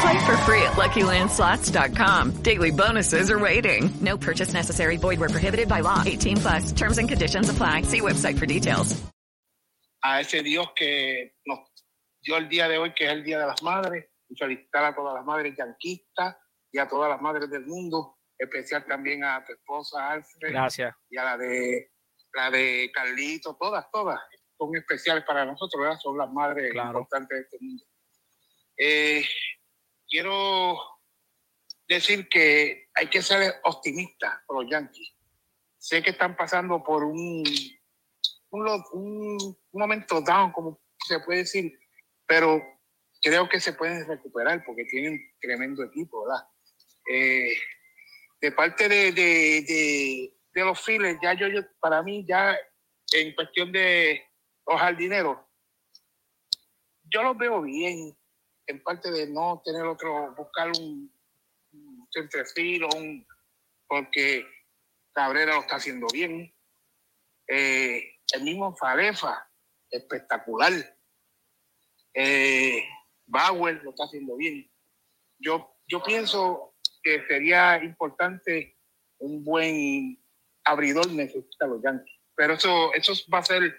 Play 0.00 0.18
for 0.26 0.36
free 0.38 0.62
at 0.62 0.72
LuckyLandSlots.com. 0.76 2.42
Daily 2.42 2.70
bonuses 2.70 3.30
are 3.30 3.38
waiting. 3.38 3.90
No 4.00 4.16
purchase 4.16 4.52
necessary. 4.54 4.96
Void 4.96 5.18
where 5.20 5.28
prohibited 5.28 5.68
by 5.68 5.80
law. 5.80 6.02
18 6.06 6.36
plus. 6.38 6.72
Terms 6.72 6.98
and 6.98 7.08
conditions 7.08 7.48
apply. 7.50 7.82
See 7.82 8.00
website 8.00 8.38
for 8.38 8.46
details. 8.46 8.94
a 10.04 10.20
ese 10.20 10.42
Dios 10.44 10.68
que 10.76 11.32
nos 11.44 11.58
dio 12.22 12.36
el 12.36 12.48
día 12.48 12.68
de 12.68 12.78
hoy, 12.78 12.92
que 12.94 13.04
es 13.06 13.10
el 13.12 13.24
Día 13.24 13.40
de 13.40 13.46
las 13.46 13.60
Madres, 13.64 14.06
y 14.28 14.36
felicitar 14.36 14.84
a 14.84 14.94
todas 14.94 15.12
las 15.14 15.24
madres 15.24 15.56
yanquistas 15.58 16.36
y 16.70 16.78
a 16.78 16.86
todas 16.88 17.10
las 17.10 17.20
madres 17.20 17.50
del 17.50 17.66
mundo, 17.66 18.16
especial 18.38 18.84
también 18.86 19.24
a 19.24 19.44
tu 19.44 19.52
esposa 19.54 20.10
Alfred 20.12 20.52
Gracias. 20.52 20.94
y 21.10 21.18
a 21.18 21.24
la 21.24 21.36
de 21.36 21.90
la 22.32 22.48
de 22.50 22.90
Carlito, 22.94 23.56
todas, 23.58 23.86
todas 23.90 24.20
son 24.56 24.76
especiales 24.76 25.24
para 25.24 25.44
nosotros, 25.44 25.82
¿verdad? 25.82 25.98
Son 26.00 26.16
las 26.16 26.30
madres 26.30 26.70
Claro. 26.70 26.90
importantes 26.90 27.36
de 27.36 27.42
este 27.42 27.56
mundo. 27.60 27.84
Eh, 28.78 29.24
quiero 30.08 30.76
decir 31.86 32.28
que 32.28 32.88
hay 32.94 33.08
que 33.08 33.22
ser 33.22 33.54
optimistas 33.64 34.40
con 34.46 34.62
los 34.62 34.70
Yankees. 34.70 35.14
Sé 35.78 36.02
que 36.02 36.10
están 36.10 36.36
pasando 36.36 36.82
por 36.82 37.04
un, 37.04 37.42
un, 38.50 38.84
un- 38.92 39.58
momento 39.72 40.20
down, 40.20 40.52
como 40.52 40.80
se 41.06 41.20
puede 41.20 41.40
decir, 41.40 41.78
pero 42.26 42.60
creo 43.22 43.48
que 43.48 43.60
se 43.60 43.72
pueden 43.74 44.06
recuperar 44.06 44.64
porque 44.64 44.84
tienen 44.84 45.20
tremendo 45.40 45.84
equipo, 45.84 46.24
¿verdad? 46.26 46.46
Eh, 47.10 47.52
de 48.40 48.52
parte 48.52 48.88
de, 48.88 49.12
de, 49.12 49.62
de, 49.62 50.34
de 50.52 50.64
los 50.64 50.80
files, 50.80 51.16
ya 51.22 51.32
yo, 51.34 51.46
yo, 51.48 51.60
para 51.80 52.02
mí, 52.02 52.24
ya 52.28 52.56
en 53.12 53.34
cuestión 53.34 53.72
de 53.72 54.22
los 54.66 54.80
jardineros, 54.80 55.38
yo 57.04 57.22
los 57.22 57.38
veo 57.38 57.62
bien, 57.62 58.17
en 58.68 58.82
parte 58.82 59.10
de 59.10 59.26
no 59.26 59.60
tener 59.64 59.82
otro, 59.84 60.34
buscar 60.36 60.70
un, 60.78 61.12
un 61.72 62.08
centrefil 62.12 62.84
o 62.84 62.88
un, 62.96 63.26
porque 63.88 64.46
Cabrera 65.12 65.54
lo 65.54 65.62
está 65.62 65.76
haciendo 65.76 66.06
bien. 66.12 66.54
Eh, 67.48 68.04
el 68.34 68.42
mismo 68.42 68.76
Falefa, 68.76 69.50
espectacular. 69.90 70.72
Eh, 72.14 72.84
Bauer 73.26 73.82
lo 73.82 73.90
está 73.90 74.04
haciendo 74.04 74.36
bien. 74.36 74.70
Yo, 75.38 75.76
yo 75.86 76.02
pienso 76.02 76.74
que 77.02 77.26
sería 77.26 77.82
importante 77.82 78.76
un 79.18 79.42
buen 79.44 80.22
abridor 80.64 81.10
necesita 81.10 81.66
los 81.66 81.82
Yankees. 81.82 82.20
Pero 82.34 82.54
eso, 82.54 82.92
eso 82.94 83.12
va 83.32 83.38
a 83.38 83.44
ser 83.44 83.74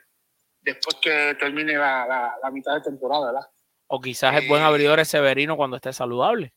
después 0.62 0.98
que 1.02 1.36
termine 1.40 1.74
la, 1.74 2.08
la, 2.08 2.38
la 2.42 2.52
mitad 2.52 2.74
de 2.74 2.82
temporada, 2.82 3.28
¿verdad? 3.28 3.50
O 3.92 4.00
quizás 4.00 4.36
el 4.36 4.48
buen 4.48 4.62
abridor 4.62 5.00
es 5.00 5.08
Severino 5.08 5.58
cuando 5.58 5.76
esté 5.76 5.92
saludable. 5.92 6.54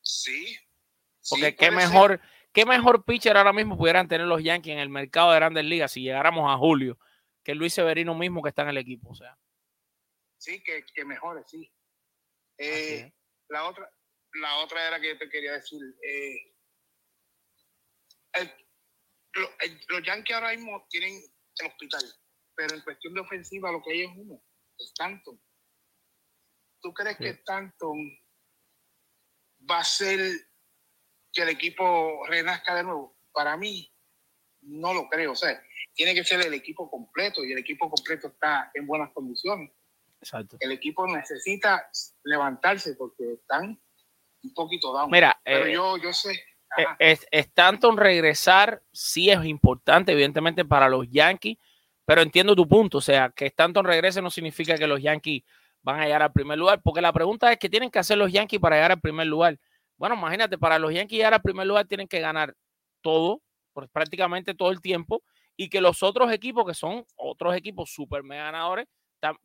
Sí. 0.00 0.56
Porque 1.28 1.46
sí, 1.50 1.56
qué 1.56 1.64
ser. 1.66 1.74
mejor, 1.74 2.20
qué 2.52 2.64
mejor 2.64 3.04
pitcher 3.04 3.36
ahora 3.36 3.52
mismo 3.52 3.76
pudieran 3.76 4.06
tener 4.06 4.28
los 4.28 4.42
Yankees 4.42 4.72
en 4.74 4.78
el 4.78 4.88
mercado 4.88 5.30
de 5.32 5.36
grandes 5.36 5.64
ligas 5.64 5.90
si 5.90 6.02
llegáramos 6.02 6.48
a 6.48 6.56
julio 6.56 6.98
que 7.42 7.54
Luis 7.56 7.74
Severino 7.74 8.14
mismo 8.14 8.42
que 8.42 8.50
está 8.50 8.62
en 8.62 8.68
el 8.68 8.78
equipo. 8.78 9.10
O 9.10 9.14
sea, 9.16 9.36
Sí, 10.38 10.62
que, 10.62 10.84
que 10.94 11.04
mejore, 11.04 11.42
sí. 11.48 11.68
Eh, 12.58 13.00
es. 13.06 13.12
la 13.48 13.64
otra, 13.68 13.90
la 14.34 14.58
otra 14.58 14.86
era 14.86 15.00
que 15.00 15.08
yo 15.08 15.18
te 15.18 15.28
quería 15.28 15.52
decir. 15.54 15.80
eh, 16.08 16.52
el- 18.34 18.52
lo- 19.32 19.50
el- 19.60 19.80
los 19.88 20.02
Yankees 20.04 20.34
ahora 20.36 20.50
mismo 20.54 20.86
tienen 20.90 21.20
el 21.58 21.66
hospital, 21.66 22.02
pero 22.54 22.74
en 22.74 22.82
cuestión 22.82 23.14
de 23.14 23.20
ofensiva 23.20 23.72
lo 23.72 23.82
que 23.82 23.92
hay 23.92 24.02
es 24.02 24.10
uno, 24.14 24.40
Stanton. 24.78 25.40
¿Tú 26.86 26.94
crees 26.94 27.16
que 27.16 27.30
Stanton 27.30 27.98
va 29.68 29.80
a 29.80 29.84
ser 29.84 30.20
que 31.32 31.42
el 31.42 31.48
equipo 31.48 32.24
renazca 32.28 32.76
de 32.76 32.84
nuevo? 32.84 33.18
Para 33.32 33.56
mí, 33.56 33.92
no 34.60 34.94
lo 34.94 35.08
creo. 35.08 35.32
O 35.32 35.34
sea, 35.34 35.60
tiene 35.94 36.14
que 36.14 36.22
ser 36.22 36.46
el 36.46 36.54
equipo 36.54 36.88
completo 36.88 37.44
y 37.44 37.50
el 37.50 37.58
equipo 37.58 37.90
completo 37.90 38.28
está 38.28 38.70
en 38.72 38.86
buenas 38.86 39.10
condiciones 39.12 39.72
exacto. 40.20 40.58
el 40.60 40.70
equipo 40.70 41.08
necesita 41.08 41.90
levantarse 42.22 42.94
porque 42.94 43.32
están 43.32 43.80
un 44.44 44.54
poquito 44.54 44.92
down. 44.92 45.10
Mira, 45.10 45.36
pero 45.42 45.66
eh, 45.66 45.72
yo, 45.72 45.96
yo 45.96 46.12
sé. 46.12 46.34
Eh, 46.34 46.84
ajá, 46.86 46.96
Es, 47.00 47.26
Stanton 47.32 47.96
regresar 47.96 48.80
sí 48.92 49.28
es 49.28 49.44
importante, 49.44 50.12
evidentemente, 50.12 50.64
para 50.64 50.88
los 50.88 51.10
Yankees, 51.10 51.58
pero 52.04 52.22
entiendo 52.22 52.54
tu 52.54 52.68
punto. 52.68 52.98
O 52.98 53.02
sea, 53.02 53.30
que 53.30 53.46
Stanton 53.46 53.84
regrese 53.84 54.22
no 54.22 54.30
significa 54.30 54.76
que 54.76 54.86
los 54.86 55.02
Yankees 55.02 55.42
van 55.86 56.00
a 56.00 56.04
llegar 56.04 56.22
al 56.22 56.32
primer 56.32 56.58
lugar, 56.58 56.82
porque 56.82 57.00
la 57.00 57.12
pregunta 57.12 57.50
es: 57.52 57.58
¿qué 57.58 57.68
tienen 57.70 57.90
que 57.90 58.00
hacer 58.00 58.18
los 58.18 58.32
Yankees 58.32 58.60
para 58.60 58.76
llegar 58.76 58.90
al 58.92 59.00
primer 59.00 59.26
lugar? 59.28 59.56
Bueno, 59.96 60.16
imagínate, 60.16 60.58
para 60.58 60.78
los 60.78 60.92
Yankees 60.92 61.16
llegar 61.18 61.32
al 61.34 61.42
primer 61.42 61.66
lugar 61.66 61.86
tienen 61.86 62.08
que 62.08 62.20
ganar 62.20 62.54
todo, 63.02 63.40
pues, 63.72 63.88
prácticamente 63.90 64.54
todo 64.54 64.70
el 64.70 64.80
tiempo, 64.80 65.22
y 65.56 65.68
que 65.70 65.80
los 65.80 66.02
otros 66.02 66.30
equipos, 66.32 66.66
que 66.66 66.74
son 66.74 67.06
otros 67.16 67.54
equipos 67.54 67.90
super 67.90 68.22
mega 68.24 68.44
ganadores, 68.46 68.86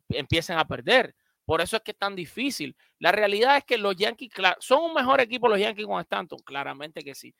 empiecen 0.09 0.57
a 0.57 0.65
perder. 0.65 1.15
Por 1.45 1.61
eso 1.61 1.75
es 1.77 1.83
que 1.83 1.91
es 1.91 1.97
tan 1.97 2.15
difícil. 2.15 2.75
La 2.99 3.11
realidad 3.11 3.57
es 3.57 3.63
que 3.63 3.77
los 3.77 3.95
Yankees, 3.95 4.31
son 4.59 4.83
un 4.83 4.93
mejor 4.93 5.21
equipo 5.21 5.47
los 5.47 5.59
Yankees 5.59 5.85
con 5.85 6.01
Stanton, 6.01 6.39
claramente 6.39 7.03
que 7.03 7.15
sí. 7.15 7.33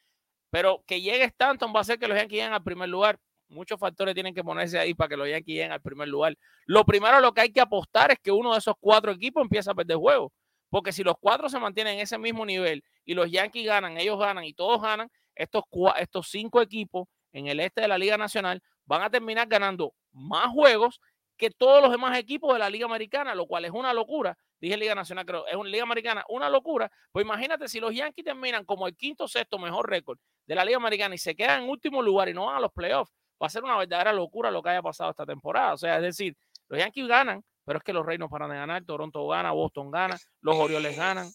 Pero 0.51 0.83
que 0.87 1.01
llegue 1.01 1.23
Stanton 1.25 1.73
va 1.73 1.79
a 1.79 1.81
hacer 1.81 1.99
que 1.99 2.07
los 2.07 2.17
Yankees 2.17 2.37
lleguen 2.39 2.53
al 2.53 2.63
primer 2.63 2.89
lugar. 2.89 3.19
Muchos 3.51 3.79
factores 3.79 4.13
tienen 4.13 4.33
que 4.33 4.43
ponerse 4.43 4.79
ahí 4.79 4.93
para 4.93 5.09
que 5.09 5.17
los 5.17 5.27
Yankees 5.27 5.55
lleguen 5.55 5.71
al 5.71 5.81
primer 5.81 6.07
lugar. 6.07 6.37
Lo 6.65 6.85
primero 6.85 7.19
lo 7.19 7.33
que 7.33 7.41
hay 7.41 7.51
que 7.51 7.61
apostar 7.61 8.11
es 8.11 8.19
que 8.19 8.31
uno 8.31 8.53
de 8.53 8.59
esos 8.59 8.75
cuatro 8.79 9.11
equipos 9.11 9.43
empiece 9.43 9.69
a 9.69 9.75
perder 9.75 9.97
juegos. 9.97 10.31
Porque 10.69 10.93
si 10.93 11.03
los 11.03 11.15
cuatro 11.19 11.49
se 11.49 11.59
mantienen 11.59 11.95
en 11.95 11.99
ese 11.99 12.17
mismo 12.17 12.45
nivel 12.45 12.81
y 13.03 13.13
los 13.13 13.29
Yankees 13.29 13.65
ganan, 13.65 13.97
ellos 13.97 14.17
ganan 14.17 14.45
y 14.45 14.53
todos 14.53 14.81
ganan, 14.81 15.09
estos, 15.35 15.63
estos 15.99 16.29
cinco 16.29 16.61
equipos 16.61 17.09
en 17.33 17.47
el 17.47 17.59
este 17.59 17.81
de 17.81 17.89
la 17.89 17.97
Liga 17.97 18.17
Nacional 18.17 18.63
van 18.85 19.01
a 19.01 19.09
terminar 19.09 19.47
ganando 19.47 19.93
más 20.13 20.49
juegos 20.49 21.01
que 21.37 21.49
todos 21.49 21.81
los 21.81 21.91
demás 21.91 22.17
equipos 22.17 22.53
de 22.53 22.59
la 22.59 22.69
Liga 22.69 22.85
Americana, 22.85 23.35
lo 23.35 23.47
cual 23.47 23.65
es 23.65 23.71
una 23.71 23.93
locura. 23.93 24.37
Dije 24.61 24.77
Liga 24.77 24.93
Nacional, 24.95 25.25
creo, 25.25 25.47
es 25.47 25.55
una 25.55 25.69
Liga 25.69 25.83
Americana, 25.83 26.23
una 26.29 26.49
locura. 26.49 26.91
Pues 27.11 27.25
imagínate 27.25 27.67
si 27.67 27.79
los 27.79 27.93
Yankees 27.93 28.23
terminan 28.23 28.63
como 28.63 28.87
el 28.87 28.95
quinto 28.95 29.27
sexto 29.27 29.57
mejor 29.57 29.89
récord 29.89 30.19
de 30.45 30.55
la 30.55 30.63
Liga 30.63 30.77
Americana 30.77 31.15
y 31.15 31.17
se 31.17 31.35
quedan 31.35 31.63
en 31.63 31.69
último 31.69 32.01
lugar 32.01 32.29
y 32.29 32.33
no 32.33 32.45
van 32.45 32.57
a 32.57 32.59
los 32.59 32.71
playoffs, 32.71 33.11
va 33.41 33.47
a 33.47 33.49
ser 33.49 33.63
una 33.63 33.77
verdadera 33.77 34.13
locura 34.13 34.51
lo 34.51 34.61
que 34.61 34.69
haya 34.69 34.81
pasado 34.81 35.09
esta 35.11 35.25
temporada. 35.25 35.73
O 35.73 35.77
sea, 35.77 35.95
es 35.97 36.03
decir, 36.03 36.37
los 36.67 36.79
Yankees 36.79 37.07
ganan, 37.07 37.43
pero 37.65 37.79
es 37.79 37.83
que 37.83 37.93
los 37.93 38.05
no 38.19 38.29
paran 38.29 38.49
de 38.49 38.55
ganar, 38.57 38.83
Toronto 38.85 39.27
gana, 39.27 39.51
Boston 39.51 39.89
gana, 39.91 40.17
los 40.41 40.55
Orioles 40.55 40.95
ganan. 40.95 41.27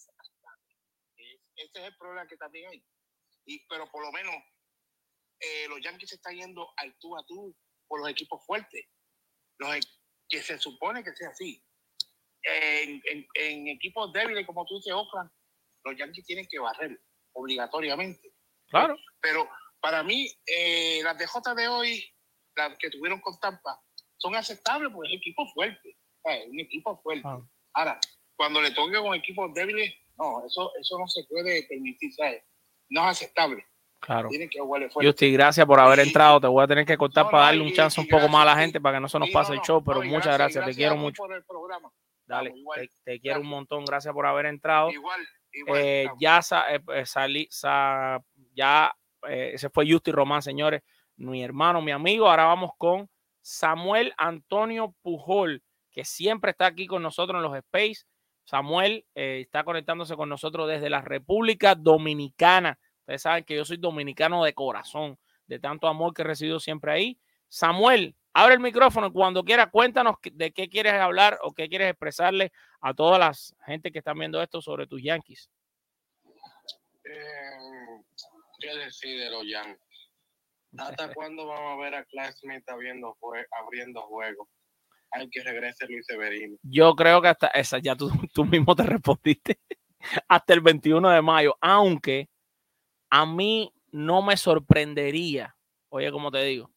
Ese 1.55 1.79
es 1.79 1.85
el 1.85 1.97
problema 1.97 2.27
que 2.27 2.37
también 2.37 2.69
hay. 2.69 2.83
Y, 3.45 3.65
pero 3.67 3.89
por 3.89 4.05
lo 4.05 4.11
menos 4.11 4.33
eh, 5.39 5.67
los 5.69 5.81
Yankees 5.81 6.09
se 6.09 6.15
están 6.15 6.35
yendo 6.35 6.69
al 6.77 6.95
tú 6.99 7.17
a 7.17 7.23
tú 7.25 7.55
por 7.87 7.99
los 7.99 8.09
equipos 8.09 8.45
fuertes. 8.45 8.85
Los 9.57 9.75
e- 9.75 9.79
que 10.29 10.41
se 10.41 10.59
supone 10.59 11.03
que 11.03 11.13
sea 11.15 11.29
así. 11.29 11.63
En, 12.43 13.01
en- 13.05 13.27
en 13.33 13.67
equipos 13.69 14.11
débiles, 14.13 14.45
como 14.45 14.65
tú 14.65 14.75
dices, 14.75 14.93
Oakland, 14.93 15.31
los 15.83 15.97
Yankees 15.97 16.25
tienen 16.25 16.47
que 16.49 16.59
barrer 16.59 16.99
obligatoriamente. 17.33 18.33
Claro. 18.67 18.95
Pero 19.21 19.49
para 19.87 20.03
mí, 20.03 20.27
eh, 20.45 20.99
las 21.01 21.17
DJ 21.17 21.55
de 21.55 21.67
hoy, 21.69 22.03
las 22.57 22.77
que 22.77 22.89
tuvieron 22.89 23.21
con 23.21 23.39
Tampa, 23.39 23.79
son 24.17 24.35
aceptables 24.35 24.91
porque 24.93 25.13
es 25.13 25.17
equipo 25.17 25.47
fuerte. 25.53 25.95
Un 26.51 26.59
equipo 26.59 26.99
fuerte. 27.01 27.23
Ah. 27.25 27.39
Ahora, 27.73 27.99
cuando 28.35 28.61
le 28.61 28.71
toque 28.71 28.97
con 28.97 29.15
equipos 29.15 29.53
débiles, 29.53 29.93
no, 30.17 30.45
eso, 30.45 30.73
eso 30.77 30.99
no 30.99 31.07
se 31.07 31.23
puede 31.29 31.63
permitir, 31.69 32.11
¿sabes? 32.13 32.43
no 32.89 33.01
es 33.03 33.11
aceptable. 33.21 33.65
Claro. 34.01 34.27
Tienen 34.27 34.49
que 34.49 34.59
jugarle 34.59 34.89
fuerte. 34.89 35.09
Justy, 35.09 35.31
gracias 35.31 35.65
por 35.65 35.79
haber 35.79 35.99
entrado. 35.99 36.41
Te 36.41 36.47
voy 36.47 36.63
a 36.63 36.67
tener 36.67 36.85
que 36.85 36.97
cortar 36.97 37.23
No, 37.25 37.31
para 37.31 37.43
darle 37.45 37.61
un 37.61 37.69
y- 37.69 37.73
chance 37.73 37.99
y 38.01 38.03
un 38.03 38.09
poco 38.09 38.27
más 38.27 38.41
a 38.41 38.45
la 38.45 38.57
gente 38.57 38.81
para 38.81 38.97
que 38.97 39.01
no 39.01 39.07
se 39.07 39.19
nos 39.19 39.29
pase 39.29 39.53
no, 39.53 39.59
el 39.61 39.65
show, 39.65 39.81
pero 39.83 40.01
muchas 40.01 40.37
gracias, 40.37 40.65
te 40.65 40.75
quiero 40.75 40.97
mucho. 40.97 41.23
por 41.23 41.33
el 41.33 41.45
programa. 41.45 41.89
Dale, 42.25 42.49
Vamos, 42.49 42.59
igual. 42.59 42.79
te, 42.81 42.89
te 43.13 43.19
quiero 43.21 43.39
un 43.39 43.47
montón, 43.47 43.85
gracias 43.85 44.13
por 44.13 44.25
haber 44.25 44.47
entrado. 44.47 44.91
Igual, 44.91 45.25
igual. 45.53 45.79
Eh, 45.81 46.07
ya 46.19 46.41
sa- 46.41 46.75
eh, 46.75 46.81
eh, 46.93 47.05
salí, 47.05 47.47
sa- 47.49 48.21
ya 48.53 48.93
eh, 49.27 49.51
ese 49.53 49.69
fue 49.69 49.89
Justy 49.89 50.11
Román, 50.11 50.41
señores, 50.41 50.81
mi 51.17 51.43
hermano, 51.43 51.81
mi 51.81 51.91
amigo. 51.91 52.29
Ahora 52.29 52.45
vamos 52.45 52.71
con 52.77 53.09
Samuel 53.41 54.13
Antonio 54.17 54.95
Pujol, 55.01 55.63
que 55.91 56.05
siempre 56.05 56.51
está 56.51 56.67
aquí 56.67 56.87
con 56.87 57.01
nosotros 57.01 57.37
en 57.37 57.43
los 57.43 57.57
Space. 57.57 58.05
Samuel 58.43 59.05
eh, 59.15 59.41
está 59.41 59.63
conectándose 59.63 60.15
con 60.15 60.29
nosotros 60.29 60.69
desde 60.69 60.89
la 60.89 61.01
República 61.01 61.75
Dominicana. 61.75 62.79
Ustedes 62.99 63.21
saben 63.21 63.43
que 63.43 63.55
yo 63.55 63.65
soy 63.65 63.77
dominicano 63.77 64.43
de 64.43 64.53
corazón, 64.53 65.17
de 65.47 65.59
tanto 65.59 65.87
amor 65.87 66.13
que 66.13 66.21
he 66.21 66.25
recibido 66.25 66.59
siempre 66.59 66.91
ahí. 66.91 67.19
Samuel, 67.49 68.15
abre 68.33 68.53
el 68.53 68.59
micrófono 68.59 69.11
cuando 69.11 69.43
quiera, 69.43 69.69
cuéntanos 69.69 70.15
de 70.31 70.51
qué 70.51 70.69
quieres 70.69 70.93
hablar 70.93 71.39
o 71.41 71.53
qué 71.53 71.67
quieres 71.67 71.89
expresarle 71.89 72.51
a 72.81 72.93
todas 72.93 73.19
las 73.19 73.55
gente 73.65 73.91
que 73.91 73.99
están 73.99 74.19
viendo 74.19 74.41
esto 74.41 74.61
sobre 74.61 74.87
tus 74.87 75.01
Yankees. 75.01 75.49
Eh, 77.03 78.03
¿Qué 78.57 78.75
decide 78.75 79.29
los 79.29 79.43
Yankees? 79.47 79.79
¿Hasta 80.77 81.13
cuándo 81.13 81.47
vamos 81.47 81.73
a 81.79 81.81
ver 81.83 81.95
a 81.95 82.05
Clark 82.05 82.33
Smith 82.37 82.67
abriendo, 82.69 83.15
jue- 83.19 83.45
abriendo 83.51 84.01
juegos? 84.03 84.47
Hay 85.11 85.29
que 85.29 85.41
regrese 85.43 85.85
Luis 85.87 86.05
Severino. 86.05 86.57
Yo 86.63 86.93
creo 86.95 87.21
que 87.21 87.29
hasta 87.29 87.47
esa 87.47 87.79
ya 87.79 87.95
tú, 87.95 88.09
tú 88.33 88.45
mismo 88.45 88.75
te 88.75 88.83
respondiste 88.83 89.59
hasta 90.27 90.53
el 90.53 90.61
21 90.61 91.09
de 91.09 91.21
mayo, 91.21 91.55
aunque 91.61 92.29
a 93.09 93.25
mí 93.25 93.73
no 93.91 94.21
me 94.21 94.35
sorprendería, 94.35 95.55
oye, 95.89 96.11
como 96.11 96.29
te 96.29 96.43
digo, 96.43 96.71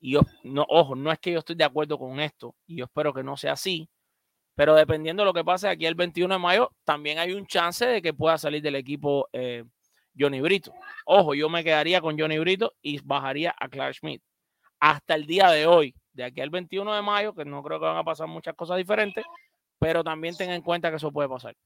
y 0.00 0.12
yo, 0.12 0.20
no, 0.44 0.64
ojo, 0.68 0.94
no 0.94 1.10
es 1.10 1.18
que 1.18 1.32
yo 1.32 1.38
estoy 1.40 1.56
de 1.56 1.64
acuerdo 1.64 1.98
con 1.98 2.20
esto, 2.20 2.54
y 2.66 2.76
yo 2.76 2.84
espero 2.84 3.12
que 3.12 3.24
no 3.24 3.36
sea 3.36 3.52
así, 3.54 3.88
pero 4.54 4.74
dependiendo 4.74 5.22
de 5.22 5.26
lo 5.26 5.32
que 5.34 5.42
pase 5.44 5.66
aquí 5.68 5.86
el 5.86 5.94
21 5.96 6.34
de 6.34 6.38
mayo, 6.38 6.70
también 6.84 7.18
hay 7.18 7.32
un 7.32 7.46
chance 7.46 7.84
de 7.84 8.00
que 8.00 8.14
pueda 8.14 8.38
salir 8.38 8.62
del 8.62 8.76
equipo 8.76 9.28
eh, 9.32 9.64
Johnny 10.18 10.40
Brito. 10.40 10.72
Ojo, 11.06 11.34
yo 11.34 11.48
me 11.48 11.64
quedaría 11.64 12.00
con 12.00 12.18
Johnny 12.18 12.38
Brito 12.38 12.74
y 12.82 13.00
bajaría 13.00 13.54
a 13.58 13.68
Clark 13.68 13.94
Schmidt. 13.94 14.22
Hasta 14.80 15.14
el 15.14 15.26
día 15.26 15.48
de 15.50 15.66
hoy, 15.66 15.94
de 16.12 16.24
aquí 16.24 16.40
al 16.40 16.50
21 16.50 16.94
de 16.94 17.02
mayo, 17.02 17.34
que 17.34 17.44
no 17.44 17.62
creo 17.62 17.78
que 17.78 17.86
van 17.86 17.96
a 17.96 18.04
pasar 18.04 18.26
muchas 18.26 18.54
cosas 18.54 18.76
diferentes, 18.76 19.24
pero 19.78 20.04
también 20.04 20.36
ten 20.36 20.50
en 20.50 20.62
cuenta 20.62 20.90
que 20.90 20.96
eso 20.96 21.10
puede 21.10 21.28
pasar. 21.28 21.56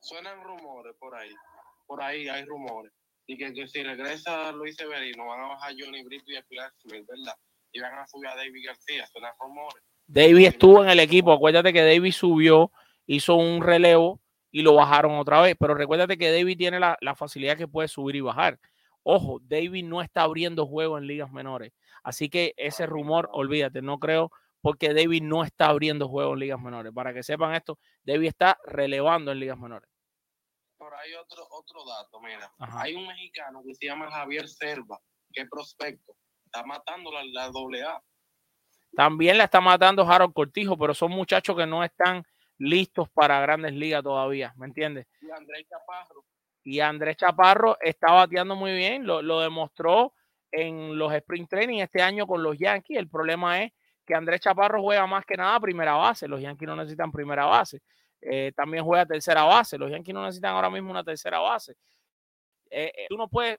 Suenan 0.00 0.42
rumores 0.42 0.94
por 0.98 1.14
ahí. 1.14 1.30
Por 1.86 2.02
ahí 2.02 2.28
hay 2.28 2.44
rumores. 2.44 2.92
Y 3.26 3.38
que, 3.38 3.52
que 3.54 3.66
si 3.66 3.82
regresa 3.82 4.52
Luis 4.52 4.76
Severino, 4.76 5.26
van 5.26 5.40
a 5.40 5.48
bajar 5.48 5.74
Johnny 5.78 6.02
Brito 6.02 6.30
y 6.30 6.36
a 6.36 6.42
Clark 6.42 6.74
Smith, 6.82 7.06
¿verdad? 7.06 7.36
Y 7.72 7.80
van 7.80 7.98
a 7.98 8.06
subir 8.06 8.28
a 8.28 8.36
David 8.36 8.66
García. 8.66 9.06
Suenan 9.06 9.32
rumores. 9.40 9.82
David 10.06 10.46
estuvo 10.46 10.84
en 10.84 10.90
el 10.90 11.00
equipo. 11.00 11.32
Acuérdate 11.32 11.72
que 11.72 11.82
David 11.82 12.12
subió, 12.12 12.70
hizo 13.06 13.36
un 13.36 13.62
relevo 13.62 14.20
y 14.54 14.62
lo 14.62 14.74
bajaron 14.74 15.16
otra 15.16 15.40
vez. 15.40 15.56
Pero 15.58 15.74
recuérdate 15.74 16.16
que 16.16 16.30
David 16.30 16.56
tiene 16.56 16.78
la, 16.78 16.96
la 17.00 17.16
facilidad 17.16 17.56
que 17.56 17.66
puede 17.66 17.88
subir 17.88 18.14
y 18.14 18.20
bajar. 18.20 18.60
Ojo, 19.02 19.40
David 19.42 19.84
no 19.84 20.00
está 20.00 20.22
abriendo 20.22 20.64
juego 20.64 20.96
en 20.96 21.08
ligas 21.08 21.32
menores. 21.32 21.72
Así 22.04 22.28
que 22.30 22.54
ese 22.56 22.86
rumor, 22.86 23.28
olvídate, 23.32 23.82
no 23.82 23.98
creo, 23.98 24.30
porque 24.60 24.94
David 24.94 25.24
no 25.24 25.42
está 25.42 25.66
abriendo 25.66 26.08
juego 26.08 26.34
en 26.34 26.38
ligas 26.38 26.60
menores. 26.60 26.92
Para 26.94 27.12
que 27.12 27.24
sepan 27.24 27.52
esto, 27.56 27.80
David 28.04 28.28
está 28.28 28.56
relevando 28.64 29.32
en 29.32 29.40
ligas 29.40 29.58
menores. 29.58 29.90
Por 30.78 30.94
ahí 30.94 31.12
otro, 31.14 31.44
otro 31.50 31.84
dato, 31.84 32.20
mira. 32.20 32.52
Ajá. 32.60 32.82
Hay 32.82 32.94
un 32.94 33.08
mexicano 33.08 33.60
que 33.66 33.74
se 33.74 33.86
llama 33.86 34.08
Javier 34.08 34.48
Selva, 34.48 35.00
que 35.32 35.42
es 35.42 35.48
prospecto. 35.50 36.14
Está 36.44 36.64
matando 36.64 37.10
la, 37.10 37.24
la 37.24 37.50
doble 37.50 37.82
A. 37.82 38.00
También 38.94 39.36
la 39.36 39.44
está 39.44 39.60
matando 39.60 40.08
Harold 40.08 40.32
Cortijo, 40.32 40.78
pero 40.78 40.94
son 40.94 41.10
muchachos 41.10 41.56
que 41.56 41.66
no 41.66 41.82
están 41.82 42.24
listos 42.58 43.08
para 43.10 43.40
grandes 43.40 43.72
ligas 43.72 44.02
todavía, 44.02 44.52
¿me 44.56 44.66
entiendes? 44.66 45.06
Y 45.20 45.30
Andrés 45.30 45.66
Chaparro. 45.68 46.24
Y 46.62 46.80
Andrés 46.80 47.16
Chaparro 47.16 47.76
está 47.80 48.12
bateando 48.12 48.56
muy 48.56 48.74
bien, 48.74 49.06
lo, 49.06 49.20
lo 49.22 49.40
demostró 49.40 50.14
en 50.50 50.96
los 50.96 51.12
sprint 51.12 51.50
training 51.50 51.80
este 51.80 52.00
año 52.00 52.26
con 52.26 52.42
los 52.42 52.56
Yankees. 52.56 52.98
El 52.98 53.08
problema 53.08 53.62
es 53.62 53.72
que 54.06 54.14
Andrés 54.14 54.40
Chaparro 54.40 54.80
juega 54.82 55.06
más 55.06 55.24
que 55.24 55.36
nada 55.36 55.58
primera 55.60 55.94
base. 55.94 56.28
Los 56.28 56.40
Yankees 56.40 56.68
no 56.68 56.76
necesitan 56.76 57.10
primera 57.10 57.44
base. 57.46 57.82
Eh, 58.20 58.52
también 58.54 58.84
juega 58.84 59.04
tercera 59.04 59.42
base. 59.44 59.76
Los 59.76 59.90
Yankees 59.90 60.14
no 60.14 60.22
necesitan 60.24 60.54
ahora 60.54 60.70
mismo 60.70 60.90
una 60.90 61.04
tercera 61.04 61.40
base. 61.40 61.76
Eh, 62.70 62.92
eh, 62.96 63.06
tú 63.08 63.16
no 63.16 63.28
puedes, 63.28 63.58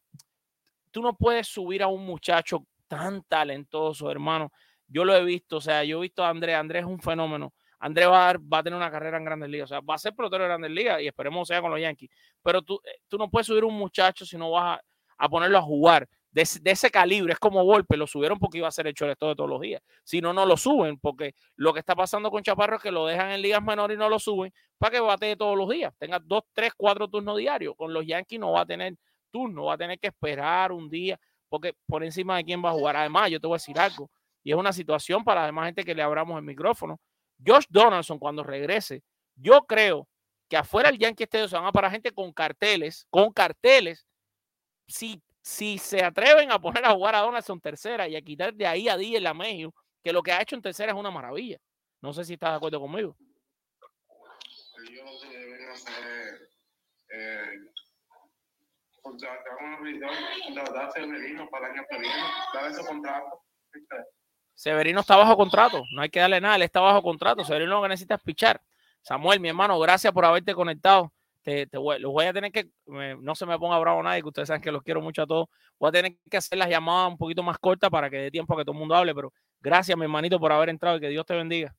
tú 0.92 1.02
no 1.02 1.16
puedes 1.16 1.48
subir 1.48 1.84
a 1.84 1.88
un 1.88 2.06
muchacho 2.06 2.66
tan 2.88 3.24
talentoso, 3.24 4.10
hermano. 4.10 4.52
Yo 4.88 5.04
lo 5.04 5.16
he 5.16 5.24
visto, 5.24 5.58
o 5.58 5.62
sea, 5.62 5.84
yo 5.84 5.98
he 5.98 6.02
visto 6.02 6.24
a 6.24 6.30
Andrés. 6.30 6.56
Andrés 6.56 6.84
es 6.84 6.88
un 6.88 7.00
fenómeno. 7.00 7.54
Andrés 7.86 8.08
va 8.08 8.34
va 8.52 8.58
a 8.58 8.64
tener 8.64 8.76
una 8.78 8.90
carrera 8.90 9.18
en 9.20 9.26
Grandes 9.26 9.48
Ligas. 9.48 9.66
O 9.70 9.76
sea, 9.76 9.80
va 9.80 9.94
a 9.94 9.98
ser 10.00 10.16
pelotero 10.16 10.42
de 10.44 10.50
Grandes 10.50 10.72
Ligas 10.72 11.02
y 11.04 11.08
esperemos 11.08 11.48
sea 11.48 11.62
con 11.62 11.70
los 11.70 11.80
Yankees. 11.80 12.10
Pero 12.42 12.64
tú, 12.64 12.82
eh, 12.84 12.98
tú 13.08 13.16
no 13.20 13.30
puedes 13.30 13.46
subir 13.46 13.64
un 13.64 13.76
muchacho 13.76 14.26
si 14.26 14.38
no 14.38 14.50
vas 14.50 14.80
a, 15.20 15.30
ponerlo 15.30 15.60
a 15.60 15.62
jugar 15.62 16.10
de, 16.32 16.42
ese- 16.42 16.90
calibre. 16.90 17.34
Es 17.34 17.38
como 17.40 17.64
golpe. 17.64 17.96
Lo 17.96 18.08
subieron 18.08 18.40
porque 18.40 18.58
iba 18.58 18.68
a 18.68 18.72
ser 18.72 18.88
el 18.88 18.94
shortstop 18.96 19.30
de 19.30 19.36
todos 19.36 19.48
los 19.48 19.62
días. 19.62 19.84
Si 20.04 20.20
no, 20.20 20.34
no 20.34 20.48
lo 20.48 20.58
suben. 20.58 20.98
Porque 20.98 21.36
lo 21.58 21.74
que 21.74 21.80
está 21.80 21.94
pasando 21.96 22.32
con 22.32 22.42
Chaparro 22.42 22.78
es 22.78 22.82
que 22.82 22.90
lo 22.90 23.06
dejan 23.06 23.30
en 23.30 23.42
ligas 23.44 23.62
menores 23.62 23.96
y 23.96 24.00
no 24.00 24.10
lo 24.10 24.18
suben 24.18 24.52
para 24.80 24.92
que 24.94 25.00
batee 25.00 25.36
todos 25.36 25.56
los 25.56 25.70
días. 25.70 25.94
Tenga 26.00 26.18
dos, 26.20 26.42
tres, 26.54 26.74
cuatro 26.76 27.08
turnos 27.08 27.38
diarios. 27.38 27.76
Con 27.78 27.94
los 27.94 28.04
Yankees 28.04 28.40
no 28.40 28.52
va 28.54 28.62
a 28.62 28.66
tener 28.66 28.96
turno. 29.30 29.66
Va 29.66 29.76
a 29.76 29.78
tener 29.78 30.00
que 30.00 30.08
esperar 30.08 30.72
un 30.72 30.90
día. 30.90 31.20
Porque 31.50 31.74
por 31.86 32.04
encima 32.04 32.38
de 32.38 32.46
quién 32.46 32.66
va 32.66 32.70
a 32.72 32.74
jugar. 32.74 32.96
Además, 32.98 33.30
yo 33.30 33.40
te 33.40 33.46
voy 33.46 33.58
a 33.58 33.58
decir 33.62 33.78
algo. 33.78 34.10
Y 34.44 34.52
es 34.52 34.58
una 34.58 34.74
situación 34.74 35.24
para 35.24 35.42
la 35.42 35.46
demás 35.46 35.68
gente 35.68 35.84
que 35.84 35.94
le 35.94 36.02
abramos 36.02 36.36
el 36.40 36.44
micrófono. 36.44 37.00
Josh 37.46 37.66
Donaldson, 37.70 38.20
cuando 38.20 38.44
regrese, 38.44 39.04
yo 39.36 39.66
creo 39.66 40.08
que 40.50 40.58
afuera 40.58 40.90
del 40.90 41.00
Yankee 41.00 41.24
Stadium 41.24 41.50
se 41.50 41.56
van 41.56 41.66
a 41.66 41.72
parar 41.72 41.92
gente 41.92 42.12
con 42.12 42.32
carteles, 42.32 43.06
con 43.10 43.32
carteles. 43.32 44.06
Si, 44.88 45.22
si 45.42 45.78
se 45.78 46.04
atreven 46.04 46.52
a 46.52 46.60
poner 46.60 46.86
a 46.86 46.92
jugar 46.92 47.16
a 47.16 47.22
Donaldson 47.22 47.60
tercera 47.60 48.08
y 48.08 48.16
a 48.16 48.22
quitar 48.22 48.54
de 48.54 48.68
ahí 48.68 48.88
a 48.88 48.98
Díaz 48.98 49.22
la 49.22 49.34
Mejio, 49.34 49.74
que 50.04 50.14
lo 50.14 50.22
que 50.22 50.32
ha 50.32 50.42
hecho 50.42 50.56
en 50.56 50.62
tercera 50.62 50.92
es 50.92 50.98
una 50.98 51.12
maravilla. 51.12 51.58
No 52.02 52.14
sé 52.14 52.24
si 52.24 52.34
estás 52.34 52.52
de 52.52 52.58
acuerdo 52.58 52.80
conmigo. 52.80 53.16
Ellos 54.88 55.22
deben 55.30 55.70
hacer. 55.70 56.50
Eh, 57.10 57.72
un 59.04 59.74
abridor, 59.74 60.12
contratar 60.46 60.92
para 61.52 61.68
el 61.68 61.74
año 61.74 61.86
que 61.90 62.00
viene. 62.00 62.24
Contrato. 62.88 63.46
Severino 64.56 65.02
está 65.02 65.18
bajo 65.18 65.36
contrato, 65.36 65.84
no 65.94 66.02
hay 66.02 66.10
que 66.10 66.20
darle 66.22 66.40
nada, 66.40 66.56
él 66.56 66.62
está 66.62 66.80
bajo 66.80 67.04
contrato. 67.04 67.44
Severino 67.44 67.76
lo 67.76 67.82
que 67.84 67.90
necesita 67.90 68.16
es 68.16 68.22
pichar. 68.22 68.62
Samuel, 69.02 69.40
mi 69.40 69.50
hermano, 69.50 69.78
gracias 69.80 70.12
por 70.14 70.26
haberte 70.26 70.56
conectado. 70.56 71.12
Te, 71.44 71.68
los 71.72 72.12
voy 72.12 72.26
a 72.26 72.34
tener 72.34 72.52
que, 72.52 72.70
no 72.88 73.36
se 73.36 73.46
me 73.46 73.60
ponga 73.60 73.78
bravo 73.78 74.02
nadie, 74.02 74.22
que 74.22 74.30
ustedes 74.30 74.48
saben 74.48 74.64
que 74.64 74.72
los 74.72 74.82
quiero 74.82 75.02
mucho 75.02 75.22
a 75.22 75.28
todos. 75.28 75.48
Voy 75.78 75.90
a 75.90 75.92
tener 75.92 76.18
que 76.32 76.38
hacer 76.38 76.58
las 76.58 76.70
llamadas 76.70 77.12
un 77.12 77.18
poquito 77.18 77.44
más 77.44 77.60
cortas 77.60 77.92
para 77.92 78.10
que 78.10 78.18
dé 78.18 78.32
tiempo 78.32 78.56
a 78.56 78.58
que 78.58 78.64
todo 78.64 78.74
el 78.74 78.80
mundo 78.80 78.96
hable, 78.96 79.14
pero 79.14 79.32
gracias, 79.60 79.96
mi 79.96 80.06
hermanito, 80.06 80.40
por 80.40 80.52
haber 80.52 80.70
entrado 80.70 80.98
y 80.98 81.02
que 81.02 81.10
Dios 81.10 81.26
te 81.26 81.36
bendiga. 81.36 81.76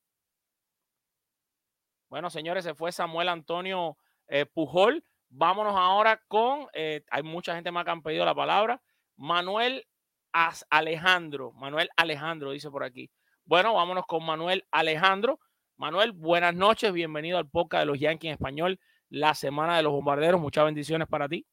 Bueno, 2.09 2.31
señores, 2.31 2.63
se 2.63 2.75
fue 2.75 2.93
Samuel 2.93 3.29
Antonio 3.29 3.97
eh, 4.29 4.47
Pujol. 4.47 5.03
Vámonos 5.29 5.75
ahora 5.77 6.23
con, 6.29 6.69
eh, 6.73 7.05
hay 7.11 7.23
mucha 7.25 7.55
gente 7.55 7.73
más 7.73 7.85
que 7.85 7.91
han 7.91 8.03
pedido 8.03 8.25
la 8.25 8.35
palabra, 8.35 8.81
Manuel 9.17 9.85
As- 10.33 10.67
Alejandro. 10.71 11.53
Manuel 11.53 11.89
Alejandro 11.97 12.51
dice 12.53 12.71
por 12.71 12.85
aquí. 12.85 13.11
Bueno, 13.45 13.75
vámonos 13.75 14.05
con 14.07 14.25
Manuel 14.25 14.67
Alejandro. 14.71 15.39
Manuel, 15.77 16.13
buenas 16.13 16.55
noches, 16.55 16.93
bienvenido 16.93 17.39
al 17.39 17.49
podcast 17.49 17.83
de 17.83 17.87
los 17.87 17.99
Yankees 18.01 18.29
en 18.29 18.33
español, 18.35 18.81
la 19.11 19.35
semana 19.35 19.77
de 19.77 19.83
los 19.83 19.93
bombarderos. 19.93 20.41
Muchas 20.41 20.65
bendiciones 20.65 21.07
para 21.09 21.29
ti. 21.29 21.47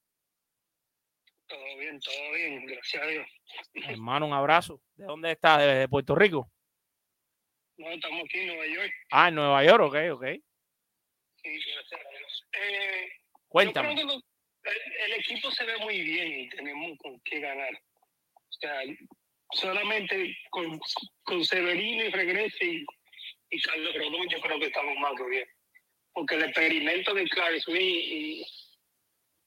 Todo 1.47 1.59
bien, 1.77 1.99
todo 1.99 2.31
bien, 2.33 2.65
gracias 2.65 3.03
a 3.03 3.05
Dios. 3.05 3.27
Hermano, 3.89 4.27
un 4.27 4.33
abrazo. 4.33 4.81
¿De 4.95 5.05
dónde 5.05 5.31
estás? 5.31 5.59
¿De, 5.59 5.65
de 5.75 5.87
Puerto 5.89 6.15
Rico? 6.15 6.49
No, 7.77 7.89
estamos 7.89 8.23
aquí 8.25 8.39
en 8.39 8.47
Nueva 8.47 8.67
York. 8.67 8.91
Ah, 9.11 9.27
en 9.29 9.35
Nueva 9.35 9.63
York, 9.63 9.83
ok, 9.83 9.95
ok. 10.13 10.25
Sí, 11.43 11.49
gracias 11.73 11.99
a 12.05 12.09
Dios. 12.17 12.47
Eh, 12.53 13.09
Cuéntame. 13.49 13.89
Yo 13.89 13.93
creo 13.95 14.07
que 14.07 14.13
lo- 14.15 14.21
el, 14.71 15.11
el 15.11 15.19
equipo 15.19 15.51
se 15.51 15.65
ve 15.65 15.77
muy 15.79 16.01
bien 16.01 16.39
y 16.39 16.49
tenemos 16.49 16.97
con 16.99 17.19
qué 17.25 17.39
ganar. 17.41 17.69
O 18.63 19.55
sea, 19.55 19.71
solamente 19.71 20.35
con, 20.49 20.79
con 21.23 21.43
Severino 21.43 22.05
y 22.05 22.09
Regrese 22.09 22.65
y, 22.65 22.85
y 23.49 23.61
Carlos 23.61 23.93
Rodón, 23.95 24.27
yo 24.29 24.39
creo 24.39 24.59
que 24.59 24.67
estamos 24.67 24.95
más 24.99 25.13
que 25.17 25.29
bien. 25.29 25.47
Porque 26.13 26.35
el 26.35 26.43
experimento 26.43 27.13
de 27.13 27.27
Clark 27.27 27.59
Smith 27.61 27.79
y, 27.79 28.45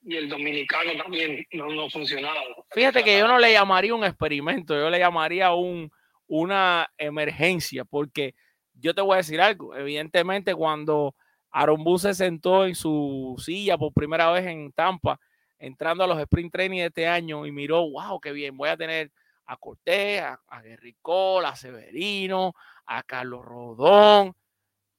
y 0.02 0.16
el 0.16 0.28
dominicano 0.28 1.02
también 1.02 1.44
no, 1.52 1.68
no 1.68 1.84
ha 1.84 1.90
funcionado. 1.90 2.66
Fíjate 2.72 3.02
que 3.02 3.18
yo 3.18 3.26
no 3.26 3.38
le 3.38 3.52
llamaría 3.52 3.94
un 3.94 4.04
experimento, 4.04 4.74
yo 4.74 4.90
le 4.90 4.98
llamaría 4.98 5.52
un, 5.54 5.90
una 6.26 6.88
emergencia, 6.98 7.84
porque 7.84 8.34
yo 8.74 8.94
te 8.94 9.00
voy 9.00 9.14
a 9.14 9.18
decir 9.18 9.40
algo. 9.40 9.74
Evidentemente, 9.74 10.54
cuando 10.54 11.14
Aaron 11.50 11.82
Boone 11.82 12.00
se 12.00 12.14
sentó 12.14 12.66
en 12.66 12.74
su 12.74 13.34
silla 13.38 13.78
por 13.78 13.92
primera 13.92 14.30
vez 14.30 14.46
en 14.46 14.72
Tampa, 14.72 15.18
entrando 15.58 16.04
a 16.04 16.06
los 16.06 16.18
sprint 16.20 16.52
training 16.52 16.78
de 16.78 16.86
este 16.86 17.06
año 17.06 17.46
y 17.46 17.52
miró, 17.52 17.88
wow, 17.90 18.20
qué 18.20 18.32
bien, 18.32 18.56
voy 18.56 18.68
a 18.68 18.76
tener 18.76 19.12
a 19.46 19.56
Cortés, 19.56 20.22
a, 20.22 20.40
a 20.48 20.60
Guerricol, 20.60 21.44
a 21.44 21.54
Severino, 21.54 22.54
a 22.86 23.02
Carlos 23.02 23.44
Rodón, 23.44 24.34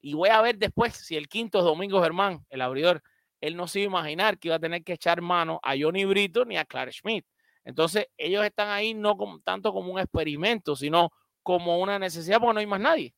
y 0.02 0.14
voy 0.14 0.30
a 0.30 0.42
ver 0.42 0.58
después 0.58 0.96
si 0.96 1.16
el 1.16 1.28
quinto 1.28 1.60
es 1.60 1.66
Domingo 1.66 2.02
Germán, 2.02 2.46
el 2.50 2.62
abridor, 2.62 3.04
él 3.42 3.56
no 3.56 3.68
se 3.68 3.82
iba 3.82 3.88
a 3.88 4.02
imaginar 4.02 4.40
que 4.40 4.48
iba 4.48 4.56
a 4.56 4.60
tener 4.60 4.84
que 4.84 4.94
echar 4.94 5.22
mano 5.22 5.60
a 5.64 5.76
Johnny 5.78 6.06
Brito 6.06 6.46
ni 6.46 6.58
a 6.58 6.66
Clark 6.66 6.94
Schmidt. 6.94 7.26
Entonces, 7.64 8.08
ellos 8.18 8.46
están 8.46 8.70
ahí 8.70 8.94
no 8.94 9.18
como, 9.18 9.42
tanto 9.42 9.74
como 9.74 9.92
un 9.92 10.00
experimento, 10.00 10.76
sino 10.76 11.12
como 11.44 11.80
una 11.80 12.00
necesidad 12.00 12.40
porque 12.40 12.54
no 12.54 12.60
hay 12.62 12.66
más 12.66 12.80
nadie. 12.80 13.14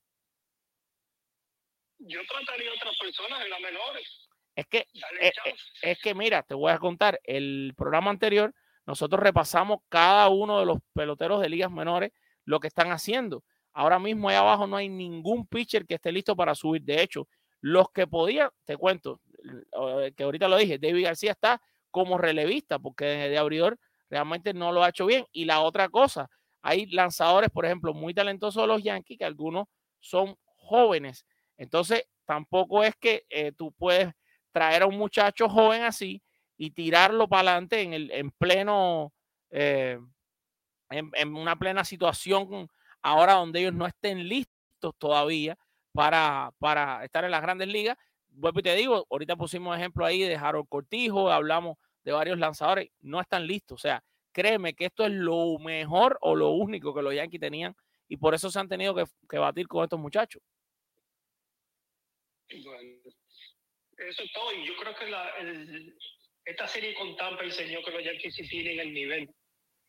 Yo 1.99 2.19
trataría 2.27 2.71
a 2.71 2.73
otras 2.73 2.97
personas 2.97 3.43
en 3.43 3.49
las 3.49 3.59
menores. 3.59 4.18
Es 4.60 4.68
que, 4.68 4.80
eh, 4.80 5.32
eh, 5.45 5.53
es 5.82 5.99
que 6.01 6.14
mira, 6.14 6.43
te 6.43 6.53
voy 6.53 6.72
a 6.74 6.78
contar, 6.80 7.18
el 7.24 7.74
programa 7.78 8.12
anterior, 8.12 8.53
nosotros 8.86 9.22
repasamos 9.22 9.80
cada 9.88 10.28
uno 10.28 10.60
de 10.60 10.66
los 10.66 10.80
peloteros 10.93 11.41
de 11.41 11.47
ligas 11.47 11.72
menores, 11.72 12.12
lo 12.43 12.60
que 12.60 12.68
están 12.68 12.91
haciendo. 12.91 13.43
Ahora 13.72 13.99
mismo 13.99 14.28
ahí 14.28 14.36
abajo 14.36 14.68
no 14.68 14.76
hay 14.76 14.89
ningún 14.89 15.47
pitcher 15.47 15.86
que 15.86 15.95
esté 15.95 16.12
listo 16.12 16.36
para 16.36 16.55
subir. 16.55 16.82
De 16.82 17.01
hecho, 17.01 17.30
los 17.62 17.89
que 17.91 18.05
podían, 18.05 18.49
te 18.66 18.76
cuento, 18.76 19.22
eh, 20.01 20.12
que 20.18 20.24
ahorita 20.24 20.49
lo 20.49 20.57
dije, 20.57 20.78
David 20.78 21.05
García 21.05 21.32
está 21.32 21.62
como 21.89 22.18
relevista, 22.18 22.80
porque 22.80 23.05
de 23.05 23.38
abridor 23.38 23.80
realmente 24.10 24.53
no 24.53 24.74
lo 24.74 24.84
ha 24.84 24.89
hecho 24.89 25.05
bien. 25.05 25.26
Y 25.32 25.45
la 25.45 25.62
otra 25.62 25.88
cosa, 25.88 26.30
hay 26.62 26.86
lanzadores, 26.88 27.49
por 27.49 27.66
ejemplo, 27.66 27.93
muy 27.93 28.14
talentosos 28.14 28.62
de 28.64 28.68
los 28.68 28.84
Yankees, 28.84 29.20
que 29.20 29.26
algunos 29.26 29.68
son 30.01 30.36
jóvenes. 30.57 31.26
Entonces, 31.55 32.03
tampoco 32.26 32.84
es 32.84 32.93
que 32.97 33.24
eh, 33.30 33.53
tú 33.53 33.72
puedes 33.72 34.14
traer 34.60 34.82
a 34.82 34.88
un 34.88 34.97
muchacho 34.97 35.47
joven 35.47 35.84
así 35.84 36.22
y 36.57 36.72
tirarlo 36.72 37.30
para 37.30 37.51
adelante 37.51 37.82
en, 37.82 37.93
el, 37.93 38.12
en 38.12 38.30
pleno, 38.32 39.14
eh, 39.51 39.97
en, 40.89 41.34
una 41.34 41.55
plena 41.55 41.86
situación 41.86 42.70
ahora 43.01 43.36
donde 43.36 43.62
ellos 43.62 43.74
no 43.74 43.88
estén 43.88 44.28
listos 44.28 44.93
todavía 44.97 45.57
para, 45.93 46.51
para 46.60 47.05
estar 47.05 47.24
en 47.24 47.32
las 47.32 47.41
grandes 47.41 47.70
ligas. 47.70 47.97
Vuelvo 48.28 48.60
y 48.60 48.64
te 48.64 48.76
digo, 48.76 49.07
ahorita 49.10 49.38
pusimos 49.38 49.78
ejemplo 49.78 50.05
ahí 50.05 50.24
de 50.24 50.36
Harold 50.36 50.68
Cortijo, 50.68 51.32
hablamos 51.32 51.78
de 52.03 52.12
varios 52.12 52.38
lanzadores, 52.38 52.89
no 52.99 53.22
están 53.22 53.47
listos. 53.47 53.80
O 53.80 53.82
sea, 53.82 54.03
créeme 54.34 54.74
que 54.74 54.88
esto 54.88 55.05
es 55.05 55.14
lo 55.14 55.57
mejor 55.60 56.18
o 56.20 56.36
lo 56.36 56.49
único 56.49 56.93
que 56.93 57.01
los 57.01 57.16
Yankees 57.16 57.39
tenían 57.39 57.78
y 58.10 58.18
por 58.18 58.36
eso 58.36 58.51
se 58.51 58.60
han 58.60 58.68
tenido 58.68 58.93
que, 58.93 59.38
batir 59.38 59.70
con 59.70 59.86
estos 59.86 60.01
muchachos. 60.01 60.41
Eso 64.07 64.23
es 64.23 64.31
todo. 64.33 64.53
Y 64.53 64.65
yo 64.65 64.75
creo 64.77 64.95
que 64.95 65.09
la, 65.09 65.29
el, 65.39 65.97
esta 66.45 66.67
serie 66.67 66.93
con 66.95 67.15
Tampa 67.15 67.43
enseñó 67.43 67.81
que 67.83 67.91
los 67.91 68.03
Yankees 68.03 68.35
sí 68.35 68.47
tienen 68.47 68.79
el 68.79 68.93
nivel 68.93 69.29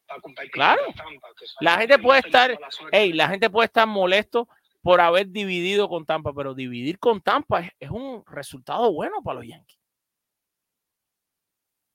para 0.06 0.20
competir 0.20 0.50
Claro. 0.50 0.84
con 0.86 0.94
Tampa. 0.94 1.28
que 1.38 1.44
La 1.60 1.78
gente 1.78 1.98
puede 1.98 2.20
estar, 2.20 2.58
hey, 2.92 3.12
la 3.12 3.28
gente 3.28 3.48
puede 3.50 3.66
estar 3.66 3.86
molesto 3.86 4.48
por 4.82 5.00
haber 5.00 5.28
dividido 5.28 5.88
con 5.88 6.06
Tampa, 6.06 6.32
pero 6.34 6.54
dividir 6.54 6.98
con 6.98 7.20
Tampa 7.20 7.60
es, 7.60 7.70
es 7.78 7.90
un 7.90 8.24
resultado 8.26 8.92
bueno 8.92 9.22
para 9.22 9.40
los 9.40 9.46
Yankees. 9.48 9.78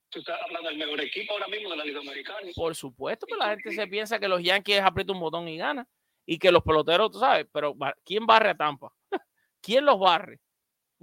Tú 0.09 0.19
estás 0.19 0.39
hablando 0.41 0.69
del 0.69 0.77
mejor 0.77 1.01
equipo 1.01 1.33
ahora 1.33 1.47
mismo 1.47 1.69
de 1.71 1.77
la 1.77 1.83
Liga 1.83 1.99
Americana. 1.99 2.39
Por 2.55 2.73
supuesto 2.75 3.25
que 3.25 3.35
la 3.35 3.49
gente 3.49 3.71
se 3.73 3.87
piensa 3.87 4.17
que 4.19 4.29
los 4.29 4.41
Yankees 4.41 4.79
aprietan 4.81 5.15
un 5.15 5.21
botón 5.21 5.47
y 5.47 5.57
gana 5.57 5.85
y 6.25 6.39
que 6.39 6.51
los 6.51 6.63
peloteros, 6.63 7.11
tú 7.11 7.19
sabes, 7.19 7.45
pero 7.51 7.75
¿quién 8.05 8.25
barre 8.25 8.51
a 8.51 8.55
Tampa? 8.55 8.93
¿Quién 9.61 9.83
los 9.85 9.99
barre? 9.99 10.39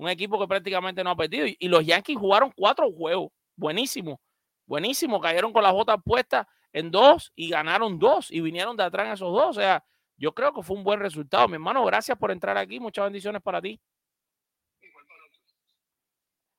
Un 0.03 0.09
equipo 0.09 0.37
que 0.37 0.49
prácticamente 0.49 1.05
no 1.05 1.11
ha 1.11 1.17
perdido. 1.17 1.47
Y, 1.47 1.69
los 1.69 1.87
Yankees 1.87 2.19
jugaron 2.19 2.51
cuatro 2.57 2.91
juegos. 2.91 3.31
Buenísimo, 3.55 4.21
buenísimo. 4.67 5.21
Cayeron 5.21 5.53
con 5.53 5.63
las 5.63 5.73
botas 5.73 5.97
puestas 6.05 6.45
en 6.73 6.91
dos 6.91 7.31
y 7.37 7.51
ganaron 7.51 8.01
dos 8.01 8.29
y 8.29 8.41
vinieron 8.41 8.77
de 8.77 8.83
atrás 8.83 9.07
en 9.07 9.13
esos 9.13 9.33
dos. 9.33 9.45
O 9.47 9.53
sea, 9.53 9.85
yo 10.17 10.35
creo 10.35 10.53
que 10.53 10.65
fue 10.65 10.77
un 10.77 10.83
buen 10.83 10.99
resultado. 10.99 11.47
Mi 11.47 11.55
hermano, 11.55 11.85
gracias 11.85 12.19
por 12.19 12.33
entrar 12.33 12.59
aquí. 12.59 12.81
Muchas 12.81 13.05
bendiciones 13.05 13.41
para 13.43 13.63
ti. 13.63 13.81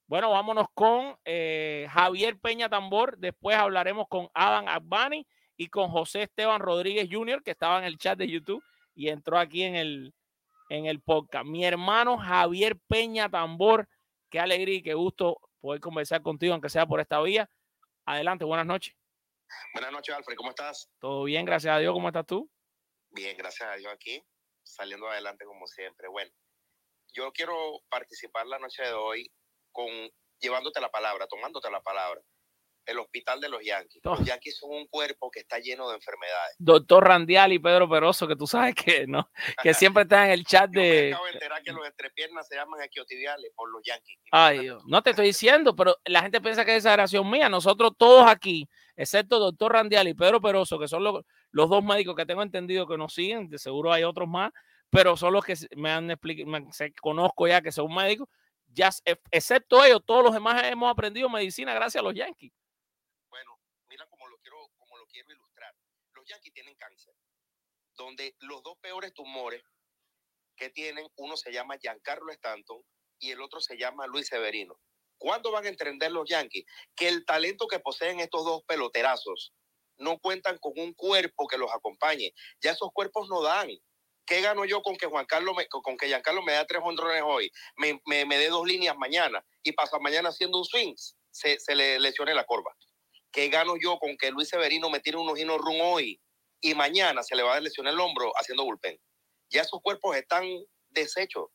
Bueno, 0.08 0.32
vámonos 0.32 0.68
con 0.74 1.18
eh, 1.26 1.88
Javier 1.92 2.40
Peña 2.40 2.70
Tambor. 2.70 3.18
Después 3.18 3.58
hablaremos 3.58 4.08
con 4.08 4.30
Adam 4.34 4.70
Agbani 4.70 5.28
y 5.58 5.68
con 5.68 5.90
José 5.90 6.24
Esteban 6.24 6.62
Rodríguez 6.62 7.10
Jr., 7.12 7.44
que 7.44 7.52
estaba 7.52 7.80
en 7.80 7.84
el 7.84 7.98
chat 7.98 8.18
de 8.18 8.30
YouTube 8.30 8.64
y 8.96 9.10
entró 9.10 9.38
aquí 9.38 9.64
en 9.64 9.76
el, 9.76 10.14
en 10.74 10.88
el 10.88 11.02
podcast. 11.02 11.46
Mi 11.46 11.64
hermano 11.64 12.18
Javier 12.18 12.80
Peña 12.88 13.30
Tambor, 13.30 13.88
qué 14.32 14.40
alegría 14.40 14.78
y 14.78 14.82
qué 14.82 14.96
gusto 14.96 15.40
poder 15.62 15.80
conversar 15.80 16.24
contigo, 16.24 16.54
aunque 16.54 16.70
sea 16.70 16.88
por 16.88 17.00
esta 17.00 17.22
vía. 17.22 17.48
Adelante, 18.06 18.44
buenas 18.44 18.66
noches. 18.66 18.96
Buenas 19.74 19.92
noches, 19.92 20.16
Alfred. 20.16 20.36
¿Cómo 20.36 20.50
estás? 20.50 20.90
Todo 21.00 21.26
bien, 21.26 21.46
gracias 21.46 21.76
a 21.76 21.78
Dios. 21.78 21.94
¿Cómo 21.94 22.08
estás 22.08 22.26
tú? 22.26 22.50
Bien, 23.12 23.38
gracias 23.38 23.70
a 23.70 23.76
Dios 23.76 23.94
aquí, 23.94 24.26
saliendo 24.64 25.08
adelante 25.08 25.46
como 25.46 25.68
siempre. 25.68 26.08
Bueno, 26.08 26.32
yo 27.14 27.32
quiero 27.34 27.54
participar 27.90 28.48
la 28.48 28.58
noche 28.58 28.82
de 28.82 28.94
hoy 28.94 29.32
con 29.72 29.88
llevándote 30.40 30.82
la 30.82 30.90
palabra, 30.90 31.28
tomándote 31.28 31.70
la 31.70 31.82
palabra. 31.82 32.20
El 32.86 33.00
hospital 33.00 33.40
de 33.40 33.48
los 33.50 33.64
Yankees. 33.64 34.02
Oh. 34.06 34.16
Los 34.16 34.26
Yankees 34.26 34.58
son 34.58 34.72
un 34.72 34.88
cuerpo 34.88 35.32
que 35.32 35.40
está 35.40 35.58
lleno 35.60 35.88
de 35.90 35.96
enfermedades. 35.96 36.56
Doctor 36.60 37.08
Randial 37.08 37.54
y 37.54 37.60
Pedro 37.60 37.90
Peroso, 37.90 38.28
que 38.28 38.36
tú 38.36 38.46
sabes 38.46 38.76
que 38.76 39.08
no, 39.08 39.30
que 39.64 39.74
siempre 39.74 40.04
están 40.04 40.26
en 40.26 40.32
el 40.32 40.46
chat 40.46 40.70
Yo 40.72 40.80
me 40.82 40.88
de. 40.88 41.08
acabo 41.14 41.26
de 41.26 41.32
enterar 41.32 41.64
que 41.64 41.72
los 41.72 41.86
entrepiernas 41.88 42.48
se 42.48 42.56
llaman 42.56 42.82
esquiotibiales 42.82 43.52
por 43.56 43.72
los 43.72 43.82
Yankees. 43.84 44.18
Ay, 44.32 44.60
Dios. 44.60 44.84
No 44.86 45.02
te 45.02 45.12
estoy 45.12 45.28
diciendo, 45.28 45.76
pero 45.76 45.96
la 46.06 46.22
gente 46.22 46.42
piensa 46.42 46.66
que 46.66 46.72
es 46.72 46.78
exageración 46.78 47.30
mía. 47.30 47.48
Nosotros 47.50 47.94
todos 47.98 48.30
aquí, 48.30 48.68
excepto 48.96 49.40
doctor 49.40 49.72
Randial 49.74 50.08
y 50.10 50.14
Pedro 50.14 50.42
Peroso, 50.42 50.78
que 50.78 50.88
son 50.90 51.04
los, 51.04 51.24
los 51.52 51.70
dos 51.70 51.84
médicos 51.84 52.16
que 52.16 52.26
tengo 52.26 52.42
entendido 52.44 52.86
que 52.88 52.98
nos 52.98 53.14
siguen, 53.14 53.50
de 53.50 53.58
seguro 53.60 53.94
hay 53.94 54.04
otros 54.04 54.28
más, 54.28 54.52
pero 54.90 55.16
son 55.16 55.32
los 55.34 55.46
que 55.46 55.56
me 55.78 55.90
han 55.90 56.12
explicado, 56.12 56.52
conozco 57.02 57.48
ya 57.48 57.62
que 57.62 57.72
son 57.72 57.94
médicos. 57.94 58.28
Ya, 58.76 58.88
ex- 59.06 59.22
excepto 59.32 59.84
ellos, 59.86 60.02
todos 60.06 60.24
los 60.24 60.34
demás 60.34 60.62
hemos 60.66 60.92
aprendido 60.92 61.30
medicina 61.30 61.74
gracias 61.76 62.02
a 62.02 62.04
los 62.04 62.14
Yankees. 62.16 62.52
Bueno, 63.30 63.60
mira 63.88 64.04
cómo 64.10 64.28
lo 64.28 64.38
quiero, 64.38 64.58
como 64.80 64.98
lo 64.98 65.06
quiero 65.06 65.32
ilustrar. 65.32 65.72
Los 66.14 66.26
Yankees 66.28 66.54
tienen 66.54 66.76
cáncer, 66.76 67.14
donde 67.96 68.36
los 68.40 68.64
dos 68.64 68.78
peores 68.80 69.14
tumores 69.14 69.64
que 70.56 70.70
tienen, 70.70 71.08
uno 71.18 71.38
se 71.38 71.52
llama 71.52 71.78
Giancarlo 71.78 72.32
Stanton 72.32 72.82
y 73.20 73.32
el 73.32 73.42
otro 73.42 73.60
se 73.60 73.78
llama 73.78 74.08
Luis 74.08 74.28
Severino. 74.28 74.80
¿Cuándo 75.18 75.52
van 75.52 75.66
a 75.66 75.70
entender 75.70 76.12
los 76.12 76.30
Yankees 76.30 76.66
que 76.96 77.08
el 77.08 77.26
talento 77.26 77.68
que 77.68 77.80
poseen 77.80 78.20
estos 78.20 78.44
dos 78.44 78.64
peloterazos 78.68 79.54
no 79.98 80.20
cuentan 80.20 80.58
con 80.58 80.74
un 80.76 80.94
cuerpo 80.94 81.48
que 81.48 81.58
los 81.58 81.72
acompañe? 81.72 82.34
Ya 82.62 82.72
esos 82.72 82.90
cuerpos 82.94 83.30
no 83.30 83.42
dan. 83.42 83.70
¿Qué 84.26 84.42
gano 84.42 84.66
yo 84.66 84.82
con 84.82 84.96
que 84.96 85.06
Juan 85.06 85.26
Carlos 85.26 85.56
con 85.70 85.98
que 85.98 86.08
Giancarlo 86.08 86.42
me 86.44 86.54
da 86.54 86.66
tres 86.66 86.82
honrones 86.84 87.24
hoy, 87.26 87.52
me, 87.76 88.02
me, 88.06 88.26
me 88.26 88.38
dé 88.38 88.48
dos 88.48 88.66
líneas 88.66 88.96
mañana 88.98 89.46
y 89.64 89.74
pasa 89.74 90.00
mañana 90.00 90.30
haciendo 90.30 90.60
un 90.60 90.66
swing, 90.66 90.94
se, 91.30 91.60
se 91.60 91.76
le 91.76 92.00
lesione 92.00 92.34
la 92.34 92.46
corva? 92.46 92.74
¿Qué 93.32 93.50
gano 93.50 93.76
yo 93.78 93.98
con 94.00 94.16
que 94.18 94.32
Luis 94.32 94.48
Severino 94.50 94.90
me 94.90 95.00
tire 95.00 95.18
unos 95.18 95.40
hino 95.40 95.58
run 95.58 95.78
hoy 95.82 96.22
y 96.64 96.74
mañana 96.74 97.22
se 97.22 97.36
le 97.36 97.44
va 97.44 97.56
a 97.56 97.60
lesionar 97.60 97.94
el 97.94 98.00
hombro 98.00 98.32
haciendo 98.36 98.64
bullpen? 98.64 99.00
Ya 99.52 99.62
esos 99.62 99.80
cuerpos 99.82 100.16
están 100.16 100.44
deshechos. 100.90 101.46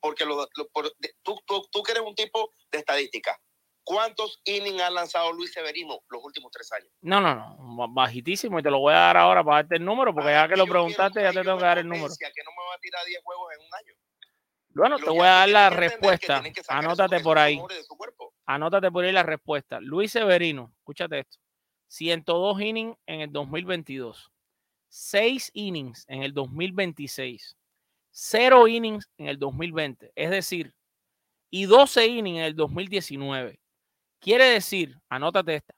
Porque 0.00 0.24
lo- 0.24 0.48
lo- 0.56 0.68
por- 0.72 0.90
tú, 1.22 1.38
tú, 1.46 1.68
tú 1.70 1.82
que 1.82 1.92
eres 1.92 2.02
un 2.04 2.14
tipo 2.14 2.50
de 2.72 2.78
estadística. 2.78 3.38
¿Cuántos 3.84 4.40
innings 4.44 4.80
ha 4.82 4.90
lanzado 4.90 5.32
Luis 5.32 5.52
Severino 5.52 5.98
los 6.08 6.22
últimos 6.24 6.50
tres 6.52 6.70
años? 6.72 6.88
No, 7.02 7.20
no, 7.20 7.34
no, 7.34 7.76
ba- 7.76 7.86
bajitísimo 7.90 8.58
y 8.58 8.62
te 8.62 8.70
lo 8.70 8.78
voy 8.78 8.94
a 8.94 8.98
dar 8.98 9.16
ahora 9.16 9.42
para 9.44 9.56
darte 9.58 9.76
el 9.76 9.84
número, 9.84 10.14
porque 10.14 10.30
ya 10.30 10.48
que 10.48 10.56
lo 10.56 10.66
preguntaste, 10.66 11.20
ya 11.22 11.32
te 11.32 11.42
tengo 11.42 11.58
que 11.58 11.64
dar 11.64 11.78
el 11.78 11.88
número. 11.88 12.08
Que 12.18 12.26
no 12.44 12.50
me 12.52 12.68
va 12.68 12.74
a 12.74 12.78
tirar 12.78 13.04
10 13.06 13.20
juegos 13.24 13.52
en 13.54 13.60
un 13.66 13.74
año. 13.74 13.94
Bueno, 14.74 14.96
te 14.98 15.10
voy 15.10 15.26
a 15.26 15.30
dar 15.30 15.48
la 15.48 15.68
que 15.68 15.74
que 15.74 15.80
respuesta. 15.80 16.42
Anótate 16.68 17.20
por 17.20 17.38
ahí. 17.38 17.60
Anótate 18.46 18.90
por 18.90 19.04
ahí 19.04 19.12
la 19.12 19.22
respuesta. 19.24 19.80
Luis 19.80 20.10
Severino, 20.12 20.72
escúchate 20.78 21.18
esto. 21.20 21.38
102 21.88 22.60
innings 22.60 22.96
en 23.06 23.20
el 23.20 23.32
2022. 23.32 24.31
6 24.92 25.52
innings 25.54 26.04
en 26.06 26.22
el 26.22 26.34
2026. 26.34 27.56
0 28.10 28.68
innings 28.68 29.08
en 29.16 29.28
el 29.28 29.38
2020. 29.38 30.12
Es 30.14 30.30
decir, 30.30 30.74
y 31.50 31.64
12 31.64 32.06
innings 32.08 32.38
en 32.38 32.44
el 32.44 32.54
2019. 32.54 33.58
Quiere 34.20 34.44
decir, 34.44 35.00
anótate 35.08 35.56
esta, 35.56 35.74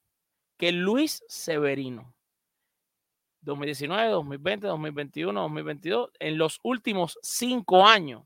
que 0.58 0.72
Luis 0.72 1.22
Severino, 1.28 2.12
2019, 3.42 4.10
2020, 4.10 4.66
2021, 4.66 5.40
2022, 5.42 6.10
en 6.18 6.36
los 6.36 6.58
últimos 6.64 7.16
5 7.22 7.86
años, 7.86 8.24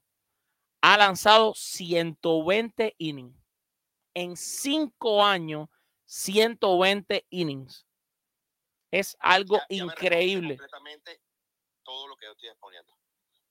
ha 0.81 0.97
lanzado 0.97 1.53
120 1.55 2.95
innings. 2.97 3.37
En 4.15 4.37
5 4.39 5.25
años, 5.25 5.69
120 6.07 7.27
innings. 7.29 7.88
Es 8.91 9.17
algo 9.21 9.57
Ya 9.57 9.67
me 9.85 9.93
increíble. 9.93 10.57
completamente 10.57 11.21
todo 11.83 12.09
lo 12.09 12.17
que 12.17 12.27
yo 12.27 12.33
estoy 12.33 12.49
exponiendo. 12.49 12.93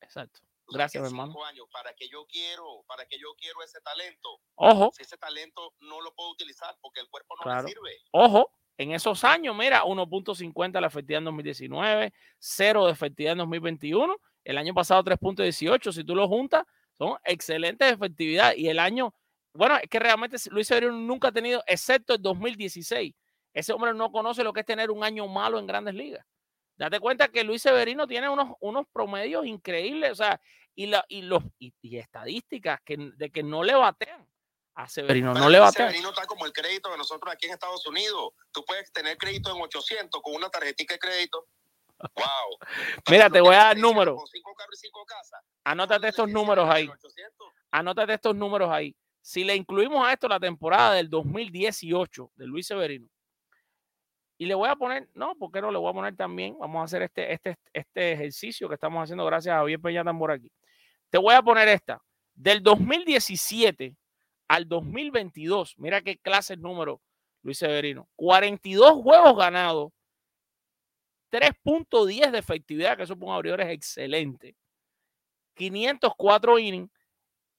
Exacto. 0.01 0.39
Gracias, 0.69 1.01
mi 1.01 1.07
hermano. 1.07 1.45
años, 1.45 1.67
¿para 1.71 1.93
que 1.93 2.09
yo 2.09 2.25
quiero, 2.27 2.83
para 2.87 3.05
que 3.05 3.17
yo 3.17 3.33
quiero 3.37 3.63
ese 3.63 3.79
talento? 3.81 4.41
Ojo. 4.55 4.91
Si 4.93 5.03
ese 5.03 5.17
talento 5.17 5.73
no 5.79 6.01
lo 6.01 6.13
puedo 6.13 6.31
utilizar 6.31 6.77
porque 6.81 6.99
el 6.99 7.07
cuerpo 7.09 7.35
no 7.37 7.43
Claro. 7.43 7.63
me 7.63 7.69
sirve. 7.69 7.97
Ojo, 8.11 8.51
en 8.77 8.91
esos 8.91 9.23
años, 9.23 9.55
mira, 9.55 9.85
1.50 9.85 10.81
la 10.81 10.87
efectividad 10.87 11.19
en 11.19 11.25
2019, 11.25 12.13
0 12.37 12.85
de 12.85 12.91
efectividad 12.91 13.31
en 13.33 13.37
2021, 13.39 14.17
el 14.43 14.57
año 14.57 14.73
pasado 14.73 15.03
3.18, 15.03 15.91
si 15.93 16.03
tú 16.03 16.15
lo 16.15 16.27
juntas, 16.27 16.65
son 16.97 17.17
excelentes 17.23 17.91
efectividad 17.91 18.53
y 18.55 18.67
el 18.67 18.79
año, 18.79 19.13
bueno, 19.53 19.77
es 19.77 19.89
que 19.89 19.99
realmente 19.99 20.37
Luis 20.51 20.67
Severino 20.67 20.91
nunca 20.93 21.29
ha 21.29 21.31
tenido, 21.31 21.63
excepto 21.65 22.13
el 22.15 22.21
2016, 22.21 23.13
ese 23.57 23.73
hombre 23.73 23.91
no 23.95 24.11
conoce 24.11 24.43
lo 24.43 24.53
que 24.53 24.59
es 24.59 24.65
tener 24.67 24.91
un 24.91 25.03
año 25.03 25.27
malo 25.27 25.57
en 25.57 25.65
grandes 25.65 25.95
ligas. 25.95 26.23
Date 26.75 26.99
cuenta 26.99 27.27
que 27.29 27.43
Luis 27.43 27.63
Severino 27.63 28.05
tiene 28.05 28.29
unos, 28.29 28.55
unos 28.59 28.85
promedios 28.93 29.47
increíbles, 29.47 30.11
o 30.11 30.15
sea, 30.15 30.39
y, 30.75 30.85
la, 30.85 31.03
y, 31.07 31.23
los, 31.23 31.43
y, 31.57 31.73
y 31.81 31.97
estadísticas 31.97 32.79
que, 32.85 32.97
de 33.15 33.31
que 33.31 33.41
no 33.41 33.63
le 33.63 33.73
batean 33.73 34.29
a 34.75 34.87
Severino, 34.87 35.33
no 35.33 35.49
le 35.49 35.57
batean. 35.57 35.89
Severino 35.89 36.09
está 36.09 36.27
como 36.27 36.45
el 36.45 36.53
crédito 36.53 36.91
de 36.91 36.99
nosotros 36.99 37.33
aquí 37.33 37.47
en 37.47 37.53
Estados 37.53 37.83
Unidos. 37.87 38.29
Tú 38.51 38.63
puedes 38.63 38.91
tener 38.91 39.17
crédito 39.17 39.49
en 39.55 39.59
800 39.59 40.21
con 40.21 40.35
una 40.35 40.49
tarjetita 40.49 40.93
de 40.93 40.99
crédito. 40.99 41.47
Wow. 41.97 42.59
Mira, 43.09 43.27
te 43.27 43.41
voy 43.41 43.55
a 43.55 43.63
dar 43.63 43.77
números. 43.77 44.21
Anótate 45.63 46.09
estos 46.09 46.29
números 46.29 46.69
ahí. 46.69 46.87
Anótate 47.71 48.13
estos 48.13 48.35
números 48.35 48.69
ahí. 48.69 48.95
Si 49.19 49.43
le 49.43 49.55
incluimos 49.55 50.07
a 50.07 50.13
esto 50.13 50.27
la 50.27 50.39
temporada 50.39 50.93
del 50.93 51.09
2018 51.09 52.33
de 52.35 52.45
Luis 52.45 52.67
Severino, 52.67 53.09
y 54.37 54.45
le 54.45 54.53
voy 54.53 54.69
a 54.69 54.75
poner, 54.75 55.09
no, 55.15 55.35
¿por 55.35 55.51
qué 55.51 55.61
no 55.61 55.71
le 55.71 55.79
voy 55.79 55.89
a 55.89 55.93
poner 55.93 56.15
también? 56.15 56.57
Vamos 56.59 56.81
a 56.81 56.83
hacer 56.83 57.01
este, 57.01 57.33
este, 57.33 57.57
este 57.73 58.11
ejercicio 58.11 58.67
que 58.67 58.75
estamos 58.75 59.03
haciendo 59.03 59.25
gracias 59.25 59.53
a 59.53 59.59
Javier 59.59 59.79
Peña 59.79 60.03
por 60.17 60.31
aquí. 60.31 60.51
Te 61.09 61.17
voy 61.17 61.33
a 61.33 61.41
poner 61.41 61.67
esta. 61.67 61.99
Del 62.35 62.61
2017 62.61 63.95
al 64.47 64.67
2022, 64.67 65.75
mira 65.77 66.01
qué 66.01 66.17
clase 66.17 66.53
el 66.53 66.61
número, 66.61 67.01
Luis 67.41 67.57
Severino. 67.57 68.07
42 68.15 68.91
juegos 69.01 69.35
ganados, 69.35 69.91
3.10 71.31 72.31
de 72.31 72.37
efectividad, 72.37 72.95
que 72.95 73.03
eso 73.03 73.17
para 73.17 73.31
un 73.31 73.35
abridor 73.35 73.61
es 73.61 73.69
excelente. 73.69 74.55
504 75.55 76.59
innings 76.59 76.91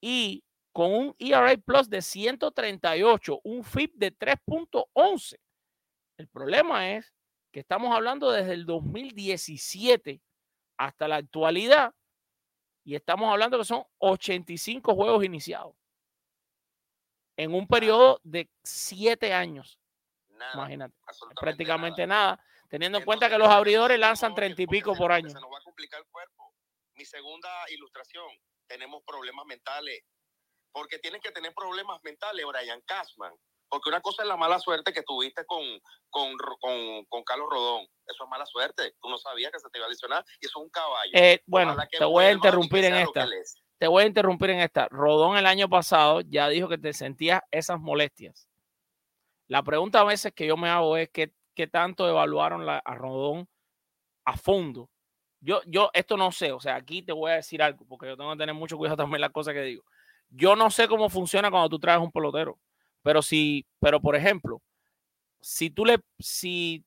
y 0.01 0.45
con 0.73 0.93
un 0.93 1.17
ERA 1.19 1.57
Plus 1.57 1.91
de 1.91 2.01
138, 2.01 3.41
un 3.43 3.65
FIP 3.65 3.95
de 3.97 4.17
3.11. 4.17 5.37
El 6.19 6.29
problema 6.29 6.91
es 6.91 7.15
que 7.53 7.61
estamos 7.61 7.95
hablando 7.95 8.31
desde 8.31 8.53
el 8.53 8.67
2017 8.67 10.21
hasta 10.77 11.09
la 11.09 11.17
actualidad 11.17 11.95
y 12.85 12.97
estamos 12.97 13.31
hablando 13.31 13.57
que 13.57 13.65
son 13.65 13.85
85 13.99 14.95
juegos 14.95 15.25
iniciados 15.25 15.75
en 17.37 17.55
un 17.55 17.69
periodo 17.69 18.21
de 18.25 18.51
7 18.65 19.33
años. 19.33 19.79
Nada, 20.31 20.55
Imagínate, 20.55 20.95
prácticamente 21.41 22.07
nada. 22.07 22.43
teniendo 22.69 22.99
en 22.99 23.05
cuenta 23.05 23.31
que 23.31 23.39
los 23.39 23.49
abridores 23.49 23.99
lanzan 23.99 24.35
30 24.35 24.63
y 24.63 24.67
pico 24.67 24.95
por 24.95 25.13
año. 25.13 25.29
Se 25.31 25.35
nos 25.35 25.51
va 25.51 25.59
a 25.59 25.63
complicar 25.63 26.01
el 26.01 26.07
cuerpo. 26.09 26.53
Mi 26.95 27.05
segunda 27.05 27.49
ilustración, 27.71 28.27
tenemos 28.67 29.03
problemas 29.05 29.47
mentales. 29.47 30.03
Porque 30.73 30.99
tienes 30.99 31.23
que 31.23 31.31
tener 31.31 31.55
problemas 31.55 32.03
mentales, 32.03 32.45
Brian 32.45 32.81
Cashman. 32.83 33.33
Porque 33.69 33.89
una 33.91 34.01
cosa 34.01 34.23
es 34.23 34.29
la 34.29 34.37
mala 34.37 34.59
suerte 34.59 34.93
que 34.93 35.03
tuviste 35.03 35.45
con, 35.45 35.63
con, 36.11 36.33
con, 36.61 37.05
con 37.07 37.23
Carlos 37.25 37.49
Rodón. 37.51 37.87
Eso 38.07 38.25
es 38.25 38.31
mala 38.31 38.47
suerte. 38.47 38.95
Tú 39.01 39.09
no 39.09 39.19
sabías 39.19 39.53
que 39.53 39.59
se 39.61 39.69
te 39.71 39.79
iba 39.79 39.87
a 39.87 39.91
lesionar 39.91 40.25
y 40.41 40.47
eso 40.47 40.59
es 40.59 40.65
un 40.65 40.71
caballo. 40.71 41.11
Eh, 41.15 41.43
bueno, 41.47 41.77
te 41.99 42.05
voy 42.05 42.25
a 42.25 42.33
interrumpir 42.33 42.85
en 42.85 42.95
esta. 42.97 43.21
Te 43.79 43.87
voy 43.87 44.03
a 44.03 44.07
interrumpir 44.07 44.51
en 44.51 44.61
esta. 44.61 44.89
Rodón 44.91 45.37
el 45.37 45.47
año 45.47 45.69
pasado 45.69 46.21
ya 46.23 46.49
dijo 46.49 46.69
que 46.69 46.79
te 46.79 46.93
sentías 46.93 47.43
esas 47.51 47.79
molestias. 47.79 48.49
La 49.47 49.63
pregunta 49.63 50.01
a 50.01 50.05
veces 50.05 50.33
que 50.33 50.47
yo 50.47 50.57
me 50.57 50.69
hago 50.69 50.97
es 50.97 51.09
qué, 51.11 51.33
qué 51.55 51.67
tanto 51.67 52.09
evaluaron 52.09 52.67
la- 52.67 52.83
a 52.85 52.95
Rodón 52.95 53.49
a 54.25 54.37
fondo. 54.37 54.91
Yo, 55.41 55.61
yo 55.67 55.91
esto 55.93 56.17
no 56.17 56.33
sé, 56.33 56.53
o 56.53 56.61
sea, 56.61 56.75
aquí 56.77 57.03
te 57.03 57.13
voy 57.13 57.31
a 57.31 57.35
decir 57.37 57.63
algo, 57.63 57.85
porque 57.89 58.07
yo 58.09 58.17
tengo 58.17 58.33
que 58.33 58.39
tener 58.39 58.55
mucho 58.55 58.77
cuidado 58.77 58.97
también 59.05 59.21
las 59.21 59.31
cosas 59.31 59.55
que 59.55 59.63
digo. 59.63 59.85
Yo 60.31 60.57
no 60.57 60.71
sé 60.71 60.89
cómo 60.89 61.09
funciona 61.09 61.51
cuando 61.51 61.69
tú 61.71 61.79
traes 61.79 62.01
un 62.01 62.11
pelotero, 62.13 62.59
pero 63.09 63.23
si, 63.23 63.67
pero 63.81 64.03
por 64.03 64.17
ejemplo, 64.17 64.61
si 65.41 65.71
tú 65.71 65.87
le, 65.87 65.97
si 66.19 66.85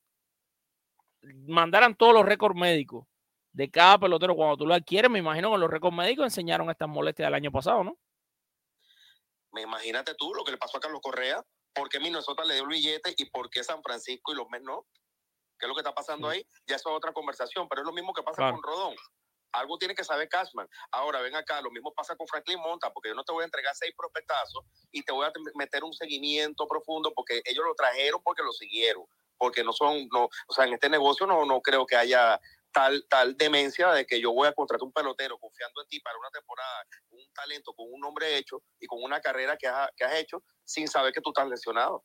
mandaran 1.48 1.96
todos 1.96 2.14
los 2.14 2.24
récords 2.24 2.54
médicos 2.54 3.08
de 3.50 3.68
cada 3.68 3.98
pelotero 3.98 4.36
cuando 4.36 4.56
tú 4.56 4.64
lo 4.64 4.72
adquieres, 4.72 5.10
me 5.10 5.18
imagino 5.18 5.50
que 5.50 5.58
los 5.58 5.68
récords 5.68 5.96
médicos 5.96 6.26
enseñaron 6.26 6.70
estas 6.70 6.88
molestias 6.88 7.26
del 7.26 7.34
año 7.34 7.50
pasado, 7.50 7.82
¿no? 7.82 7.98
Me 9.50 9.62
imagínate 9.62 10.14
tú 10.14 10.32
lo 10.32 10.44
que 10.44 10.52
le 10.52 10.58
pasó 10.58 10.76
a 10.76 10.80
Carlos 10.80 11.00
Correa, 11.02 11.44
por 11.74 11.88
qué 11.88 11.98
Minnesota 11.98 12.44
le 12.44 12.54
dio 12.54 12.62
el 12.62 12.68
billete 12.68 13.14
y 13.16 13.28
por 13.28 13.50
qué 13.50 13.64
San 13.64 13.82
Francisco 13.82 14.32
y 14.32 14.36
los 14.36 14.48
Mets 14.48 14.64
no. 14.64 14.86
¿Qué 15.58 15.66
es 15.66 15.68
lo 15.68 15.74
que 15.74 15.80
está 15.80 15.92
pasando 15.92 16.28
ahí? 16.28 16.46
Ya 16.68 16.76
eso 16.76 16.90
es 16.90 16.96
otra 16.98 17.12
conversación, 17.12 17.66
pero 17.68 17.82
es 17.82 17.86
lo 17.86 17.92
mismo 17.92 18.12
que 18.12 18.22
pasa 18.22 18.36
Claro. 18.36 18.54
con 18.54 18.62
Rodón. 18.62 18.94
Algo 19.52 19.78
tiene 19.78 19.94
que 19.94 20.04
saber 20.04 20.28
Cashman. 20.28 20.68
Ahora, 20.90 21.20
ven 21.20 21.34
acá, 21.36 21.60
lo 21.60 21.70
mismo 21.70 21.92
pasa 21.92 22.16
con 22.16 22.26
Franklin 22.26 22.58
Monta, 22.60 22.92
porque 22.92 23.10
yo 23.10 23.14
no 23.14 23.24
te 23.24 23.32
voy 23.32 23.42
a 23.42 23.44
entregar 23.44 23.74
seis 23.74 23.92
prospectazos 23.96 24.64
y 24.90 25.02
te 25.02 25.12
voy 25.12 25.26
a 25.26 25.32
te- 25.32 25.40
meter 25.54 25.84
un 25.84 25.92
seguimiento 25.92 26.66
profundo 26.66 27.12
porque 27.14 27.42
ellos 27.44 27.64
lo 27.64 27.74
trajeron 27.74 28.22
porque 28.22 28.42
lo 28.42 28.52
siguieron, 28.52 29.04
porque 29.36 29.62
no 29.62 29.72
son, 29.72 30.08
no, 30.12 30.24
o 30.24 30.52
sea, 30.54 30.64
en 30.64 30.74
este 30.74 30.88
negocio 30.88 31.26
no, 31.26 31.44
no 31.44 31.60
creo 31.60 31.86
que 31.86 31.96
haya 31.96 32.40
tal, 32.72 33.04
tal 33.08 33.36
demencia 33.36 33.90
de 33.92 34.06
que 34.06 34.20
yo 34.20 34.32
voy 34.32 34.48
a 34.48 34.52
contratar 34.52 34.84
un 34.84 34.92
pelotero 34.92 35.38
confiando 35.38 35.82
en 35.82 35.88
ti 35.88 36.00
para 36.00 36.18
una 36.18 36.30
temporada, 36.30 36.84
con 37.08 37.18
un 37.18 37.32
talento, 37.34 37.74
con 37.74 37.86
un 37.92 38.00
nombre 38.00 38.36
hecho 38.36 38.62
y 38.80 38.86
con 38.86 39.02
una 39.02 39.20
carrera 39.20 39.56
que 39.56 39.68
has, 39.68 39.90
que 39.94 40.04
has 40.04 40.14
hecho 40.14 40.42
sin 40.64 40.88
saber 40.88 41.12
que 41.12 41.20
tú 41.20 41.30
estás 41.30 41.48
lesionado. 41.48 42.04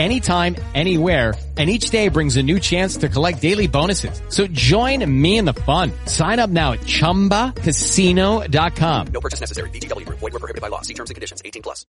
anytime, 0.01 0.55
anywhere. 0.73 1.35
And 1.57 1.69
each 1.69 1.89
day 1.91 2.07
brings 2.07 2.37
a 2.37 2.43
new 2.43 2.59
chance 2.59 2.95
to 2.97 3.07
collect 3.09 3.39
daily 3.41 3.67
bonuses. 3.67 4.21
So 4.29 4.47
join 4.47 5.05
me 5.05 5.37
in 5.37 5.45
the 5.45 5.53
fun. 5.53 5.91
Sign 6.05 6.39
up 6.39 6.49
now 6.49 6.71
at 6.71 6.79
ChumbaCasino.com. 6.79 9.07
No 9.13 9.19
purchase 9.19 9.41
necessary. 9.41 9.69
VGW 9.69 10.05
Group. 10.07 10.19
Void 10.19 10.33
were 10.33 10.39
prohibited 10.39 10.61
by 10.61 10.69
law. 10.69 10.81
See 10.81 10.95
terms 10.95 11.11
and 11.11 11.15
conditions. 11.15 11.43
18 11.45 11.61
plus. 11.61 11.85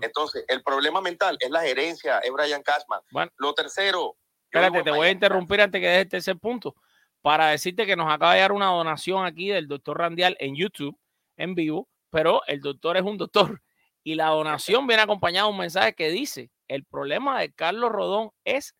Entonces, 0.00 0.44
el 0.48 0.62
problema 0.62 1.02
mental 1.02 1.36
es 1.38 1.50
la 1.50 1.60
gerencia, 1.60 2.20
es 2.20 2.32
Brian 2.32 2.62
Cashman. 2.62 3.00
Lo 3.36 3.52
tercero, 3.52 4.16
Espérate, 4.54 4.82
te 4.82 4.90
voy 4.90 5.08
a 5.08 5.10
interrumpir 5.10 5.60
antes 5.60 5.80
que 5.80 5.88
dejes 5.88 6.02
el 6.02 6.08
tercer 6.08 6.38
punto 6.38 6.76
para 7.22 7.48
decirte 7.48 7.86
que 7.86 7.96
nos 7.96 8.12
acaba 8.12 8.32
de 8.32 8.38
llegar 8.38 8.52
una 8.52 8.66
donación 8.66 9.26
aquí 9.26 9.48
del 9.48 9.66
doctor 9.66 9.98
Randial 9.98 10.36
en 10.38 10.54
YouTube, 10.54 10.96
en 11.36 11.54
vivo, 11.54 11.88
pero 12.10 12.42
el 12.46 12.60
doctor 12.60 12.96
es 12.96 13.02
un 13.02 13.18
doctor 13.18 13.60
y 14.04 14.14
la 14.14 14.28
donación 14.28 14.86
viene 14.86 15.02
acompañada 15.02 15.46
de 15.46 15.52
un 15.52 15.58
mensaje 15.58 15.94
que 15.94 16.10
dice, 16.10 16.50
el 16.68 16.84
problema 16.84 17.40
de 17.40 17.52
Carlos 17.52 17.90
Rodón 17.90 18.30
es 18.44 18.76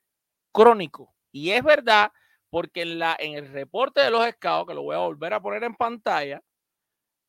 crónico. 0.53 1.14
Y 1.33 1.51
es 1.51 1.64
verdad, 1.64 2.12
porque 2.51 2.83
en, 2.83 2.99
la, 2.99 3.16
en 3.18 3.35
el 3.35 3.51
reporte 3.51 4.03
de 4.03 4.11
los 4.11 4.25
scouts, 4.29 4.68
que 4.68 4.75
lo 4.75 4.83
voy 4.83 4.95
a 4.95 5.01
volver 5.01 5.33
a 5.33 5.41
poner 5.41 5.64
en 5.64 5.75
pantalla, 5.75 6.43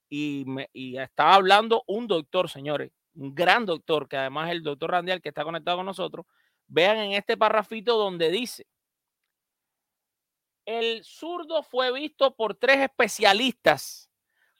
y, 0.09 0.43
me, 0.45 0.69
y 0.73 0.97
estaba 0.97 1.35
hablando 1.35 1.83
un 1.87 2.05
doctor, 2.07 2.49
señores, 2.49 2.91
un 3.15 3.33
gran 3.33 3.65
doctor, 3.65 4.07
que 4.07 4.17
además 4.17 4.49
es 4.49 4.55
el 4.55 4.63
doctor 4.63 4.91
Randial 4.91 5.21
que 5.21 5.29
está 5.29 5.43
conectado 5.43 5.77
con 5.77 5.85
nosotros, 5.85 6.25
vean 6.67 6.97
en 6.97 7.11
este 7.13 7.37
parrafito 7.37 7.97
donde 7.97 8.29
dice, 8.29 8.67
el 10.65 11.03
zurdo 11.03 11.63
fue 11.63 11.93
visto 11.93 12.35
por 12.35 12.55
tres 12.55 12.77
especialistas 12.77 14.09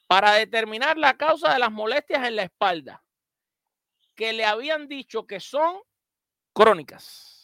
para 0.08 0.34
determinar 0.34 0.98
la 0.98 1.18
causa 1.18 1.54
de 1.54 1.60
las 1.60 1.72
molestias 1.72 2.28
en 2.28 2.36
la 2.38 2.44
espalda, 2.44 3.05
que 4.16 4.34
le 4.34 4.45
habían 4.45 4.88
dicho 4.88 5.26
que 5.26 5.39
son 5.39 5.80
crónicas. 6.53 7.36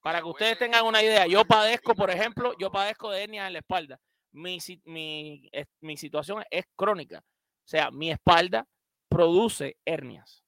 Para 0.00 0.20
que 0.20 0.28
ustedes 0.28 0.58
tengan 0.58 0.84
una 0.84 1.00
idea, 1.00 1.26
yo 1.26 1.44
padezco, 1.44 1.94
por 1.94 2.10
ejemplo, 2.10 2.54
yo 2.58 2.72
padezco 2.72 3.10
de 3.10 3.22
hernias 3.22 3.46
en 3.46 3.52
la 3.52 3.58
espalda. 3.60 4.00
Mi, 4.32 4.58
mi, 4.84 5.48
mi 5.80 5.96
situación 5.96 6.42
es 6.50 6.64
crónica. 6.74 7.18
O 7.18 7.68
sea, 7.68 7.90
mi 7.90 8.10
espalda 8.10 8.66
produce 9.08 9.76
hernias. 9.84 10.42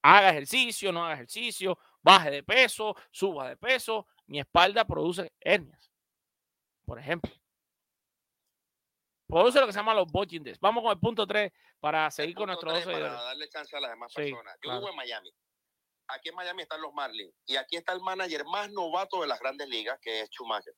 Haga 0.00 0.30
ejercicio, 0.30 0.90
no 0.92 1.04
haga 1.04 1.14
ejercicio, 1.14 1.78
baje 2.00 2.30
de 2.30 2.42
peso, 2.42 2.96
suba 3.10 3.48
de 3.48 3.56
peso, 3.56 4.06
mi 4.26 4.40
espalda 4.40 4.86
produce 4.86 5.32
hernias. 5.40 5.90
Por 6.86 6.98
ejemplo. 6.98 7.41
Produce 9.32 9.60
lo 9.60 9.66
que 9.66 9.72
se 9.72 9.78
llama 9.78 9.94
los 9.94 10.08
discs. 10.12 10.60
Vamos 10.60 10.82
con 10.82 10.92
el 10.92 10.98
punto 11.00 11.26
3 11.26 11.50
para 11.80 12.10
seguir 12.10 12.34
con 12.36 12.46
nuestros 12.48 12.70
dos 12.70 12.82
Tres 12.82 12.84
para 12.94 12.98
seguidores. 13.06 13.24
darle 13.24 13.48
chance 13.48 13.74
a 13.74 13.80
las 13.80 13.90
demás 13.92 14.12
Sí, 14.12 14.16
personas. 14.22 14.54
Yo 14.56 14.60
claro. 14.60 14.78
vivo 14.80 14.90
en 14.90 14.96
Miami. 14.96 15.30
Aquí 16.08 16.28
en 16.28 16.34
Miami 16.34 16.62
están 16.62 16.82
los 16.82 16.92
Marlins. 16.92 17.34
Y 17.46 17.56
aquí 17.56 17.76
está 17.76 17.94
el 17.94 18.00
manager 18.02 18.44
más 18.44 18.70
novato 18.72 19.22
de 19.22 19.28
las 19.28 19.40
grandes 19.40 19.66
ligas, 19.68 19.98
que 20.02 20.20
es 20.20 20.28
Schumacher. 20.28 20.74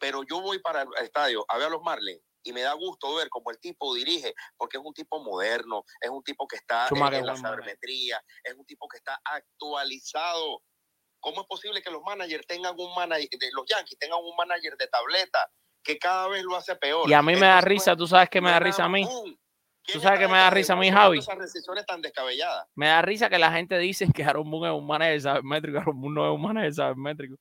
Pero 0.00 0.24
yo 0.24 0.40
voy 0.40 0.58
para 0.58 0.82
el 0.82 0.88
estadio 1.04 1.44
a 1.46 1.58
ver 1.58 1.68
a 1.68 1.70
los 1.70 1.82
Marlins 1.82 2.20
y 2.42 2.52
me 2.52 2.62
da 2.62 2.72
gusto 2.72 3.14
ver 3.14 3.28
cómo 3.28 3.52
el 3.52 3.60
tipo 3.60 3.94
dirige, 3.94 4.34
porque 4.56 4.78
es 4.78 4.82
un 4.84 4.92
tipo 4.92 5.22
moderno, 5.22 5.84
es 6.00 6.10
un 6.10 6.24
tipo 6.24 6.48
que 6.48 6.56
está 6.56 6.82
en- 6.82 6.88
Schumacher 6.88 7.14
en, 7.14 7.20
es 7.20 7.26
la 7.26 7.36
sabermetría, 7.36 8.20
es 8.42 8.54
un 8.54 8.66
tipo 8.66 8.88
que 8.88 8.96
está 8.96 9.20
actualizado. 9.24 10.60
¿Cómo 11.20 11.42
es 11.42 11.46
posible 11.46 11.80
que 11.82 11.90
los 11.92 12.02
managers 12.02 12.44
tengan 12.48 12.74
un 12.76 12.92
manager, 12.96 13.28
de 13.30 13.50
los 13.52 13.64
Yankees 13.68 13.96
tengan 13.96 14.18
un 14.24 14.34
manager 14.34 14.76
de 14.76 14.88
tableta 14.88 15.48
que 15.82 15.98
cada 15.98 16.28
vez 16.28 16.42
lo 16.44 16.56
hace 16.56 16.76
peor? 16.76 17.08
Y 17.08 17.12
a 17.12 17.22
mí 17.22 17.34
me 17.34 17.46
da 17.46 17.60
risa, 17.60 17.96
tú 17.96 18.06
sabes 18.06 18.28
que 18.28 18.40
me 18.40 18.50
da 18.50 18.60
risa 18.60 18.84
a 18.84 18.88
mí. 18.88 19.06
Tú 19.84 20.00
sabes 20.00 20.20
que 20.20 20.28
me 20.28 20.38
da 20.38 20.50
risa 20.50 20.74
a 20.74 20.76
mí, 20.76 20.90
Javi. 20.90 21.18
Esas 21.18 21.38
decisiones 21.38 21.84
tan 21.86 22.00
descabelladas. 22.00 22.68
Me 22.76 22.86
da 22.86 23.02
risa 23.02 23.28
que 23.28 23.38
la 23.38 23.52
gente 23.52 23.76
dice 23.78 24.06
que 24.14 24.22
Aaron 24.24 24.48
Boone 24.48 24.68
es 24.68 24.74
un 24.74 24.86
manager 24.86 25.20
sabermétrico. 25.20 25.78
Aaron 25.78 26.00
Boone 26.00 26.14
no 26.14 26.26
es 26.26 26.34
un 26.34 26.42
manager 26.42 26.74
sabermétrico. 26.74 27.36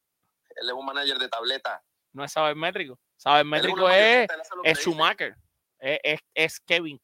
Él 0.56 0.70
es 0.70 0.74
un 0.74 0.86
manager 0.86 1.18
de 1.18 1.30
tableta. 1.30 1.84
No 2.14 2.24
es 2.24 2.32
sabermétrico. 2.32 3.00
Sabermétrico 3.16 3.90
es, 3.90 4.28
es. 4.64 4.80
Schumacher. 4.80 5.36
Es, 5.80 6.00
es, 6.04 6.20
es 6.34 6.60
Kevin. 6.60 7.00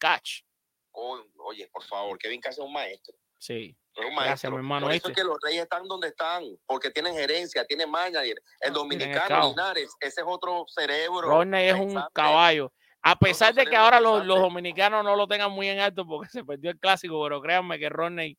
Oh, 0.91 1.19
oye, 1.45 1.69
por 1.71 1.83
favor, 1.83 2.17
Kevin 2.17 2.41
Cash 2.41 2.53
es 2.53 2.59
un 2.59 2.73
maestro. 2.73 3.15
Sí. 3.37 3.77
Un 3.97 4.15
Gracias, 4.15 4.51
mi 4.51 4.57
hermano, 4.57 4.85
Por 4.85 4.95
eso 4.95 5.09
es 5.09 5.15
que 5.15 5.23
los 5.23 5.37
Reyes 5.41 5.63
están 5.63 5.87
donde 5.87 6.09
están, 6.09 6.43
porque 6.65 6.91
tienen 6.91 7.15
gerencia, 7.15 7.65
tienen 7.65 7.89
manager. 7.89 8.37
El 8.59 8.73
dominicano, 8.73 9.25
scout. 9.25 9.57
Linares, 9.57 9.95
ese 9.99 10.21
es 10.21 10.27
otro 10.27 10.65
cerebro. 10.67 11.21
Rodney 11.21 11.69
es 11.69 11.75
un 11.75 11.99
caballo. 12.13 12.71
A 13.01 13.17
pesar 13.17 13.53
de 13.53 13.65
que 13.65 13.75
ahora 13.75 13.99
los, 13.99 14.25
los 14.25 14.39
dominicanos 14.39 15.03
no 15.03 15.15
lo 15.15 15.27
tengan 15.27 15.51
muy 15.51 15.67
en 15.69 15.79
alto 15.79 16.05
porque 16.05 16.29
se 16.29 16.43
perdió 16.43 16.69
el 16.69 16.79
clásico, 16.79 17.21
pero 17.23 17.41
créanme 17.41 17.79
que 17.79 17.89
Rodney 17.89 18.37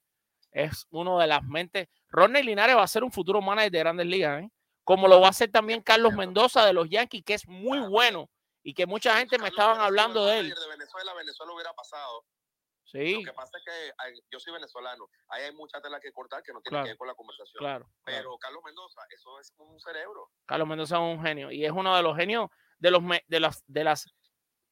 es 0.52 0.86
uno 0.90 1.18
de 1.18 1.26
las 1.26 1.42
mentes. 1.42 1.88
Rodney 2.08 2.42
Linares 2.42 2.76
va 2.76 2.82
a 2.82 2.88
ser 2.88 3.04
un 3.04 3.12
futuro 3.12 3.40
manager 3.40 3.70
de 3.70 3.78
grandes 3.78 4.06
ligas, 4.06 4.44
¿eh? 4.44 4.50
como 4.84 5.08
lo 5.08 5.20
va 5.20 5.28
a 5.28 5.32
ser 5.32 5.50
también 5.50 5.82
Carlos 5.82 6.14
Mendoza 6.14 6.64
de 6.64 6.72
los 6.72 6.88
Yankees, 6.88 7.22
que 7.24 7.34
es 7.34 7.46
muy 7.46 7.78
bueno 7.80 8.30
y 8.62 8.74
que 8.74 8.86
mucha 8.86 9.16
gente 9.18 9.38
me 9.38 9.48
estaban 9.48 9.80
hablando 9.80 10.24
de 10.26 10.40
él. 10.40 10.48
De 10.48 10.68
Venezuela, 10.70 11.14
Venezuela 11.14 11.52
hubiera 11.52 11.72
pasado. 11.74 12.24
Sí, 12.90 13.22
Lo 13.22 13.30
que 13.30 13.36
pasa 13.36 13.58
es 13.58 13.64
que 13.64 14.20
yo 14.30 14.40
soy 14.40 14.54
venezolano. 14.54 15.10
Ahí 15.28 15.42
hay 15.44 15.52
mucha 15.52 15.78
tela 15.80 16.00
que 16.00 16.10
cortar 16.10 16.42
que 16.42 16.52
no 16.54 16.60
tiene 16.62 16.72
Claro, 16.76 16.84
que 16.84 16.90
ver 16.92 16.96
con 16.96 17.06
la 17.08 17.14
conversación. 17.14 17.58
claro, 17.58 17.90
Pero 18.02 18.38
Carlos 18.38 18.62
Mendoza, 18.64 19.02
eso 19.10 19.38
es 19.38 19.52
un 19.58 19.78
cerebro. 19.78 20.30
Carlos 20.46 20.66
Mendoza 20.68 20.96
es 20.96 21.16
un 21.16 21.22
genio 21.22 21.50
y 21.52 21.66
es 21.66 21.70
uno 21.70 21.94
de 21.94 22.02
los 22.02 22.16
genios 22.16 22.48
de 22.78 22.90
los 22.90 23.02
de 23.26 23.40
las 23.40 23.62
de 23.66 23.84
las 23.84 24.06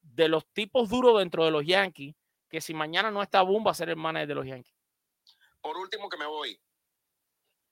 de 0.00 0.28
los 0.28 0.46
tipos 0.52 0.88
duros 0.88 1.18
dentro 1.18 1.44
de 1.44 1.50
los 1.50 1.66
Yankees 1.66 2.14
que 2.48 2.60
si 2.62 2.72
mañana 2.72 3.10
no 3.10 3.20
está 3.22 3.42
Boom 3.42 3.66
va 3.66 3.72
a 3.72 3.74
ser 3.74 3.90
el 3.90 3.96
manager 3.96 4.28
de 4.28 4.34
los 4.34 4.46
Yankees. 4.46 4.74
Por 5.60 5.76
último 5.76 6.08
que 6.08 6.16
me 6.16 6.26
voy, 6.26 6.58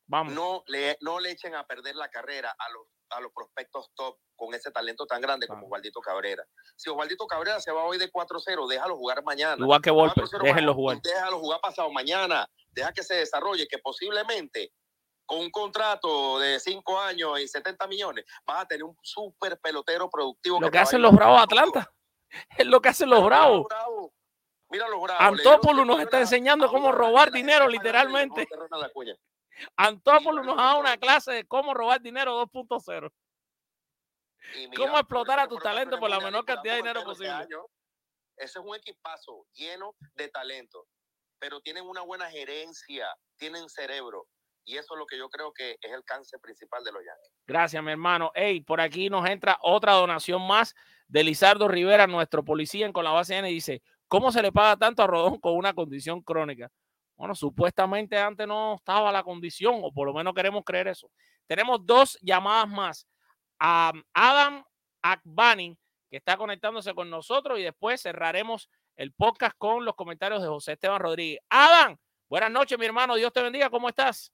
Vamos. 0.06 0.34
no 0.34 0.62
le, 0.66 0.98
no 1.00 1.20
le 1.20 1.30
echen 1.30 1.54
a 1.54 1.66
perder 1.66 1.96
la 1.96 2.10
carrera 2.10 2.54
a 2.58 2.70
los, 2.70 2.86
a 3.14 3.20
los 3.20 3.32
prospectos 3.32 3.90
top 3.94 4.16
con 4.36 4.54
ese 4.54 4.70
talento 4.70 5.06
tan 5.06 5.20
grande 5.20 5.46
como 5.46 5.66
Osvaldito 5.66 6.00
Cabrera. 6.00 6.44
Si 6.76 6.90
Osvaldito 6.90 7.26
Cabrera 7.26 7.60
se 7.60 7.72
va 7.72 7.84
hoy 7.84 7.98
de 7.98 8.10
4-0, 8.10 8.68
déjalo 8.68 8.96
jugar 8.96 9.22
mañana. 9.24 9.56
Igual 9.58 9.80
que 9.80 9.90
Volpe, 9.90 10.22
4-0 10.22 10.42
déjenlo 10.42 10.74
jugar. 10.74 10.98
Déjalo 11.02 11.38
jugar 11.38 11.60
pasado 11.60 11.90
mañana. 11.90 12.46
Deja 12.70 12.92
que 12.92 13.02
se 13.02 13.14
desarrolle, 13.14 13.66
que 13.68 13.78
posiblemente 13.78 14.72
con 15.26 15.38
un 15.38 15.50
contrato 15.50 16.38
de 16.38 16.60
5 16.60 17.00
años 17.00 17.40
y 17.40 17.48
70 17.48 17.86
millones 17.86 18.24
vas 18.44 18.62
a 18.62 18.66
tener 18.66 18.84
un 18.84 18.96
súper 19.02 19.58
pelotero 19.60 20.10
productivo. 20.10 20.60
Lo 20.60 20.70
que 20.70 20.78
hacen 20.78 21.00
los 21.00 21.14
Bravos 21.14 21.38
de 21.38 21.42
Atlanta. 21.42 21.90
Es 22.58 22.66
lo 22.66 22.80
que 22.80 22.88
hacen 22.88 23.08
los 23.08 23.24
Bravos. 23.24 23.66
Mira 24.70 24.88
los 24.88 25.00
bravos. 25.00 25.20
Antópolis 25.20 25.86
nos 25.86 26.00
está 26.00 26.18
enseñando 26.18 26.68
cómo 26.68 26.90
robar 26.90 27.30
dinero, 27.30 27.68
literalmente. 27.68 28.48
Antópolis 29.76 30.44
nos 30.44 30.56
da 30.56 30.76
una 30.76 30.96
clase 30.96 31.32
de 31.32 31.44
cómo 31.46 31.74
robar 31.74 32.00
dinero 32.00 32.42
2.0. 32.46 33.12
Y 34.56 34.68
mira, 34.68 34.72
Cómo 34.76 34.98
explotar 34.98 35.38
a 35.38 35.48
tus 35.48 35.58
fueron 35.60 35.74
talentos 35.74 36.00
por 36.00 36.10
la 36.10 36.20
menor 36.20 36.44
cantidad 36.44 36.74
de 36.74 36.78
dinero 36.78 37.04
posible. 37.04 37.46
Ese 38.36 38.58
es 38.58 38.64
un 38.64 38.74
equipazo 38.74 39.46
lleno 39.54 39.94
de 40.14 40.28
talento, 40.28 40.86
pero 41.38 41.60
tienen 41.60 41.84
una 41.86 42.02
buena 42.02 42.28
gerencia, 42.30 43.06
tienen 43.36 43.68
cerebro. 43.68 44.26
Y 44.66 44.76
eso 44.78 44.94
es 44.94 44.98
lo 44.98 45.06
que 45.06 45.18
yo 45.18 45.28
creo 45.28 45.52
que 45.52 45.72
es 45.80 45.92
el 45.92 46.02
cáncer 46.04 46.40
principal 46.40 46.82
de 46.84 46.92
los 46.92 47.02
Yankees. 47.04 47.32
Gracias, 47.46 47.82
mi 47.82 47.90
hermano. 47.90 48.32
Ey, 48.34 48.62
por 48.62 48.80
aquí 48.80 49.10
nos 49.10 49.28
entra 49.28 49.58
otra 49.60 49.92
donación 49.92 50.46
más 50.46 50.74
de 51.06 51.22
Lizardo 51.22 51.68
Rivera, 51.68 52.06
nuestro 52.06 52.44
policía 52.44 52.86
en 52.86 52.92
con 52.92 53.04
la 53.04 53.12
base 53.12 53.36
N, 53.36 53.50
y 53.50 53.54
dice, 53.54 53.82
¿cómo 54.08 54.32
se 54.32 54.40
le 54.40 54.52
paga 54.52 54.76
tanto 54.76 55.02
a 55.02 55.06
Rodón 55.06 55.38
con 55.38 55.54
una 55.54 55.74
condición 55.74 56.22
crónica? 56.22 56.70
Bueno, 57.24 57.34
supuestamente 57.34 58.18
antes 58.18 58.46
no 58.46 58.74
estaba 58.74 59.10
la 59.10 59.22
condición, 59.22 59.80
o 59.82 59.90
por 59.90 60.06
lo 60.06 60.12
menos 60.12 60.34
queremos 60.34 60.62
creer 60.62 60.88
eso. 60.88 61.10
Tenemos 61.46 61.80
dos 61.82 62.18
llamadas 62.20 62.68
más. 62.68 63.08
A 63.58 63.94
Adam 64.12 64.62
Akbani, 65.00 65.74
que 66.10 66.18
está 66.18 66.36
conectándose 66.36 66.92
con 66.92 67.08
nosotros, 67.08 67.58
y 67.58 67.62
después 67.62 68.02
cerraremos 68.02 68.68
el 68.96 69.14
podcast 69.14 69.56
con 69.56 69.86
los 69.86 69.94
comentarios 69.94 70.42
de 70.42 70.48
José 70.48 70.72
Esteban 70.72 71.00
Rodríguez. 71.00 71.40
Adam, 71.48 71.96
buenas 72.28 72.50
noches, 72.50 72.78
mi 72.78 72.84
hermano. 72.84 73.14
Dios 73.14 73.32
te 73.32 73.40
bendiga. 73.40 73.70
¿Cómo 73.70 73.88
estás? 73.88 74.30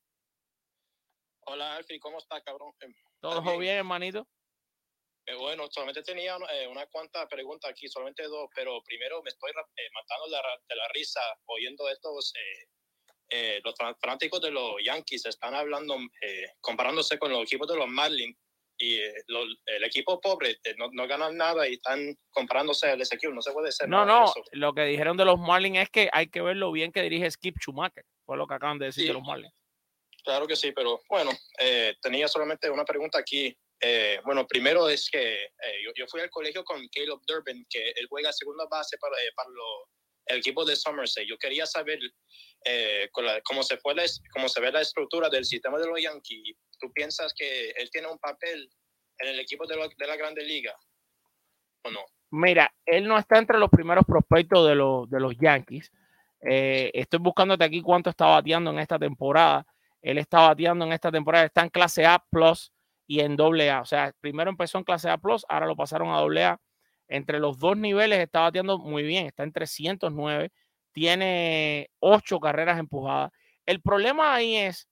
Hola 1.47 1.77
Alfie, 1.77 2.01
¿cómo 2.01 2.19
estás, 2.19 2.43
cabrón? 2.43 2.73
Eh, 2.81 2.93
¿Todo 3.21 3.57
bien, 3.57 3.77
hermanito? 3.77 4.27
eh, 5.31 5.35
bueno, 5.37 5.69
solamente 5.71 6.03
tenía 6.03 6.37
eh, 6.53 6.67
una 6.67 6.87
cuanta 6.87 7.29
pregunta 7.29 7.69
aquí, 7.69 7.89
solamente 7.89 8.25
dos, 8.25 8.51
pero 8.55 8.83
primero 8.83 9.23
me 9.23 9.31
estoy 9.31 9.51
eh, 9.51 9.89
matando 9.93 10.27
de 10.27 10.33
la, 10.33 10.61
de 10.69 10.77
la 10.77 10.89
risa 10.89 11.21
oyendo 11.47 11.89
estos, 11.89 12.33
eh, 13.31 13.61
los 13.65 13.75
fan- 13.77 13.95
fanáticos 14.01 14.41
de 14.41 14.51
los 14.51 14.75
Yankees 14.85 15.27
están 15.27 15.55
hablando, 15.55 15.97
eh, 16.23 16.47
comparándose 16.61 17.19
con 17.19 17.31
los 17.33 17.43
equipos 17.45 17.69
de 17.69 17.77
los 17.77 17.89
Marlins 17.89 18.37
y 18.77 18.97
eh, 18.99 19.15
los- 19.29 19.57
el 19.67 19.85
equipo 19.85 20.21
pobre 20.21 20.59
eh, 20.65 20.75
no, 20.79 20.89
no 20.93 21.07
ganan 21.07 21.37
nada 21.37 21.69
y 21.69 21.75
están 21.75 22.17
comparándose 22.31 22.87
a 22.89 22.95
ese 22.95 23.15
equipo, 23.15 23.33
no 23.33 23.43
se 23.43 23.53
puede 23.53 23.71
ser. 23.73 23.89
No, 23.89 24.01
de 24.01 24.07
no, 24.07 24.25
eso. 24.25 24.43
lo 24.53 24.73
que 24.73 24.85
dijeron 24.85 25.17
de 25.17 25.25
los 25.25 25.39
Marlins 25.39 25.79
es 25.79 25.91
que 25.91 26.09
hay 26.13 26.29
que 26.29 26.41
ver 26.41 26.57
lo 26.57 26.73
bien 26.73 26.91
que 26.93 27.03
dirige 27.03 27.31
Skip 27.31 27.57
Schumacher. 27.61 28.05
Fue 28.25 28.37
lo 28.37 28.47
que 28.47 28.55
acaban 28.55 28.79
de 28.79 28.87
decir 28.87 29.05
de 29.05 29.09
Sí. 29.09 29.13
los 29.15 29.23
Marlins. 29.23 29.53
Claro 30.25 30.47
que 30.47 30.57
sí, 30.57 30.73
pero 30.73 31.01
bueno, 31.09 31.31
eh, 31.59 31.95
tenía 32.03 32.29
solamente 32.29 32.69
una 32.69 32.85
pregunta 32.85 33.19
aquí. 33.19 33.57
Eh, 33.83 34.21
bueno, 34.25 34.47
primero 34.47 34.87
es 34.91 35.09
que 35.11 35.49
yo, 35.83 35.91
yo 35.95 36.07
fui 36.07 36.21
al 36.21 36.29
colegio 36.29 36.63
con 36.65 36.87
Caleb 36.89 37.21
Durbin, 37.27 37.65
que 37.71 37.91
él 37.91 38.07
juega 38.11 38.31
segunda 38.33 38.67
base 38.71 38.99
para, 38.99 39.17
para 39.35 39.49
lo- 39.49 39.89
el 40.31 40.39
equipo 40.39 40.65
de 40.65 40.77
Somerset. 40.77 41.27
Yo 41.27 41.37
quería 41.39 41.67
saber 41.67 41.99
eh, 42.65 43.09
cómo, 43.45 43.63
se 43.63 43.77
fue 43.79 43.95
la, 43.95 44.05
cómo 44.33 44.49
se 44.49 44.61
ve 44.61 44.73
la 44.73 44.81
estructura 44.81 45.29
del 45.29 45.45
sistema 45.45 45.79
de 45.79 45.87
los 45.87 46.01
Yankees. 46.01 46.57
¿Tú 46.79 46.93
piensas 46.93 47.35
que 47.37 47.71
él 47.71 47.91
tiene 47.91 48.09
un 48.09 48.19
papel 48.19 48.71
en 49.19 49.29
el 49.29 49.41
equipo 49.41 49.67
de, 49.67 49.77
la 49.77 50.17
Grande 50.17 50.45
Liga 50.45 50.75
o 51.85 51.91
no? 51.91 52.01
Mira, 52.31 52.73
él 52.87 53.07
no 53.07 53.19
está 53.19 53.39
entre 53.39 53.59
los 53.59 53.71
primeros 53.71 54.05
prospectos 54.05 54.69
de 54.69 55.21
los 55.21 55.37
Yankees. 55.41 55.91
Eh, 56.49 56.91
estoy 56.95 57.19
buscándote 57.19 57.65
aquí 57.65 57.83
cuánto 57.83 58.11
está 58.11 58.27
bateando 58.27 58.71
en 58.71 58.79
esta 58.79 58.99
temporada. 58.99 59.67
Él 60.01 60.19
está 60.19 60.41
bateando 60.41 60.87
en 60.87 60.93
esta 60.93 61.11
temporada, 61.11 61.45
está 61.45 61.63
en 61.63 61.69
clase 61.69 62.07
A 62.07 62.25
plus 62.31 62.73
y 63.07 63.21
en 63.21 63.37
doble 63.37 63.71
A. 63.71 63.83
O 63.83 63.85
sea, 63.85 64.15
primero 64.21 64.51
empezó 64.51 64.79
en 64.79 64.85
clase 64.85 65.11
A 65.11 65.19
plus, 65.19 65.45
ahora 65.49 65.67
lo 65.67 65.77
pasaron 65.77 66.11
a 66.11 66.21
doble 66.21 66.45
A. 66.45 66.61
Entre 67.13 67.41
los 67.41 67.59
dos 67.59 67.77
niveles 67.77 68.21
está 68.21 68.41
bateando 68.41 68.79
muy 68.79 69.03
bien, 69.03 69.27
está 69.27 69.43
en 69.43 69.53
309, 69.53 70.53
tiene 70.93 71.91
ocho 71.99 72.39
carreras 72.39 72.79
empujadas. 72.79 73.33
El 73.67 73.83
problema 73.83 74.33
ahí 74.33 74.55
es 74.55 74.89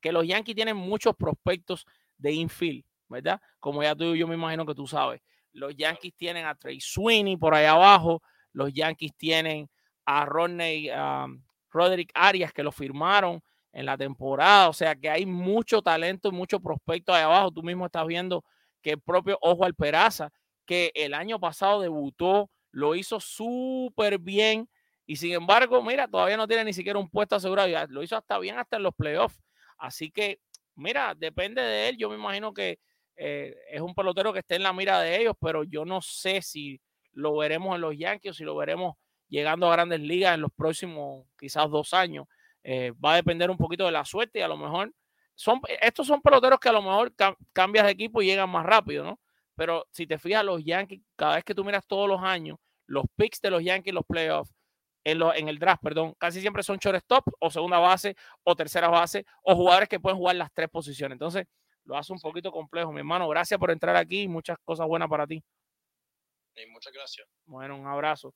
que 0.00 0.12
los 0.12 0.24
Yankees 0.24 0.54
tienen 0.54 0.76
muchos 0.76 1.16
prospectos 1.16 1.84
de 2.16 2.32
infield, 2.32 2.84
¿verdad? 3.08 3.40
Como 3.58 3.82
ya 3.82 3.96
tú 3.96 4.14
yo 4.14 4.28
me 4.28 4.36
imagino 4.36 4.64
que 4.64 4.74
tú 4.74 4.86
sabes. 4.86 5.20
Los 5.52 5.74
Yankees 5.76 6.14
tienen 6.16 6.46
a 6.46 6.54
Trey 6.54 6.80
Sweeney 6.80 7.36
por 7.36 7.56
ahí 7.56 7.66
abajo, 7.66 8.22
los 8.52 8.72
Yankees 8.72 9.12
tienen 9.16 9.68
a 10.04 10.24
Rodney 10.24 10.90
um, 10.90 11.42
Roderick 11.70 12.12
Arias 12.14 12.52
que 12.52 12.62
lo 12.62 12.70
firmaron 12.70 13.42
en 13.72 13.86
la 13.86 13.98
temporada, 13.98 14.68
o 14.68 14.72
sea 14.72 14.94
que 14.94 15.10
hay 15.10 15.26
mucho 15.26 15.82
talento 15.82 16.28
y 16.28 16.32
mucho 16.32 16.60
prospecto 16.60 17.12
ahí 17.12 17.22
abajo. 17.22 17.50
Tú 17.50 17.64
mismo 17.64 17.86
estás 17.86 18.06
viendo 18.06 18.44
que 18.80 18.90
el 18.90 19.00
propio 19.00 19.38
Ojo 19.40 19.66
Peraza, 19.76 20.30
que 20.72 20.92
el 20.94 21.14
año 21.14 21.38
pasado 21.40 21.80
debutó, 21.80 22.50
lo 22.70 22.94
hizo 22.94 23.20
súper 23.20 24.18
bien 24.18 24.68
y 25.06 25.16
sin 25.16 25.32
embargo, 25.32 25.82
mira, 25.82 26.08
todavía 26.08 26.36
no 26.36 26.46
tiene 26.48 26.64
ni 26.64 26.72
siquiera 26.72 26.98
un 26.98 27.08
puesto 27.10 27.36
asegurado, 27.36 27.68
lo 27.88 28.02
hizo 28.02 28.16
hasta 28.16 28.38
bien 28.38 28.58
hasta 28.58 28.76
en 28.76 28.84
los 28.84 28.94
playoffs. 28.94 29.40
Así 29.78 30.10
que 30.10 30.40
mira, 30.74 31.14
depende 31.14 31.60
de 31.62 31.88
él. 31.88 31.96
Yo 31.98 32.08
me 32.08 32.16
imagino 32.16 32.52
que 32.54 32.78
eh, 33.16 33.54
es 33.70 33.80
un 33.80 33.94
pelotero 33.94 34.32
que 34.32 34.38
esté 34.40 34.56
en 34.56 34.62
la 34.62 34.72
mira 34.72 35.00
de 35.00 35.20
ellos, 35.20 35.34
pero 35.40 35.64
yo 35.64 35.84
no 35.84 36.00
sé 36.00 36.40
si 36.42 36.80
lo 37.12 37.36
veremos 37.36 37.74
en 37.74 37.80
los 37.82 37.96
Yankees 37.96 38.30
o 38.30 38.34
si 38.34 38.44
lo 38.44 38.56
veremos 38.56 38.94
llegando 39.28 39.66
a 39.68 39.72
grandes 39.72 40.00
ligas 40.00 40.34
en 40.34 40.40
los 40.42 40.52
próximos 40.52 41.26
quizás 41.38 41.68
dos 41.70 41.92
años. 41.94 42.26
Eh, 42.64 42.92
va 43.04 43.14
a 43.14 43.16
depender 43.16 43.50
un 43.50 43.56
poquito 43.58 43.84
de 43.86 43.92
la 43.92 44.04
suerte 44.04 44.38
y 44.38 44.42
a 44.42 44.48
lo 44.48 44.56
mejor 44.56 44.92
son, 45.34 45.60
estos 45.80 46.06
son 46.06 46.20
peloteros 46.22 46.60
que 46.60 46.68
a 46.68 46.72
lo 46.72 46.82
mejor 46.82 47.14
cam- 47.16 47.36
cambias 47.52 47.86
de 47.86 47.92
equipo 47.92 48.22
y 48.22 48.26
llegan 48.26 48.48
más 48.50 48.64
rápido, 48.64 49.04
¿no? 49.04 49.20
Pero 49.62 49.86
si 49.92 50.08
te 50.08 50.18
fijas, 50.18 50.44
los 50.44 50.64
Yankees, 50.64 51.00
cada 51.14 51.36
vez 51.36 51.44
que 51.44 51.54
tú 51.54 51.64
miras 51.64 51.86
todos 51.86 52.08
los 52.08 52.20
años, 52.20 52.58
los 52.88 53.04
picks 53.14 53.40
de 53.40 53.48
los 53.48 53.62
Yankees, 53.62 53.94
los 53.94 54.04
playoffs, 54.04 54.52
en, 55.04 55.20
lo- 55.20 55.32
en 55.32 55.46
el 55.48 55.60
draft, 55.60 55.80
perdón, 55.84 56.14
casi 56.18 56.40
siempre 56.40 56.64
son 56.64 56.78
shortstop 56.78 57.24
o 57.38 57.48
segunda 57.48 57.78
base 57.78 58.16
o 58.42 58.56
tercera 58.56 58.88
base 58.88 59.24
o 59.44 59.54
jugadores 59.54 59.88
que 59.88 60.00
pueden 60.00 60.18
jugar 60.18 60.34
las 60.34 60.52
tres 60.52 60.68
posiciones. 60.68 61.14
Entonces, 61.14 61.46
lo 61.84 61.96
hace 61.96 62.12
un 62.12 62.18
poquito 62.18 62.50
complejo, 62.50 62.90
mi 62.92 62.98
hermano. 62.98 63.28
Gracias 63.28 63.60
por 63.60 63.70
entrar 63.70 63.94
aquí 63.94 64.22
y 64.22 64.28
muchas 64.28 64.56
cosas 64.64 64.88
buenas 64.88 65.08
para 65.08 65.28
ti. 65.28 65.40
Y 66.56 66.66
muchas 66.66 66.92
gracias. 66.92 67.28
Bueno, 67.46 67.76
un 67.76 67.86
abrazo. 67.86 68.34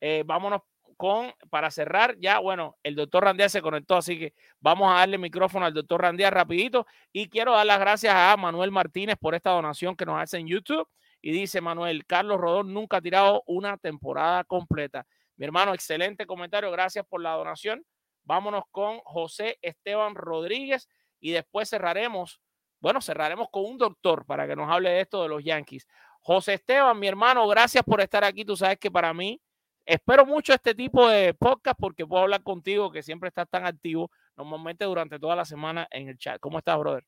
Eh, 0.00 0.24
vámonos 0.26 0.62
con, 0.96 1.32
para 1.50 1.70
cerrar, 1.70 2.16
ya, 2.18 2.38
bueno, 2.38 2.76
el 2.82 2.94
doctor 2.94 3.24
Randial 3.24 3.50
se 3.50 3.62
conectó, 3.62 3.96
así 3.96 4.18
que 4.18 4.34
vamos 4.60 4.90
a 4.92 4.98
darle 4.98 5.18
micrófono 5.18 5.66
al 5.66 5.74
doctor 5.74 6.02
Randial 6.02 6.32
rapidito. 6.32 6.86
Y 7.12 7.28
quiero 7.28 7.52
dar 7.52 7.66
las 7.66 7.80
gracias 7.80 8.14
a 8.14 8.36
Manuel 8.36 8.70
Martínez 8.70 9.16
por 9.20 9.34
esta 9.34 9.50
donación 9.50 9.96
que 9.96 10.06
nos 10.06 10.20
hace 10.20 10.38
en 10.38 10.46
YouTube. 10.46 10.88
Y 11.20 11.30
dice 11.30 11.60
Manuel, 11.60 12.04
Carlos 12.04 12.40
Rodón 12.40 12.74
nunca 12.74 12.96
ha 12.96 13.00
tirado 13.00 13.42
una 13.46 13.76
temporada 13.76 14.42
completa. 14.44 15.06
Mi 15.36 15.44
hermano, 15.44 15.72
excelente 15.72 16.26
comentario, 16.26 16.70
gracias 16.70 17.06
por 17.06 17.22
la 17.22 17.32
donación. 17.32 17.84
Vámonos 18.24 18.64
con 18.70 18.98
José 19.00 19.58
Esteban 19.62 20.14
Rodríguez 20.14 20.88
y 21.20 21.30
después 21.30 21.70
cerraremos, 21.70 22.40
bueno, 22.80 23.00
cerraremos 23.00 23.48
con 23.50 23.64
un 23.64 23.78
doctor 23.78 24.26
para 24.26 24.46
que 24.46 24.56
nos 24.56 24.70
hable 24.70 24.90
de 24.90 25.00
esto 25.00 25.22
de 25.22 25.28
los 25.28 25.44
Yankees. 25.44 25.86
José 26.20 26.54
Esteban, 26.54 26.98
mi 26.98 27.08
hermano, 27.08 27.46
gracias 27.48 27.82
por 27.84 28.00
estar 28.00 28.24
aquí. 28.24 28.44
Tú 28.44 28.56
sabes 28.56 28.78
que 28.78 28.90
para 28.90 29.12
mí 29.12 29.40
espero 29.84 30.24
mucho 30.26 30.52
este 30.52 30.74
tipo 30.74 31.08
de 31.08 31.34
podcast 31.34 31.78
porque 31.78 32.06
puedo 32.06 32.22
hablar 32.22 32.42
contigo 32.42 32.90
que 32.90 33.02
siempre 33.02 33.28
estás 33.28 33.48
tan 33.48 33.66
activo 33.66 34.10
normalmente 34.36 34.84
durante 34.84 35.18
toda 35.18 35.36
la 35.36 35.44
semana 35.44 35.86
en 35.90 36.08
el 36.08 36.18
chat. 36.18 36.40
¿Cómo 36.40 36.58
estás, 36.58 36.78
brother? 36.78 37.04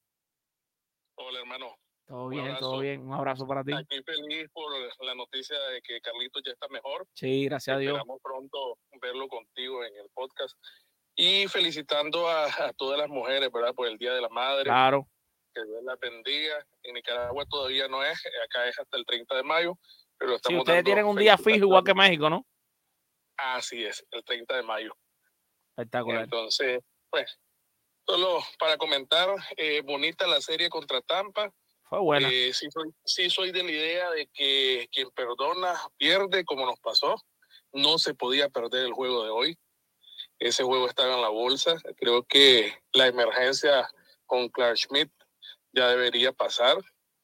Hola, 1.17 1.41
hermano. 1.41 1.77
Todo 2.07 2.29
bien, 2.29 2.45
abrazo. 2.45 2.61
todo 2.61 2.79
bien. 2.81 3.01
Un 3.01 3.15
abrazo 3.15 3.47
para 3.47 3.65
ti. 3.65 3.73
Aquí 3.73 4.03
feliz 4.03 4.51
por 4.53 4.71
la 5.07 5.15
noticia 5.15 5.59
de 5.71 5.81
que 5.81 6.01
Carlitos 6.01 6.43
ya 6.45 6.53
está 6.53 6.69
mejor. 6.69 7.07
Sí, 7.15 7.47
gracias 7.47 7.77
a 7.77 7.79
Dios. 7.79 7.93
Esperamos 7.93 8.21
pronto 8.23 8.79
verlo 9.01 9.27
contigo 9.29 9.83
en 9.85 9.97
el 9.97 10.11
podcast. 10.13 10.55
Y 11.17 11.47
felicitando 11.49 12.29
a, 12.29 12.47
a 12.47 12.73
todas 12.75 12.99
las 12.99 13.09
mujeres, 13.09 13.51
¿verdad? 13.51 13.73
Por 13.75 13.87
el 13.87 13.97
Día 13.97 14.13
de 14.13 14.21
la 14.21 14.29
Madre. 14.29 14.65
Claro. 14.65 15.09
Que 15.55 15.65
Dios 15.65 15.83
las 15.85 15.99
bendiga. 15.99 16.67
En 16.83 16.95
Nicaragua 16.95 17.47
todavía 17.47 17.89
no 17.89 18.03
es, 18.03 18.21
acá 18.45 18.69
es 18.69 18.79
hasta 18.79 18.99
el 18.99 19.07
30 19.07 19.37
de 19.37 19.43
mayo. 19.43 19.79
Pero 20.19 20.33
Sí, 20.33 20.37
estamos 20.37 20.59
ustedes 20.61 20.77
dando 20.79 20.87
tienen 20.87 21.07
un 21.07 21.17
día 21.17 21.39
fijo 21.39 21.57
igual 21.57 21.85
que 21.85 21.95
México, 21.95 22.29
¿no? 22.29 22.45
Así 23.37 23.85
es, 23.85 24.05
el 24.11 24.25
30 24.25 24.57
de 24.57 24.63
mayo. 24.63 24.97
Espectacular. 25.77 26.25
Entonces, 26.25 26.81
pues, 27.11 27.39
solo 28.07 28.41
para 28.59 28.77
comentar, 28.77 29.29
eh, 29.57 29.81
bonita 29.83 30.27
la 30.27 30.41
serie 30.41 30.69
contra 30.69 31.01
Tampa. 31.01 31.53
Fue 31.85 31.99
buena. 32.01 32.29
Eh, 32.31 32.53
sí, 32.53 32.69
soy, 32.71 32.91
sí 33.05 33.31
soy 33.31 33.51
de 33.51 33.63
la 33.63 33.71
idea 33.71 34.11
de 34.11 34.29
que 34.33 34.89
quien 34.93 35.11
perdona 35.11 35.75
pierde, 35.97 36.45
como 36.45 36.67
nos 36.67 36.79
pasó. 36.81 37.17
No 37.73 37.99
se 37.99 38.15
podía 38.15 38.49
perder 38.49 38.87
el 38.87 38.93
juego 38.93 39.25
de 39.25 39.31
hoy. 39.31 39.59
Ese 40.39 40.63
juego 40.63 40.89
estaba 40.89 41.15
en 41.15 41.23
la 41.23 41.29
bolsa. 41.29 41.77
Creo 41.97 42.23
que 42.25 42.73
la 42.93 43.07
emergencia 43.07 43.89
con 44.27 44.49
Clark 44.49 44.77
Schmidt 44.77 45.11
ya 45.73 45.89
debería 45.89 46.33
pasar. 46.33 46.77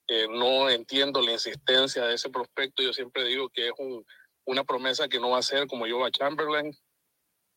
Eh, 0.08 0.26
no 0.28 0.68
entiendo 0.68 1.22
la 1.22 1.32
insistencia 1.32 2.04
de 2.04 2.14
ese 2.14 2.30
prospecto. 2.30 2.82
Yo 2.82 2.92
siempre 2.92 3.24
digo 3.24 3.48
que 3.48 3.68
es 3.68 3.72
un, 3.78 4.04
una 4.44 4.64
promesa 4.64 5.08
que 5.08 5.20
no 5.20 5.30
va 5.30 5.38
a 5.38 5.42
ser 5.42 5.66
como 5.66 5.86
yo 5.86 6.04
a 6.04 6.10
Chamberlain. 6.10 6.72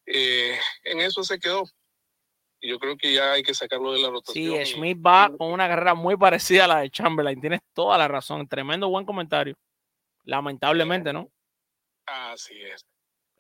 Eh, 0.06 0.58
en 0.84 1.00
eso 1.02 1.24
se 1.24 1.40
quedó. 1.40 1.64
Y 2.60 2.70
yo 2.70 2.80
creo 2.80 2.96
que 2.96 3.14
ya 3.14 3.34
hay 3.34 3.44
que 3.44 3.54
sacarlo 3.54 3.92
de 3.92 4.02
la 4.02 4.10
rotación. 4.10 4.66
Sí, 4.66 4.74
Schmidt 4.74 4.98
va 4.98 5.30
con 5.38 5.52
una 5.52 5.68
carrera 5.68 5.96
muy 5.96 6.16
parecida 6.16 6.66
a 6.66 6.68
la 6.68 6.80
de 6.80 6.90
Chamberlain. 6.90 7.42
Tienes 7.42 7.60
toda 7.74 7.98
la 7.98 8.08
razón. 8.08 8.48
Tremendo 8.48 8.88
buen 8.90 9.06
comentario. 9.06 9.56
Lamentablemente, 10.24 11.12
¿no? 11.12 11.30
Así 12.06 12.62
es. 12.62 12.86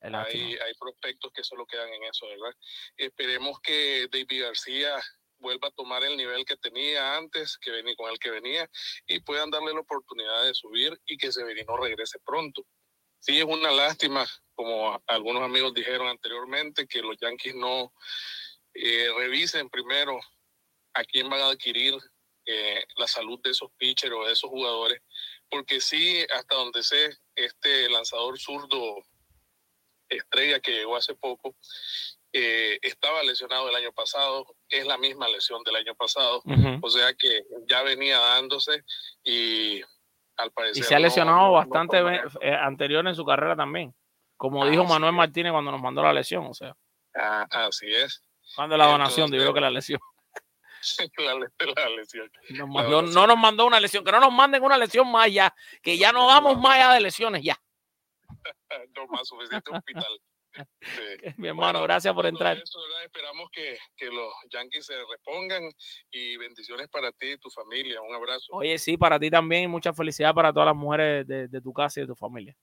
Hay, 0.02 0.58
hay 0.58 0.74
prospectos 0.78 1.32
que 1.32 1.44
solo 1.44 1.66
quedan 1.66 1.88
en 1.88 2.04
eso, 2.04 2.28
¿verdad? 2.28 2.54
Esperemos 2.98 3.62
que 3.62 4.10
David 4.12 4.44
García 4.44 5.02
vuelva 5.44 5.70
a 5.70 5.72
tomar 5.72 6.04
el 6.04 6.18
nivel 6.18 6.44
que 6.46 6.58
tenía 6.58 7.16
antes, 7.16 7.58
que 7.58 7.72
venía 7.72 7.96
con 7.96 8.12
el 8.12 8.20
que 8.20 8.32
venía, 8.32 8.70
y 9.08 9.22
puedan 9.22 9.50
darle 9.50 9.74
la 9.74 9.82
oportunidad 9.82 10.44
de 10.44 10.54
subir 10.54 11.00
y 11.06 11.18
que 11.18 11.32
Severino 11.32 11.78
regrese 11.78 12.20
pronto. 12.26 12.66
Sí, 13.26 13.38
es 13.38 13.46
una 13.46 13.72
lástima, 13.72 14.28
como 14.54 15.02
algunos 15.08 15.44
amigos 15.44 15.74
dijeron 15.74 16.10
anteriormente, 16.10 16.86
que 16.86 17.02
los 17.02 17.16
Yankees 17.22 17.56
no 17.56 17.94
eh, 18.74 19.08
revisen 19.16 19.70
primero 19.70 20.20
a 20.94 21.06
quién 21.06 21.30
van 21.30 21.40
a 21.40 21.48
adquirir 21.48 21.96
eh, 22.46 22.84
la 22.98 23.08
salud 23.08 23.40
de 23.42 23.52
esos 23.52 23.72
pitchers 23.78 24.14
o 24.14 24.26
de 24.26 24.34
esos 24.34 24.50
jugadores, 24.50 25.02
porque 25.50 25.80
sí, 25.80 26.20
hasta 26.36 26.56
donde 26.56 26.84
sé, 26.84 27.18
este 27.34 27.90
lanzador 27.90 28.38
zurdo 28.38 28.98
estrella 30.10 30.60
que 30.60 30.74
llegó 30.74 30.98
hace 30.98 31.16
poco, 31.16 31.56
eh, 32.34 32.78
estaba 32.82 33.24
lesionado 33.24 33.70
el 33.70 33.76
año 33.76 33.94
pasado, 33.94 34.54
es 34.68 34.86
la 34.86 34.98
misma 34.98 35.30
lesión 35.30 35.64
del 35.64 35.78
año 35.78 35.96
pasado, 35.96 36.44
o 36.82 36.90
sea 36.90 37.14
que 37.14 37.46
ya 37.70 37.84
venía 37.84 38.20
dándose 38.20 38.84
y 39.24 39.82
al 40.38 40.52
parecer... 40.52 40.84
Y 40.84 40.84
se 40.86 40.96
ha 40.96 41.00
lesionado 41.00 41.38
no- 41.48 41.52
bastante 41.54 41.98
eh, 42.42 42.54
anterior 42.56 43.08
en 43.08 43.16
su 43.16 43.26
carrera 43.26 43.56
también. 43.56 43.94
Como 44.38 44.66
dijo 44.66 44.84
Así 44.84 44.92
Manuel 44.94 45.14
es. 45.14 45.18
Martínez 45.18 45.52
cuando 45.52 45.72
nos 45.72 45.82
mandó 45.82 46.02
la 46.04 46.14
lesión. 46.14 46.46
O 46.46 46.54
sea, 46.54 46.76
Ah, 47.16 47.46
así 47.50 47.86
es. 47.94 48.22
cuando 48.56 48.76
la 48.78 48.86
donación, 48.88 49.26
Entonces- 49.26 49.40
yo 49.40 49.44
creo 49.46 49.54
que 49.54 49.62
la 49.62 49.70
lesión. 49.72 50.00
la, 51.18 51.34
le- 51.36 51.74
la 51.76 51.90
lesión. 51.90 52.30
Nos 52.50 52.68
mandó- 52.70 53.02
no 53.04 53.28
nos 53.28 53.38
mandó 53.38 53.66
una 53.66 53.80
lesión, 53.80 54.04
que 54.04 54.12
no 54.12 54.20
nos 54.20 54.34
manden 54.34 54.64
una 54.64 54.78
lesión 54.78 55.10
más 55.12 55.32
ya, 55.32 55.54
que 55.82 55.98
ya 55.98 56.12
no 56.12 56.26
vamos 56.28 56.58
más 56.60 56.74
allá 56.76 56.94
de 56.94 57.02
lesiones 57.02 57.44
ya. 57.44 57.58
no 58.96 59.08
más 59.08 59.28
suficiente 59.28 59.72
hospital. 59.72 60.20
Sí. 60.82 61.02
Mi 61.38 61.48
hermano, 61.48 61.80
Bueno, 61.80 61.84
gracias 61.84 62.14
por 62.14 62.26
entrar. 62.26 62.58
Esperamos 63.06 63.50
que, 63.52 63.78
que 63.96 64.06
los 64.08 64.34
Yankees 64.52 64.86
se 64.86 64.94
repongan 65.10 65.64
y 66.12 66.38
bendiciones 66.38 66.88
para 66.90 67.12
ti 67.12 67.32
y 67.32 67.38
tu 67.38 67.50
familia. 67.50 68.02
Un 68.02 68.14
abrazo. 68.16 68.54
Oye, 68.54 68.78
sí, 68.78 68.98
para 68.98 69.20
ti 69.20 69.30
también 69.30 69.64
y 69.64 69.68
mucha 69.68 69.94
felicidad 69.94 70.34
para 70.34 70.52
todas 70.54 70.68
las 70.68 70.76
mujeres 70.76 71.28
de, 71.28 71.48
de 71.48 71.62
tu 71.62 71.74
casa 71.74 72.00
y 72.00 72.04
de 72.04 72.08
tu 72.08 72.16
familia. 72.16 72.56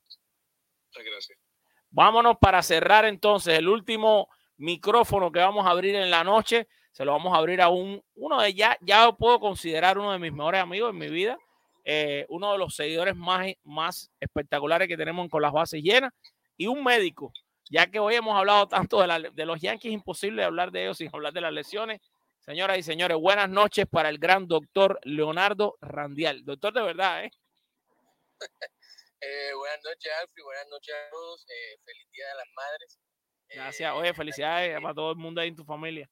Muchas 0.89 1.05
gracias. 1.11 1.39
Vámonos 1.89 2.37
para 2.39 2.61
cerrar 2.63 3.05
entonces 3.05 3.57
el 3.57 3.67
último 3.67 4.29
micrófono 4.57 5.31
que 5.31 5.39
vamos 5.39 5.65
a 5.65 5.71
abrir 5.71 5.95
en 5.95 6.09
la 6.09 6.23
noche. 6.23 6.67
Se 6.91 7.05
lo 7.05 7.11
vamos 7.13 7.33
a 7.33 7.37
abrir 7.37 7.61
a 7.61 7.69
un, 7.69 8.01
uno 8.15 8.41
de 8.41 8.53
ya, 8.53 8.77
ya 8.81 9.05
lo 9.05 9.17
puedo 9.17 9.39
considerar 9.39 9.97
uno 9.97 10.11
de 10.11 10.19
mis 10.19 10.31
mejores 10.33 10.61
amigos 10.61 10.91
en 10.91 10.97
mi 10.99 11.09
vida. 11.09 11.37
eh, 11.83 12.25
uno 12.29 12.51
de 12.51 12.57
los 12.59 12.75
seguidores 12.75 13.15
más, 13.15 13.47
más 13.63 14.11
espectaculares 14.19 14.87
que 14.87 14.97
tenemos 14.97 15.27
con 15.29 15.41
las 15.41 15.51
bases 15.51 15.81
llenas 15.81 16.13
y 16.57 16.67
un 16.67 16.83
médico, 16.83 17.33
ya 17.71 17.87
que 17.87 17.99
hoy 17.99 18.15
hemos 18.15 18.35
hablado 18.37 18.67
tanto 18.67 18.99
de, 19.01 19.07
la- 19.07 19.19
de 19.19 19.45
los 19.45 19.59
Yankees, 19.61 19.89
es 19.89 19.93
imposible 19.93 20.43
hablar 20.43 20.71
de 20.71 20.83
ellos 20.83 20.97
sin 20.97 21.09
hablar 21.13 21.31
de 21.33 21.41
las 21.41 21.53
lesiones. 21.53 22.01
Señoras 22.41 22.77
y 22.77 22.83
señores, 22.83 23.17
buenas 23.17 23.49
noches 23.49 23.85
para 23.89 24.09
el 24.09 24.17
gran 24.17 24.47
doctor 24.47 24.99
Leonardo 25.03 25.77
Randial. 25.79 26.43
Doctor 26.43 26.73
de 26.73 26.81
verdad, 26.81 27.23
¿eh? 27.25 27.31
Eh, 29.23 29.53
buenas 29.53 29.77
noches, 29.85 30.11
Alfie. 30.19 30.43
Buenas 30.43 30.67
noches 30.69 30.95
a 30.95 31.09
todos. 31.11 31.45
Eh, 31.47 31.77
feliz 31.85 32.07
Día 32.11 32.27
de 32.27 32.35
las 32.35 32.47
Madres. 32.55 32.99
Gracias. 33.49 33.93
Oye, 33.93 34.13
felicidades 34.15 34.81
para 34.81 34.95
todo 34.95 35.11
el 35.11 35.17
mundo 35.17 35.39
ahí 35.39 35.49
en 35.49 35.55
tu 35.55 35.63
familia. 35.63 36.09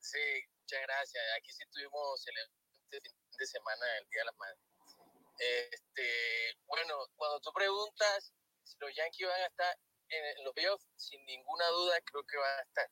Sí, 0.00 0.18
muchas 0.58 0.82
gracias. 0.82 1.22
Aquí 1.38 1.52
sí 1.52 1.62
tuvimos 1.70 2.26
el 2.26 2.34
fin 2.90 3.12
de 3.38 3.46
semana 3.46 3.86
del 3.94 4.08
Día 4.10 4.22
de 4.22 4.24
las 4.24 4.36
Madres. 4.36 4.58
Este, 5.38 6.58
bueno, 6.66 6.94
cuando 7.14 7.40
tú 7.40 7.52
preguntas 7.54 8.32
si 8.64 8.76
los 8.80 8.90
Yankees 8.96 9.28
van 9.28 9.42
a 9.42 9.46
estar 9.46 9.76
en, 10.10 10.24
en 10.38 10.44
los 10.44 10.54
playoffs, 10.54 10.86
sin 10.96 11.24
ninguna 11.26 11.66
duda 11.68 12.00
creo 12.02 12.24
que 12.24 12.36
van 12.36 12.58
a 12.58 12.62
estar. 12.62 12.90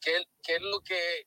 ¿Qué, 0.00 0.24
qué 0.42 0.54
es 0.56 0.62
lo 0.62 0.80
que 0.82 1.26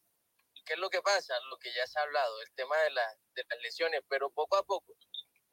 qué 0.66 0.74
es 0.74 0.80
lo 0.80 0.90
que 0.90 1.02
pasa? 1.02 1.34
Lo 1.50 1.58
que 1.58 1.74
ya 1.74 1.86
se 1.88 2.00
ha 2.00 2.04
hablado, 2.04 2.42
el 2.42 2.52
tema 2.54 2.78
de, 2.84 2.92
la- 2.92 3.18
de 3.34 3.44
las 3.50 3.60
lesiones, 3.62 4.02
pero 4.08 4.30
poco 4.30 4.56
a 4.58 4.64
poco 4.64 4.96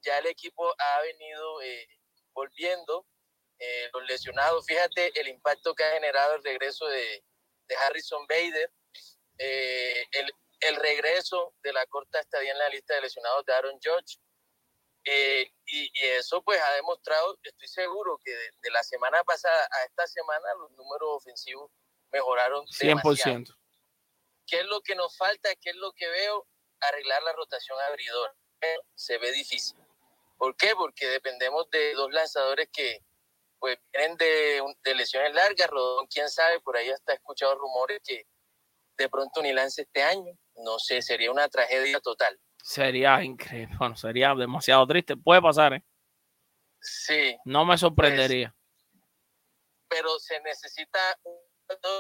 ya 0.03 0.19
el 0.19 0.27
equipo 0.27 0.75
ha 0.79 1.01
venido 1.03 1.61
eh, 1.63 1.89
volviendo 2.33 3.07
eh, 3.59 3.91
los 3.93 4.05
lesionados. 4.07 4.65
Fíjate 4.67 5.19
el 5.21 5.29
impacto 5.29 5.75
que 5.75 5.83
ha 5.85 5.93
generado 5.93 6.35
el 6.35 6.45
regreso 6.45 6.87
de, 6.87 7.25
de 7.67 7.77
Harrison 7.77 8.27
Bader, 8.29 8.73
eh, 9.39 10.05
el, 10.13 10.33
el 10.61 10.77
regreso 10.77 11.55
de 11.63 11.73
la 11.73 11.85
corta 11.87 12.21
estadía 12.21 12.53
en 12.53 12.59
la 12.59 12.69
lista 12.69 12.95
de 12.95 13.01
lesionados 13.03 13.45
de 13.45 13.53
Aaron 13.55 13.79
Judge. 13.83 14.19
Eh, 15.11 15.51
y, 15.65 15.91
y 15.95 16.05
eso 16.19 16.43
pues 16.43 16.61
ha 16.61 16.73
demostrado, 16.73 17.39
estoy 17.43 17.69
seguro 17.69 18.21
que 18.23 18.31
de, 18.31 18.51
de 18.61 18.71
la 18.71 18.83
semana 18.83 19.25
pasada 19.25 19.69
a 19.71 19.85
esta 19.85 20.07
semana 20.07 20.55
los 20.59 20.71
números 20.73 21.09
ofensivos 21.13 21.71
mejoraron 22.11 22.67
demasiado. 22.79 23.39
100%. 23.39 23.59
¿qué 24.49 24.57
es 24.57 24.67
lo 24.67 24.81
que 24.81 24.97
nos 24.97 25.17
falta? 25.17 25.55
¿Qué 25.61 25.71
es 25.71 25.77
lo 25.77 25.93
que 25.93 26.09
veo? 26.09 26.47
Arreglar 26.81 27.23
la 27.23 27.33
rotación 27.33 27.79
abridor. 27.89 28.35
Pero 28.59 28.83
se 28.95 29.19
ve 29.19 29.31
difícil. 29.31 29.79
¿Por 30.37 30.57
qué? 30.57 30.75
Porque 30.75 31.07
dependemos 31.07 31.69
de 31.71 31.95
dos 31.95 32.13
lanzadores 32.13 32.69
que 32.73 33.05
pues 33.59 33.79
vienen 33.93 34.17
de, 34.17 34.63
de 34.83 34.95
lesiones 34.95 35.35
largas. 35.35 35.69
Rodón, 35.69 36.07
quién 36.07 36.29
sabe, 36.29 36.61
por 36.61 36.77
ahí 36.77 36.91
hasta 36.91 37.13
he 37.13 37.17
escuchado 37.17 37.55
rumores 37.57 38.01
que 38.05 38.27
de 38.97 39.09
pronto 39.09 39.43
ni 39.43 39.53
lance 39.53 39.83
este 39.83 40.03
año. 40.03 40.33
No 40.57 40.79
sé, 40.79 41.03
sería 41.03 41.31
una 41.31 41.49
tragedia 41.49 42.01
total. 42.01 42.41
Sería 42.69 43.23
increíble. 43.25 43.75
Bueno, 43.79 43.97
sería 43.97 44.35
demasiado 44.35 44.87
triste. 44.87 45.17
Puede 45.17 45.41
pasar, 45.41 45.73
¿eh? 45.73 45.83
Sí, 46.81 47.37
No 47.47 47.65
me 47.65 47.79
sorprendería. 47.79 48.55
pero 49.89 50.19
se 50.19 50.39
necesita 50.41 50.99
un 51.23 51.39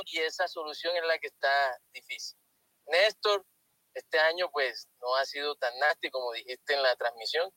y 0.06 0.18
esa 0.18 0.46
solución 0.46 0.94
es 0.96 1.04
la 1.06 1.18
que 1.18 1.28
está 1.28 1.78
difícil. 1.92 2.38
Néstor, 2.86 3.46
este 3.94 4.18
año 4.18 4.50
pues 4.50 4.88
no 5.00 5.14
ha 5.16 5.24
sido 5.24 5.56
tan 5.56 5.76
nasty 5.78 6.10
como 6.10 6.32
dijiste 6.32 6.74
en 6.74 6.82
la 6.82 6.94
transmisión, 6.96 7.50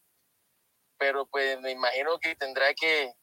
pero 0.97 1.25
pues 1.27 1.59
me 1.61 1.71
imagino 1.71 2.17
que 2.19 2.35
tendrá 2.35 2.73
que 2.73 3.13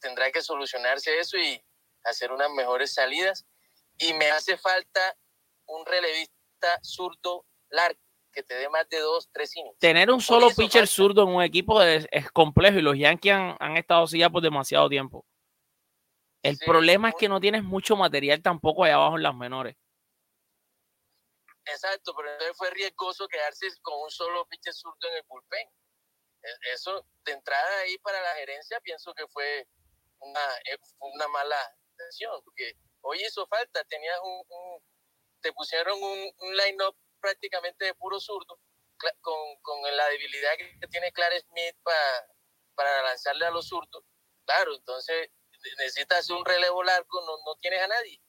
tendrá 0.00 0.30
que 0.30 0.42
solucionarse 0.42 1.18
eso 1.18 1.36
y 1.36 1.64
hacer 2.04 2.30
unas 2.30 2.50
mejores 2.50 2.94
salidas 2.94 3.44
y 3.98 4.12
me 4.14 4.30
hace 4.30 4.56
falta 4.58 5.16
un 5.66 5.84
relevista 5.86 6.80
zurdo 6.82 7.46
largo 7.70 7.98
que 8.34 8.42
te 8.42 8.54
dé 8.54 8.68
más 8.68 8.88
de 8.88 8.98
dos, 8.98 9.28
tres 9.32 9.54
innings. 9.56 9.78
Tener 9.78 10.10
un 10.10 10.20
solo 10.20 10.48
pitcher 10.50 10.86
zurdo 10.86 11.22
en 11.22 11.28
un 11.28 11.42
equipo 11.42 11.80
es, 11.82 12.06
es 12.10 12.30
complejo 12.30 12.78
y 12.78 12.82
los 12.82 12.96
Yankees 12.98 13.32
han, 13.32 13.56
han 13.60 13.76
estado 13.76 14.04
así 14.04 14.18
ya 14.18 14.28
por 14.30 14.42
demasiado 14.42 14.88
tiempo. 14.88 15.24
El 16.42 16.58
problema 16.58 17.08
es 17.08 17.14
que 17.14 17.28
no 17.28 17.40
tienes 17.40 17.62
mucho 17.64 17.96
material 17.96 18.42
tampoco 18.42 18.84
allá 18.84 18.96
abajo 18.96 19.16
en 19.16 19.22
las 19.22 19.34
menores. 19.34 19.76
Exacto, 21.64 22.14
pero 22.14 22.30
entonces 22.30 22.56
fue 22.58 22.70
riesgoso 22.70 23.26
quedarse 23.28 23.66
con 23.80 23.98
un 24.02 24.10
solo 24.10 24.46
pitcher 24.46 24.74
zurdo 24.74 25.08
en 25.10 25.16
el 25.16 25.22
bullpen. 25.26 25.66
E- 26.42 26.72
Eso, 26.74 27.06
de 27.24 27.32
entrada 27.32 27.78
ahí 27.80 27.96
para 27.98 28.20
la 28.20 28.34
gerencia, 28.34 28.78
pienso 28.80 29.14
que 29.14 29.26
fue 29.28 29.66
una, 30.18 30.40
eh, 30.70 30.78
una 31.00 31.26
mala 31.28 31.56
decisión, 31.96 32.38
porque 32.44 32.74
hoy 33.00 33.22
hizo 33.26 33.46
falta, 33.46 33.82
tenías 33.84 34.18
un, 34.22 34.42
un- 34.48 34.82
te 35.40 35.52
pusieron 35.52 36.02
un, 36.02 36.30
un 36.38 36.56
line-up 36.56 36.96
prácticamente 37.24 37.86
de 37.86 37.94
puro 37.94 38.20
zurdo, 38.20 38.60
con, 39.22 39.40
con 39.62 39.96
la 39.96 40.08
debilidad 40.08 40.50
que 40.58 40.86
tiene 40.88 41.10
Clark 41.10 41.40
Smith 41.40 41.74
pa- 41.82 42.26
para 42.74 43.02
lanzarle 43.02 43.46
a 43.46 43.50
los 43.50 43.66
zurdos. 43.66 44.04
Claro, 44.44 44.74
entonces 44.76 45.30
necesitas 45.78 46.28
un 46.28 46.44
relevo 46.44 46.82
largo, 46.82 47.20
no, 47.22 47.32
no 47.46 47.58
tienes 47.62 47.80
a 47.80 47.88
nadie. 47.88 48.20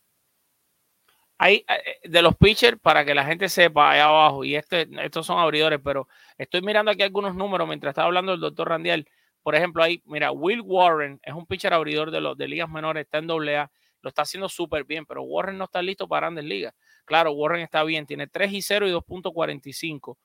Hay 1.38 1.66
eh, 1.68 2.00
de 2.04 2.22
los 2.22 2.38
pitchers, 2.38 2.80
para 2.80 3.04
que 3.04 3.14
la 3.14 3.26
gente 3.26 3.50
sepa 3.50 3.92
allá 3.92 4.06
abajo, 4.06 4.46
y 4.46 4.56
este, 4.56 4.88
estos 5.04 5.26
son 5.26 5.40
abridores, 5.40 5.82
pero 5.84 6.08
estoy 6.38 6.62
mirando 6.62 6.92
aquí 6.92 7.04
algunos 7.04 7.36
números 7.36 7.68
mientras 7.68 7.92
estaba 7.92 8.08
hablando 8.08 8.32
el 8.32 8.40
doctor 8.40 8.70
Randiel. 8.70 9.10
Por 9.44 9.56
ejemplo, 9.56 9.84
ahí, 9.84 10.02
mira, 10.06 10.32
Will 10.32 10.62
Warren 10.62 11.20
es 11.22 11.34
un 11.34 11.46
pitcher 11.46 11.74
abridor 11.74 12.12
de 12.12 12.22
los 12.22 12.38
de 12.38 12.48
ligas 12.48 12.70
menores, 12.70 13.04
está 13.04 13.18
en 13.18 13.28
doble 13.28 13.58
A, 13.58 13.70
lo 14.02 14.10
está 14.10 14.22
haciendo 14.22 14.48
súper 14.48 14.86
bien, 14.86 15.06
pero 15.06 15.24
Warren 15.24 15.58
no 15.58 15.66
está 15.66 15.82
listo 15.82 16.08
para 16.08 16.28
grandes 16.28 16.46
ligas. 16.46 16.74
Claro, 17.06 17.32
Warren 17.34 17.62
está 17.62 17.84
bien, 17.84 18.06
tiene 18.06 18.28
3 18.28 18.52
y 18.54 18.62
0 18.62 18.88
y 18.88 18.92
2.45. 18.92 20.18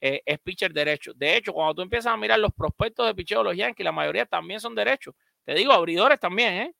Eh, 0.00 0.22
es 0.24 0.38
pitcher 0.38 0.72
derecho. 0.72 1.12
De 1.14 1.36
hecho, 1.36 1.52
cuando 1.52 1.74
tú 1.74 1.82
empiezas 1.82 2.12
a 2.12 2.16
mirar 2.16 2.38
los 2.38 2.52
prospectos 2.52 3.06
de 3.06 3.14
picheo 3.14 3.38
de 3.38 3.44
los 3.44 3.56
Yankees, 3.56 3.84
la 3.84 3.92
mayoría 3.92 4.26
también 4.26 4.60
son 4.60 4.74
derechos. 4.74 5.14
Te 5.44 5.54
digo, 5.54 5.72
abridores 5.72 6.20
también, 6.20 6.54
¿eh? 6.54 6.74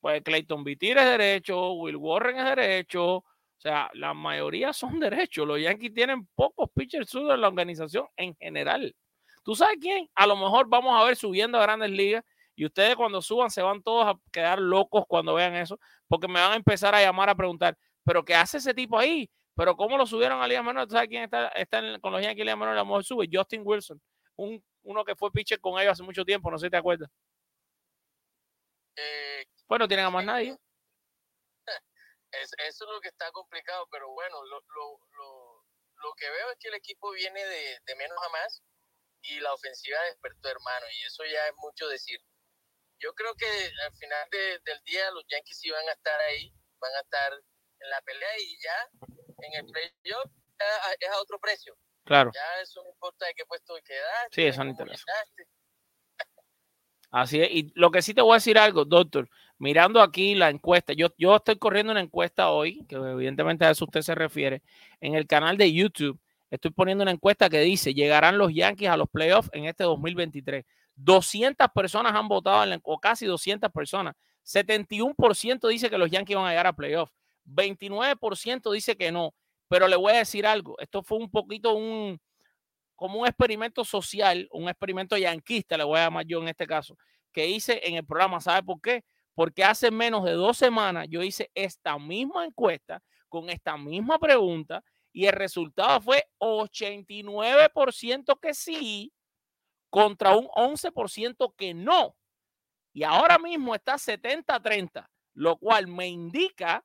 Pues 0.00 0.22
Clayton 0.22 0.64
Vitir 0.64 0.96
es 0.98 1.04
derecho, 1.04 1.72
Will 1.74 1.96
Warren 1.96 2.38
es 2.38 2.44
derecho. 2.44 3.16
O 3.16 3.62
sea, 3.62 3.90
la 3.94 4.14
mayoría 4.14 4.72
son 4.72 5.00
derechos. 5.00 5.46
Los 5.46 5.60
Yankees 5.60 5.92
tienen 5.92 6.26
pocos 6.34 6.70
pitchers 6.74 7.10
zurdos 7.10 7.34
en 7.34 7.40
la 7.42 7.48
organización 7.48 8.06
en 8.16 8.34
general. 8.36 8.94
¿Tú 9.44 9.54
sabes 9.54 9.78
quién? 9.80 10.08
A 10.14 10.26
lo 10.26 10.36
mejor 10.36 10.68
vamos 10.68 10.98
a 10.98 11.04
ver 11.04 11.16
subiendo 11.16 11.58
a 11.58 11.62
grandes 11.62 11.90
ligas 11.90 12.24
y 12.54 12.64
ustedes 12.66 12.96
cuando 12.96 13.22
suban 13.22 13.50
se 13.50 13.62
van 13.62 13.82
todos 13.82 14.06
a 14.06 14.18
quedar 14.32 14.58
locos 14.60 15.04
cuando 15.08 15.34
vean 15.34 15.54
eso, 15.56 15.78
porque 16.08 16.28
me 16.28 16.40
van 16.40 16.52
a 16.52 16.56
empezar 16.56 16.94
a 16.94 17.00
llamar 17.00 17.30
a 17.30 17.34
preguntar, 17.34 17.76
¿pero 18.04 18.24
qué 18.24 18.34
hace 18.34 18.58
ese 18.58 18.74
tipo 18.74 18.98
ahí? 18.98 19.30
¿Pero 19.54 19.76
cómo 19.76 19.96
lo 19.98 20.06
subieron 20.06 20.40
a 20.42 20.48
Liga 20.48 20.62
Menor? 20.62 20.86
¿Tú 20.86 20.94
sabes 20.94 21.08
quién 21.08 21.24
está, 21.24 21.48
está 21.48 21.78
en- 21.80 22.00
con 22.00 22.12
los 22.12 22.22
Yankees 22.22 22.44
Liga 22.44 22.56
Menor? 22.56 22.74
A 22.74 22.78
lo 22.80 22.84
mejor 22.86 23.04
sube 23.04 23.28
Justin 23.32 23.62
Wilson, 23.64 24.00
un, 24.36 24.62
uno 24.82 25.04
que 25.04 25.16
fue 25.16 25.30
pitcher 25.32 25.60
con 25.60 25.78
ellos 25.80 25.92
hace 25.92 26.02
mucho 26.02 26.24
tiempo, 26.24 26.50
no 26.50 26.58
sé 26.58 26.66
si 26.66 26.70
te 26.70 26.76
acuerdas. 26.76 27.10
Eh, 28.96 29.44
Bueno, 29.68 29.88
tienen 29.88 30.06
a 30.06 30.10
más 30.10 30.24
nadie. 30.24 30.56
Es- 32.32 32.52
eso 32.58 32.84
es 32.84 32.90
lo 32.92 33.00
que 33.00 33.08
está 33.08 33.30
complicado, 33.32 33.88
pero 33.90 34.10
bueno, 34.12 34.44
lo, 34.44 34.60
lo, 34.60 35.00
lo, 35.18 35.64
lo 35.96 36.12
que 36.14 36.30
veo 36.30 36.50
es 36.52 36.58
que 36.60 36.68
el 36.68 36.74
equipo 36.74 37.10
viene 37.12 37.44
de, 37.44 37.78
de 37.84 37.96
menos 37.96 38.16
a 38.24 38.28
más 38.30 38.62
y 39.22 39.40
la 39.40 39.52
ofensiva 39.54 39.98
despertó, 40.04 40.48
hermano, 40.50 40.86
y 41.00 41.06
eso 41.06 41.24
ya 41.24 41.46
es 41.48 41.54
mucho 41.58 41.88
decir. 41.88 42.20
Yo 43.00 43.14
creo 43.14 43.34
que 43.34 43.46
al 43.46 43.94
final 43.96 44.28
de- 44.30 44.60
del 44.64 44.80
día 44.84 45.10
los 45.12 45.24
Yankees 45.28 45.58
sí 45.58 45.70
van 45.70 45.88
a 45.88 45.92
estar 45.92 46.20
ahí, 46.20 46.52
van 46.80 46.94
a 46.96 47.00
estar 47.00 47.32
en 47.80 47.90
la 47.90 48.00
pelea 48.02 48.38
y 48.38 48.56
ya 48.62 49.08
en 49.46 49.64
el 49.64 49.66
playoff 49.72 50.30
es 51.00 51.08
a 51.08 51.20
otro 51.20 51.38
precio. 51.38 51.74
Claro. 52.04 52.30
Ya 52.34 52.62
eso 52.62 52.82
no 52.82 52.90
importa 52.90 53.26
de 53.26 53.34
qué 53.34 53.44
puesto 53.46 53.74
quedaste. 53.84 54.28
Sí, 54.32 54.42
eso 54.42 54.64
no 54.64 54.70
interesa. 54.70 55.04
Así 57.10 57.40
es. 57.40 57.50
Y 57.50 57.72
lo 57.74 57.90
que 57.90 58.02
sí 58.02 58.14
te 58.14 58.20
voy 58.22 58.32
a 58.32 58.34
decir 58.36 58.56
algo, 58.58 58.84
doctor, 58.84 59.28
mirando 59.58 60.00
aquí 60.00 60.34
la 60.34 60.48
encuesta, 60.48 60.92
yo, 60.92 61.08
yo 61.18 61.36
estoy 61.36 61.56
corriendo 61.56 61.90
una 61.92 62.00
encuesta 62.00 62.50
hoy, 62.50 62.84
que 62.86 62.94
evidentemente 62.96 63.64
a 63.64 63.70
eso 63.70 63.84
usted 63.84 64.02
se 64.02 64.14
refiere, 64.14 64.62
en 65.00 65.14
el 65.16 65.26
canal 65.26 65.56
de 65.56 65.72
YouTube. 65.72 66.20
Estoy 66.50 66.70
poniendo 66.70 67.02
una 67.02 67.10
encuesta 67.10 67.48
que 67.48 67.60
dice, 67.60 67.94
llegarán 67.94 68.38
los 68.38 68.52
Yankees 68.52 68.88
a 68.90 68.96
los 68.96 69.08
playoffs 69.08 69.50
en 69.52 69.64
este 69.66 69.84
2023. 69.84 70.64
200 70.94 71.68
personas 71.74 72.12
han 72.14 72.28
votado, 72.28 72.62
en 72.62 72.70
la- 72.70 72.80
o 72.82 72.98
casi 73.00 73.26
200 73.26 73.70
personas. 73.72 74.14
71% 74.42 75.68
dice 75.68 75.90
que 75.90 75.98
los 75.98 76.10
Yankees 76.10 76.36
van 76.36 76.46
a 76.46 76.50
llegar 76.50 76.66
a 76.66 76.72
playoffs. 76.72 77.12
29% 77.50 78.72
dice 78.72 78.96
que 78.96 79.12
no. 79.12 79.34
Pero 79.68 79.88
le 79.88 79.96
voy 79.96 80.12
a 80.12 80.18
decir 80.18 80.46
algo, 80.46 80.76
esto 80.78 81.02
fue 81.02 81.18
un 81.18 81.30
poquito 81.30 81.74
un, 81.74 82.20
como 82.96 83.20
un 83.20 83.26
experimento 83.26 83.84
social, 83.84 84.48
un 84.52 84.68
experimento 84.68 85.16
yanquista, 85.16 85.76
le 85.76 85.84
voy 85.84 85.98
a 85.98 86.04
llamar 86.04 86.26
yo 86.26 86.40
en 86.40 86.48
este 86.48 86.66
caso, 86.66 86.96
que 87.32 87.46
hice 87.46 87.80
en 87.84 87.94
el 87.94 88.04
programa. 88.04 88.40
¿Sabe 88.40 88.62
por 88.62 88.80
qué? 88.80 89.04
Porque 89.34 89.64
hace 89.64 89.90
menos 89.90 90.24
de 90.24 90.32
dos 90.32 90.58
semanas 90.58 91.06
yo 91.08 91.22
hice 91.22 91.50
esta 91.54 91.98
misma 91.98 92.44
encuesta 92.44 93.02
con 93.28 93.48
esta 93.48 93.76
misma 93.76 94.18
pregunta 94.18 94.82
y 95.12 95.26
el 95.26 95.32
resultado 95.32 96.00
fue 96.00 96.24
89% 96.38 98.38
que 98.40 98.54
sí 98.54 99.12
contra 99.88 100.36
un 100.36 100.46
11% 100.48 101.54
que 101.56 101.74
no. 101.74 102.16
Y 102.92 103.04
ahora 103.04 103.38
mismo 103.38 103.74
está 103.74 103.94
70-30, 103.94 105.06
lo 105.34 105.56
cual 105.56 105.86
me 105.86 106.08
indica, 106.08 106.84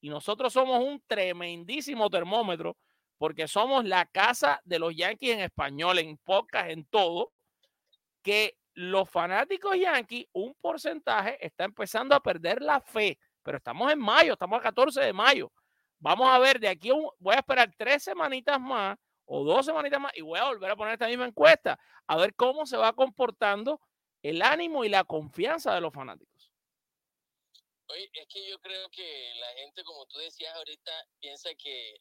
y 0.00 0.08
nosotros 0.08 0.52
somos 0.52 0.82
un 0.82 1.02
tremendísimo 1.06 2.08
termómetro, 2.10 2.76
porque 3.18 3.48
somos 3.48 3.84
la 3.84 4.04
casa 4.06 4.60
de 4.64 4.78
los 4.78 4.94
Yankees 4.94 5.34
en 5.34 5.40
español, 5.40 5.98
en 5.98 6.18
podcast, 6.18 6.70
en 6.70 6.84
todo, 6.86 7.32
que 8.22 8.56
los 8.74 9.08
fanáticos 9.08 9.76
Yankees, 9.78 10.26
un 10.32 10.54
porcentaje, 10.60 11.38
está 11.44 11.64
empezando 11.64 12.14
a 12.14 12.20
perder 12.20 12.60
la 12.60 12.80
fe. 12.80 13.18
Pero 13.42 13.58
estamos 13.58 13.90
en 13.92 13.98
mayo, 13.98 14.32
estamos 14.34 14.58
a 14.58 14.62
14 14.62 15.00
de 15.00 15.12
mayo. 15.12 15.50
Vamos 15.98 16.28
a 16.28 16.38
ver, 16.38 16.60
de 16.60 16.68
aquí 16.68 16.90
un- 16.90 17.08
voy 17.18 17.34
a 17.34 17.38
esperar 17.38 17.72
tres 17.76 18.02
semanitas 18.02 18.60
más 18.60 18.98
o 19.24 19.44
dos 19.44 19.64
semanitas 19.64 19.98
más 20.00 20.12
y 20.14 20.20
voy 20.20 20.38
a 20.38 20.44
volver 20.44 20.70
a 20.72 20.76
poner 20.76 20.92
esta 20.94 21.06
misma 21.08 21.24
encuesta 21.26 21.78
a 22.06 22.16
ver 22.16 22.34
cómo 22.34 22.66
se 22.66 22.76
va 22.76 22.92
comportando 22.92 23.80
el 24.22 24.42
ánimo 24.42 24.84
y 24.84 24.88
la 24.88 25.04
confianza 25.04 25.74
de 25.74 25.80
los 25.80 25.92
fanáticos. 25.94 26.35
Oye, 27.88 28.10
es 28.12 28.26
que 28.28 28.48
yo 28.48 28.58
creo 28.58 28.88
que 28.90 29.32
la 29.40 29.52
gente, 29.54 29.84
como 29.84 30.06
tú 30.06 30.18
decías 30.18 30.54
ahorita, 30.54 30.92
piensa 31.20 31.54
que 31.54 31.94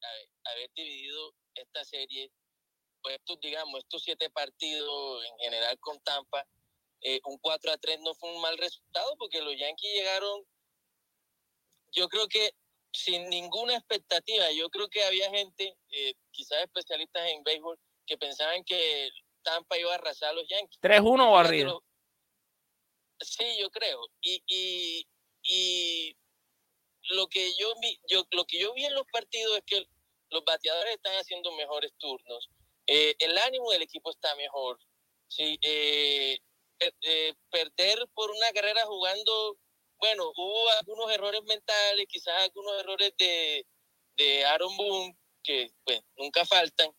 haber 0.46 0.72
dividido 0.74 1.34
esta 1.54 1.84
serie, 1.84 2.32
pues 3.02 3.16
estos, 3.16 3.40
digamos, 3.40 3.80
estos 3.80 4.04
siete 4.04 4.30
partidos 4.32 5.24
en 5.26 5.38
general 5.40 5.80
con 5.80 6.00
Tampa, 6.02 6.48
eh, 7.02 7.20
un 7.26 7.38
4 7.38 7.72
a 7.72 7.78
3 7.78 8.00
no 8.02 8.16
fue 8.16 8.34
un 8.34 8.42
mal 8.42 8.58
resultado 8.58 9.16
porque 9.18 9.42
los 9.42 9.56
Yankees 9.56 9.94
llegaron, 9.94 10.44
yo 11.92 12.08
creo 12.10 12.28
que 12.28 12.52
sin 12.92 13.30
ninguna 13.30 13.76
expectativa, 13.76 14.52
yo 14.52 14.70
creo 14.70 14.90
que 14.90 15.04
había 15.04 15.30
gente, 15.30 15.78
eh, 15.90 16.14
quizás 16.32 16.64
especialistas 16.64 17.30
en 17.30 17.44
béisbol, 17.44 17.78
que 18.08 18.18
pensaban 18.18 18.64
que 18.64 19.10
Tampa 19.44 19.78
iba 19.78 19.92
a 19.92 19.96
arrasar 19.96 20.30
a 20.30 20.34
los 20.34 20.48
Yankees. 20.48 20.80
3-1 20.82 21.32
o 21.32 21.38
arriba. 21.38 21.78
Sí, 23.20 23.46
yo 23.60 23.70
creo. 23.70 24.00
Y, 24.22 24.42
y, 24.48 25.08
y 25.46 26.18
lo 27.10 27.28
que 27.28 27.54
yo 27.58 27.74
vi, 27.80 28.00
yo, 28.10 28.26
lo 28.32 28.46
que 28.46 28.60
yo 28.60 28.74
vi 28.74 28.86
en 28.86 28.96
los 28.96 29.06
partidos 29.12 29.58
es 29.58 29.64
que 29.66 29.88
los 30.30 30.44
bateadores 30.44 30.96
están 30.96 31.14
haciendo 31.16 31.52
mejores 31.54 31.94
turnos. 31.98 32.50
Eh, 32.88 33.16
el 33.20 33.38
ánimo 33.38 33.72
del 33.72 33.84
equipo 33.84 34.10
está 34.10 34.36
mejor. 34.36 34.80
Sí, 35.28 35.58
eh, 35.62 36.40
eh, 36.80 37.34
perder 37.50 38.08
por 38.14 38.32
una 38.32 38.52
carrera 38.54 38.86
jugando, 38.86 39.58
bueno, 39.98 40.32
hubo 40.36 40.70
algunos 40.80 41.12
errores 41.12 41.42
mentales, 41.44 42.06
quizás 42.10 42.42
algunos 42.42 42.80
errores 42.80 43.14
de, 43.18 43.66
de 44.18 44.46
Aaron 44.46 44.76
Boone, 44.76 45.18
que 45.44 45.72
pues 45.84 46.02
nunca 46.18 46.46
faltan, 46.46 46.92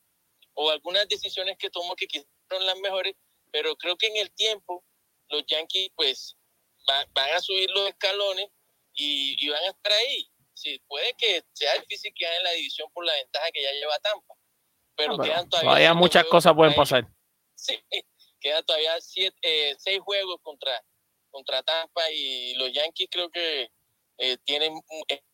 o 0.54 0.70
algunas 0.70 1.08
decisiones 1.08 1.56
que 1.58 1.70
tomó 1.70 1.94
que 1.96 2.06
quizás 2.06 2.28
fueron 2.48 2.66
las 2.66 2.78
mejores, 2.78 3.14
pero 3.50 3.76
creo 3.76 3.96
que 3.96 4.06
en 4.06 4.16
el 4.16 4.32
tiempo 4.32 4.84
los 5.28 5.44
Yankees 5.46 5.90
pues 5.94 6.35
va- 6.88 7.06
van 7.12 7.30
a 7.34 7.40
subir 7.40 7.68
los 7.70 7.88
escalones 7.88 8.48
y, 8.94 9.36
y 9.44 9.48
van 9.50 9.62
a 9.64 9.68
estar 9.68 9.92
ahí. 9.92 10.28
Sí, 10.54 10.80
puede 10.88 11.12
que 11.18 11.42
sea 11.52 11.74
difícil 11.78 12.12
quedar 12.14 12.34
en 12.36 12.42
la 12.44 12.50
división 12.52 12.88
por 12.94 13.04
la 13.04 13.12
ventaja 13.14 13.46
que 13.52 13.62
ya 13.62 13.72
lleva 13.72 13.98
Tampa, 13.98 14.34
pero, 14.96 15.14
Ah, 15.14 15.24
quedan 15.24 15.48
todavía, 15.50 15.70
todavía 15.70 15.94
muchas 15.94 16.24
cosas 16.26 16.54
pueden 16.54 16.74
pasar. 16.74 17.06
Sí, 17.58 17.78
quedan 18.40 18.64
todavía 18.64 19.00
siete, 19.00 19.36
eh, 19.42 19.74
seis 19.78 19.98
juegos 20.00 20.36
contra, 20.42 20.78
contra 21.30 21.62
Tampa 21.62 22.10
y 22.10 22.54
los 22.54 22.70
Yankees 22.72 23.08
creo 23.10 23.30
que 23.30 23.70
eh, 24.18 24.36
tienen 24.44 24.78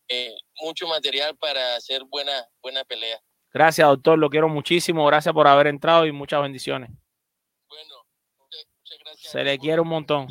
eh, 0.09 0.35
mucho 0.61 0.87
material 0.87 1.37
para 1.37 1.75
hacer 1.75 2.03
buena, 2.05 2.47
buena 2.61 2.83
pelea. 2.85 3.21
Gracias, 3.53 3.87
doctor. 3.87 4.17
Lo 4.17 4.29
quiero 4.29 4.49
muchísimo. 4.49 5.05
Gracias 5.05 5.33
por 5.33 5.47
haber 5.47 5.67
entrado 5.67 6.05
y 6.05 6.11
muchas 6.11 6.41
bendiciones. 6.41 6.89
Se 9.17 9.43
le 9.43 9.57
quiere 9.59 9.81
un 9.81 9.87
montón. 9.87 10.27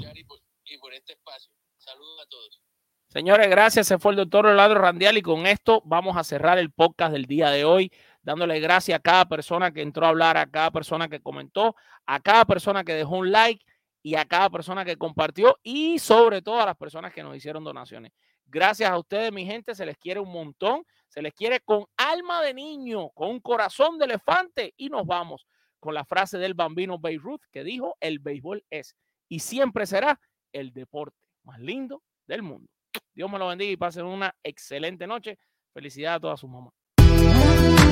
Por 0.93 0.99
este 0.99 1.13
espacio. 1.15 1.51
Saludos 1.79 2.21
a 2.23 2.29
todos. 2.29 2.63
Señores, 3.09 3.49
gracias. 3.49 3.87
Se 3.87 3.99
fue 3.99 4.13
el 4.13 4.17
doctor 4.17 4.45
Rolando 4.45 4.75
Randial 4.75 5.17
y 5.17 5.23
con 5.23 5.47
esto 5.47 5.81
vamos 5.87 6.19
a 6.19 6.25
cerrar 6.25 6.59
el 6.59 6.71
podcast 6.71 7.13
del 7.13 7.25
día 7.25 7.49
de 7.51 7.65
hoy, 7.65 7.91
dándole 8.23 8.61
gracias 8.61 8.99
a 8.99 9.03
cada 9.03 9.25
persona 9.25 9.73
que 9.73 9.81
entró 9.81 10.05
a 10.05 10.11
hablar, 10.11 10.37
a 10.37 10.51
cada 10.51 10.71
persona 10.71 11.09
que 11.09 11.21
comentó, 11.21 11.77
a 12.05 12.21
cada 12.21 12.45
persona 12.45 12.85
que 12.85 12.93
dejó 12.93 13.17
un 13.17 13.33
like 13.33 13.65
y 14.03 14.17
a 14.17 14.27
cada 14.27 14.51
persona 14.51 14.85
que 14.85 14.99
compartió 14.99 15.59
y 15.63 15.99
sobre 15.99 16.43
todo 16.43 16.61
a 16.61 16.67
las 16.67 16.77
personas 16.77 17.13
que 17.15 17.23
nos 17.23 17.35
hicieron 17.37 17.65
donaciones. 17.65 18.13
Gracias 18.45 18.91
a 18.91 18.99
ustedes, 18.99 19.33
mi 19.33 19.47
gente, 19.47 19.75
se 19.75 19.87
les 19.87 19.97
quiere 19.97 20.21
un 20.21 20.31
montón, 20.31 20.85
se 21.09 21.23
les 21.23 21.33
quiere 21.33 21.61
con 21.61 21.87
alma 21.97 22.43
de 22.43 22.53
niño, 22.53 23.09
con 23.11 23.31
un 23.31 23.41
corazón 23.41 23.99
de 23.99 24.05
elefante 24.05 24.75
y 24.77 24.91
nos 24.91 25.07
vamos 25.07 25.47
con 25.81 25.95
la 25.95 26.05
frase 26.05 26.37
del 26.37 26.53
bambino 26.53 26.99
Beirut 26.99 27.41
que 27.51 27.65
dijo, 27.65 27.97
el 28.01 28.19
béisbol 28.19 28.63
es 28.69 28.95
y 29.33 29.39
siempre 29.39 29.87
será 29.87 30.21
el 30.53 30.73
deporte 30.73 31.27
más 31.45 31.61
lindo 31.61 32.03
del 32.27 32.43
mundo. 32.43 32.71
Dios 33.15 33.31
me 33.31 33.39
lo 33.39 33.49
bendiga 33.49 33.73
y 33.73 33.77
pasen 33.77 34.05
una 34.05 34.35
excelente 34.43 35.07
noche. 35.07 35.39
Felicidades 35.73 36.17
a 36.17 36.21
todas 36.21 36.41
sus 36.41 36.51
mamás. 36.51 37.92